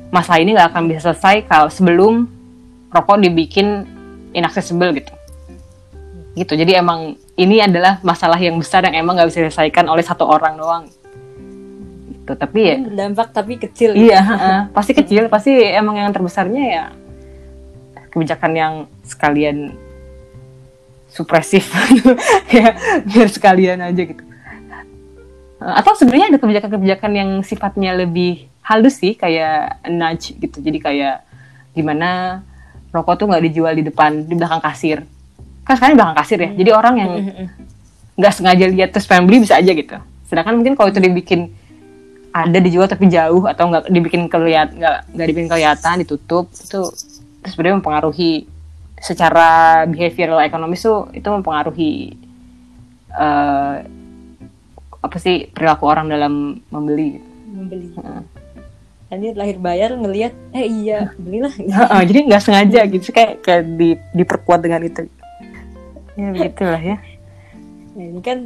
masalah 0.08 0.40
ini 0.40 0.56
nggak 0.56 0.68
akan 0.72 0.82
bisa 0.88 1.00
selesai 1.10 1.44
kalau 1.44 1.68
sebelum 1.68 2.28
rokok 2.88 3.20
dibikin 3.20 3.84
inaccessible 4.32 4.92
gitu. 4.96 5.12
Gitu. 6.36 6.52
Jadi 6.54 6.72
emang 6.78 7.18
ini 7.34 7.60
adalah 7.60 8.00
masalah 8.00 8.38
yang 8.38 8.56
besar 8.56 8.86
yang 8.86 8.94
emang 8.96 9.18
nggak 9.18 9.28
bisa 9.28 9.44
diselesaikan 9.44 9.84
oleh 9.90 10.04
satu 10.04 10.24
orang 10.24 10.54
doang. 10.56 10.84
Gitu. 12.08 12.32
Tapi 12.32 12.60
ya 12.60 12.76
dampak 12.78 13.32
tapi 13.32 13.60
kecil 13.60 13.96
iya 13.96 14.20
gitu. 14.24 14.36
uh, 14.36 14.62
pasti 14.72 14.92
kecil. 14.96 15.22
Pasti 15.28 15.52
emang 15.52 16.00
yang 16.00 16.10
terbesarnya 16.14 16.62
ya 16.64 16.84
kebijakan 18.08 18.52
yang 18.56 18.74
sekalian 19.04 19.76
supresif. 21.12 21.68
Ya 22.48 22.72
biar 23.04 23.28
sekalian 23.28 23.84
aja 23.84 24.02
gitu. 24.08 24.24
Atau 25.60 25.92
sebenarnya 26.00 26.32
ada 26.32 26.38
kebijakan-kebijakan 26.40 27.12
yang 27.12 27.30
sifatnya 27.44 27.92
lebih 27.92 28.48
halus 28.68 29.00
sih 29.00 29.16
kayak 29.16 29.80
nudge 29.88 30.36
gitu. 30.36 30.60
Jadi 30.60 30.78
kayak 30.78 31.24
gimana 31.72 32.40
rokok 32.92 33.24
tuh 33.24 33.26
nggak 33.28 33.44
dijual 33.48 33.72
di 33.72 33.84
depan 33.88 34.28
di 34.28 34.34
belakang 34.36 34.60
kasir. 34.60 35.02
Kan 35.64 35.74
sekarang 35.80 35.96
di 35.96 35.98
belakang 35.98 36.18
kasir 36.20 36.38
ya 36.40 36.50
jadi 36.52 36.70
orang 36.76 36.94
yang 37.00 37.12
nggak 38.18 38.32
sengaja 38.34 38.64
lihat 38.68 38.90
terus 38.92 39.08
pengen 39.08 39.24
beli 39.24 39.42
bisa 39.42 39.56
aja 39.56 39.72
gitu. 39.72 39.96
Sedangkan 40.28 40.60
mungkin 40.60 40.76
kalau 40.76 40.92
itu 40.92 41.00
dibikin 41.00 41.48
ada 42.32 42.58
dijual 42.60 42.86
tapi 42.86 43.08
jauh 43.08 43.48
atau 43.48 43.72
nggak 43.72 43.88
dibikin 43.88 44.28
kelihat 44.28 44.68
nggak 44.76 44.98
nggak 45.16 45.26
dibikin 45.32 45.48
kelihatan 45.48 45.94
ditutup 46.04 46.52
itu 46.52 46.80
sebenarnya 47.48 47.80
mempengaruhi 47.80 48.46
secara 49.00 49.82
behavioral 49.88 50.42
ekonomis 50.44 50.84
tuh 50.84 51.08
itu 51.14 51.24
mempengaruhi 51.24 52.18
uh, 53.14 53.74
apa 54.98 55.16
sih 55.22 55.48
perilaku 55.54 55.86
orang 55.86 56.10
dalam 56.10 56.58
membeli 56.68 57.22
membeli 57.48 57.94
Anjir 59.08 59.32
lahir 59.36 59.56
bayar 59.56 59.96
ngelihat 59.96 60.36
eh 60.52 60.68
iya 60.68 61.12
belilah 61.16 61.52
Heeh, 61.80 62.02
jadi 62.04 62.18
nggak 62.28 62.42
sengaja 62.44 62.80
gitu 62.92 63.08
kayak 63.12 63.40
kayak 63.40 63.62
di, 63.76 63.96
diperkuat 64.12 64.60
dengan 64.60 64.84
itu 64.84 65.08
ya 66.18 66.28
begitulah 66.34 66.80
ya 66.80 66.98
Nah, 67.98 68.06
ini 68.14 68.22
kan 68.22 68.38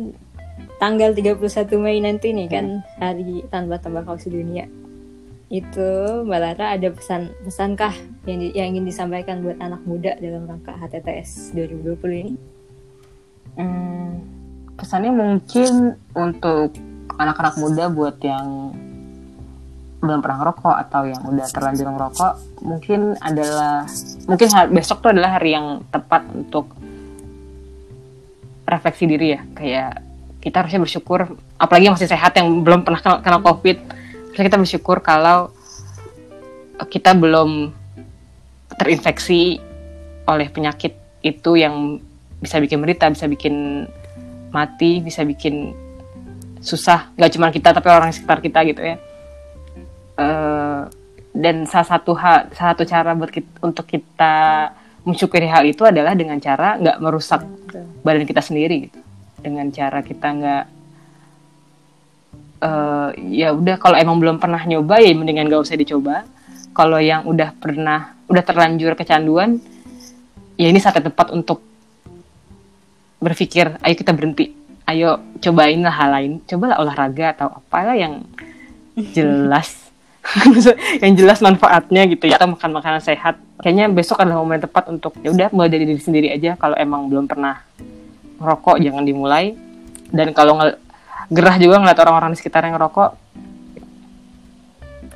tanggal 0.80 1.12
31 1.12 1.36
Mei 1.76 2.00
nanti 2.00 2.32
nih 2.32 2.48
kan 2.48 2.80
hari 2.96 3.44
tanpa 3.52 3.76
tembakau 3.76 4.16
sedunia. 4.16 4.64
Itu 5.52 6.24
Mbak 6.24 6.40
Lara 6.40 6.72
ada 6.72 6.88
pesan 6.88 7.36
pesankah 7.44 7.92
yang 8.24 8.40
di- 8.40 8.56
yang 8.56 8.72
ingin 8.72 8.88
disampaikan 8.88 9.44
buat 9.44 9.60
anak 9.60 9.84
muda 9.84 10.16
dalam 10.16 10.48
rangka 10.48 10.72
HTTS 10.80 11.52
2020 11.52 12.24
ini? 12.24 12.32
Hmm, 13.60 14.24
pesannya 14.80 15.12
mungkin 15.12 16.00
untuk 16.16 16.72
anak-anak 17.20 17.60
muda 17.60 17.92
buat 17.92 18.16
yang 18.24 18.72
belum 20.02 20.18
pernah 20.18 20.42
ngerokok 20.42 20.76
atau 20.88 21.02
yang 21.06 21.22
udah 21.22 21.46
terlanjur 21.46 21.86
ngerokok 21.86 22.32
mungkin 22.66 23.00
adalah 23.22 23.86
mungkin 24.26 24.48
besok 24.74 24.98
tuh 24.98 25.14
adalah 25.14 25.38
hari 25.38 25.54
yang 25.54 25.86
tepat 25.94 26.26
untuk 26.34 26.74
refleksi 28.66 29.06
diri 29.06 29.38
ya 29.38 29.40
kayak 29.54 29.92
kita 30.42 30.58
harusnya 30.58 30.82
bersyukur 30.82 31.38
apalagi 31.54 31.86
yang 31.86 31.94
masih 31.94 32.10
sehat 32.10 32.34
yang 32.34 32.50
belum 32.66 32.82
pernah 32.82 32.98
kena, 32.98 33.16
kena 33.22 33.38
covid 33.38 33.78
harusnya 34.34 34.44
kita 34.50 34.58
bersyukur 34.58 34.98
kalau 34.98 35.54
kita 36.90 37.14
belum 37.14 37.70
terinfeksi 38.74 39.62
oleh 40.26 40.50
penyakit 40.50 40.98
itu 41.22 41.54
yang 41.54 42.02
bisa 42.42 42.58
bikin 42.58 42.82
menderita, 42.82 43.06
bisa 43.14 43.30
bikin 43.30 43.86
mati, 44.50 44.98
bisa 44.98 45.22
bikin 45.22 45.70
susah. 46.58 47.10
Gak 47.14 47.38
cuma 47.38 47.54
kita 47.54 47.70
tapi 47.70 47.88
orang 47.90 48.10
sekitar 48.10 48.42
kita 48.42 48.66
gitu 48.66 48.82
ya. 48.82 48.96
Dan 51.42 51.66
salah 51.66 51.98
satu 51.98 52.14
hal, 52.14 52.54
salah 52.54 52.78
satu 52.78 52.86
cara 52.86 53.18
buat 53.18 53.34
kita, 53.34 53.66
untuk 53.66 53.90
kita 53.90 54.34
mensyukuri 55.02 55.50
hal 55.50 55.66
itu 55.66 55.82
adalah 55.82 56.14
dengan 56.14 56.38
cara 56.38 56.78
nggak 56.78 57.02
merusak 57.02 57.42
badan 58.06 58.22
kita 58.22 58.38
sendiri 58.38 58.86
gitu. 58.86 59.00
Dengan 59.42 59.66
cara 59.74 59.98
kita 60.06 60.28
nggak 60.30 60.64
eh, 62.62 63.08
ya 63.34 63.50
udah 63.50 63.76
kalau 63.82 63.98
emang 63.98 64.22
belum 64.22 64.38
pernah 64.38 64.62
nyoba 64.62 65.02
ya 65.02 65.10
mendingan 65.10 65.50
gak 65.50 65.66
usah 65.66 65.74
dicoba. 65.74 66.22
Kalau 66.72 67.02
yang 67.02 67.26
udah 67.26 67.50
pernah 67.58 68.14
udah 68.30 68.44
terlanjur 68.46 68.94
kecanduan 68.94 69.60
ya 70.56 70.70
ini 70.70 70.78
saat 70.78 71.02
yang 71.02 71.10
tepat 71.10 71.34
untuk 71.34 71.58
berpikir 73.18 73.76
ayo 73.82 73.94
kita 73.98 74.14
berhenti 74.14 74.54
ayo 74.86 75.18
cobain 75.42 75.82
lah 75.82 75.94
hal 75.94 76.10
lain 76.14 76.32
cobalah 76.46 76.78
olahraga 76.78 77.34
atau 77.34 77.48
apalah 77.50 77.98
yang 77.98 78.22
jelas 79.16 79.81
yang 81.02 81.12
jelas 81.18 81.42
manfaatnya 81.42 82.06
gitu 82.08 82.30
ya. 82.30 82.38
Atau 82.38 82.54
makan 82.54 82.70
makanan 82.78 83.02
sehat. 83.02 83.38
Kayaknya 83.62 83.90
besok 83.90 84.22
adalah 84.22 84.42
momen 84.42 84.62
tepat 84.62 84.88
untuk 84.90 85.14
ya 85.22 85.30
udah 85.30 85.48
mulai 85.54 85.70
dari 85.70 85.84
diri 85.86 86.02
sendiri 86.02 86.28
aja. 86.30 86.54
Kalau 86.56 86.74
emang 86.78 87.06
belum 87.10 87.26
pernah 87.26 87.62
ngerokok 88.38 88.76
jangan 88.82 89.04
dimulai. 89.06 89.54
Dan 90.12 90.34
kalau 90.36 90.60
ngel- 90.60 90.78
gerah 91.32 91.56
juga 91.56 91.80
ngeliat 91.80 91.98
orang-orang 92.02 92.30
di 92.34 92.38
sekitar 92.38 92.66
yang 92.68 92.76
ngerokok 92.76 93.22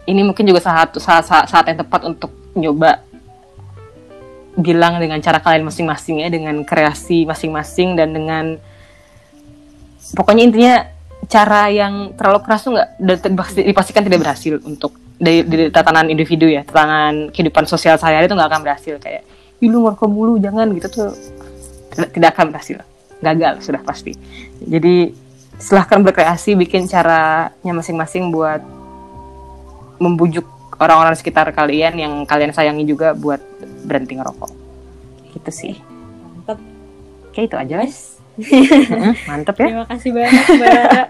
ini 0.06 0.22
mungkin 0.22 0.46
juga 0.46 0.62
saat 0.62 0.94
saat, 0.96 1.26
saat, 1.26 1.46
saat 1.50 1.66
yang 1.66 1.82
tepat 1.82 2.06
untuk 2.06 2.30
nyoba 2.54 3.02
bilang 4.56 4.96
dengan 4.96 5.20
cara 5.20 5.42
kalian 5.42 5.68
masing-masing 5.68 6.24
ya 6.24 6.32
dengan 6.32 6.64
kreasi 6.64 7.28
masing-masing 7.28 7.92
dan 7.92 8.16
dengan 8.16 8.44
pokoknya 10.16 10.42
intinya 10.48 10.74
cara 11.26 11.68
yang 11.70 12.14
terlalu 12.14 12.40
keras 12.46 12.62
tuh 12.62 12.72
nggak 12.74 12.88
dipastikan 13.66 14.02
tidak 14.06 14.22
berhasil 14.22 14.62
untuk 14.62 14.94
dari, 15.18 15.42
dari 15.42 15.64
tatanan 15.74 16.06
individu 16.06 16.46
ya. 16.46 16.62
Tatanan 16.62 17.34
kehidupan 17.34 17.66
sosial 17.66 17.98
sehari-hari 17.98 18.30
itu 18.30 18.36
nggak 18.38 18.50
akan 18.50 18.62
berhasil. 18.62 18.94
Kayak 19.02 19.22
"Ih, 19.58 19.68
lu 19.68 19.82
mulu 19.86 20.38
jangan 20.38 20.70
gitu 20.76 20.88
tuh 20.88 21.10
tidak, 21.94 22.10
tidak 22.14 22.28
akan 22.36 22.46
berhasil. 22.54 22.76
Gagal 23.20 23.64
sudah 23.64 23.82
pasti. 23.82 24.12
Jadi 24.62 25.10
silahkan 25.56 26.04
berkreasi 26.04 26.52
bikin 26.54 26.84
caranya 26.84 27.72
masing-masing 27.72 28.28
buat 28.28 28.60
membujuk 29.96 30.44
orang-orang 30.76 31.16
sekitar 31.16 31.48
kalian 31.56 31.96
yang 31.96 32.12
kalian 32.28 32.52
sayangi 32.52 32.84
juga 32.84 33.16
buat 33.16 33.40
berhenti 33.88 34.20
ngerokok. 34.20 34.52
Gitu 35.32 35.50
sih. 35.50 35.74
Mantap. 36.20 36.60
Oke 37.32 37.48
itu 37.48 37.56
aja 37.56 37.80
guys 37.80 38.16
mantep 39.28 39.54
ya 39.58 39.66
Terima 39.66 39.86
kasih 39.88 40.10
banyak 40.12 40.44
Mbak 40.56 40.70
Lara. 40.72 41.04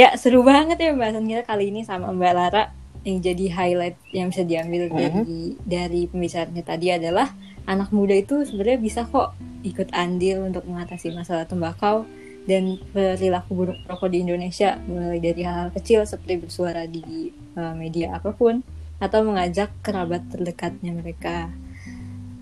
ya 0.00 0.08
seru 0.16 0.40
banget 0.42 0.76
ya 0.80 0.92
pembahasan 0.92 1.26
kita 1.28 1.42
kali 1.46 1.70
ini 1.70 1.86
sama 1.86 2.10
Mbak 2.10 2.32
Lara 2.34 2.64
yang 3.00 3.18
jadi 3.24 3.46
highlight 3.48 3.96
yang 4.12 4.28
bisa 4.28 4.44
diambil 4.44 4.92
dari 4.92 5.56
dari 5.64 6.04
pembicaranya 6.04 6.64
tadi 6.64 6.92
adalah 6.92 7.32
anak 7.64 7.88
muda 7.96 8.12
itu 8.12 8.44
sebenarnya 8.44 8.80
bisa 8.80 9.00
kok 9.08 9.32
ikut 9.64 9.88
andil 9.96 10.44
untuk 10.44 10.68
mengatasi 10.68 11.12
masalah 11.16 11.48
tembakau 11.48 12.04
dan 12.44 12.80
perilaku 12.92 13.50
buruk 13.52 13.78
rokok 13.88 14.08
di 14.12 14.24
Indonesia 14.24 14.80
mulai 14.88 15.20
dari 15.20 15.44
hal-hal 15.44 15.72
kecil 15.72 16.04
seperti 16.08 16.44
bersuara 16.44 16.88
di 16.88 17.32
uh, 17.56 17.76
media 17.76 18.16
apa 18.16 18.32
pun 18.32 18.64
atau 19.00 19.24
mengajak 19.24 19.72
kerabat 19.80 20.28
terdekatnya 20.28 20.92
mereka. 20.92 21.48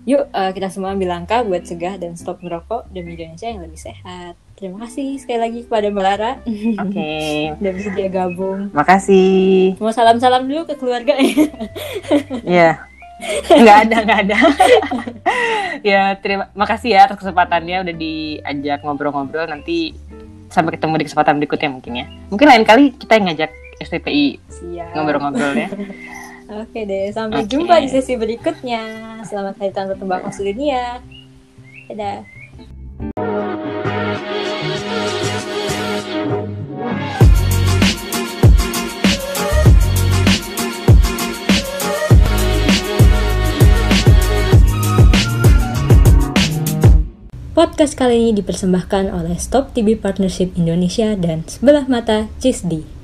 Yuk 0.09 0.25
uh, 0.33 0.49
kita 0.57 0.73
semua 0.73 0.97
ambil 0.97 1.13
langkah 1.13 1.45
buat 1.45 1.61
cegah 1.61 2.01
dan 2.01 2.17
stop 2.17 2.41
merokok 2.41 2.89
demi 2.89 3.13
Indonesia 3.13 3.45
yang 3.45 3.61
lebih 3.61 3.77
sehat. 3.77 4.33
Terima 4.57 4.81
kasih 4.81 5.21
sekali 5.21 5.37
lagi 5.37 5.59
kepada 5.69 5.93
Mbak 5.93 6.01
Lara. 6.01 6.33
Oke. 6.81 7.13
Udah 7.61 7.71
bersedia 7.77 8.09
gabung. 8.09 8.73
makasih. 8.73 9.77
Mau 9.77 9.93
salam-salam 9.93 10.49
dulu 10.49 10.65
ke 10.65 10.73
keluarga? 10.81 11.13
Ya 12.41 12.81
nggak 13.51 13.77
ada 13.85 13.97
nggak 14.01 14.19
ada. 14.25 14.37
Ya 15.93 16.17
terima 16.17 16.49
makasih 16.57 16.97
ya 16.97 17.05
atas 17.05 17.21
kesempatannya. 17.21 17.85
Udah 17.85 17.93
diajak 17.93 18.81
ngobrol-ngobrol. 18.81 19.45
Nanti 19.45 19.93
sampai 20.49 20.73
ketemu 20.73 20.97
di 20.97 21.05
kesempatan 21.05 21.37
berikutnya 21.37 21.69
mungkin 21.69 21.93
ya. 22.01 22.05
Mungkin 22.33 22.47
lain 22.49 22.65
kali 22.65 22.97
kita 22.97 23.21
yang 23.21 23.29
ngajak 23.29 23.53
STPI 23.77 24.41
ngobrol-ngobrol 24.97 25.53
ya 25.53 25.69
Oke 26.49 26.81
deh, 26.81 27.13
sampai 27.13 27.45
Oke. 27.45 27.53
jumpa 27.53 27.77
di 27.77 27.93
sesi 27.93 28.17
berikutnya. 28.17 28.81
Selamat 29.21 29.61
Hari 29.61 29.69
Tanpa 29.69 29.93
Tembakau 29.93 30.33
Sedunia. 30.33 30.97
Dadah. 31.85 32.25
Podcast 47.53 47.93
kali 47.93 48.25
ini 48.25 48.31
dipersembahkan 48.41 49.13
oleh 49.13 49.37
Stop 49.37 49.77
TB 49.77 50.01
Partnership 50.01 50.57
Indonesia 50.57 51.13
dan 51.13 51.45
Sebelah 51.45 51.85
Mata 51.85 52.25
Cisdi. 52.41 52.98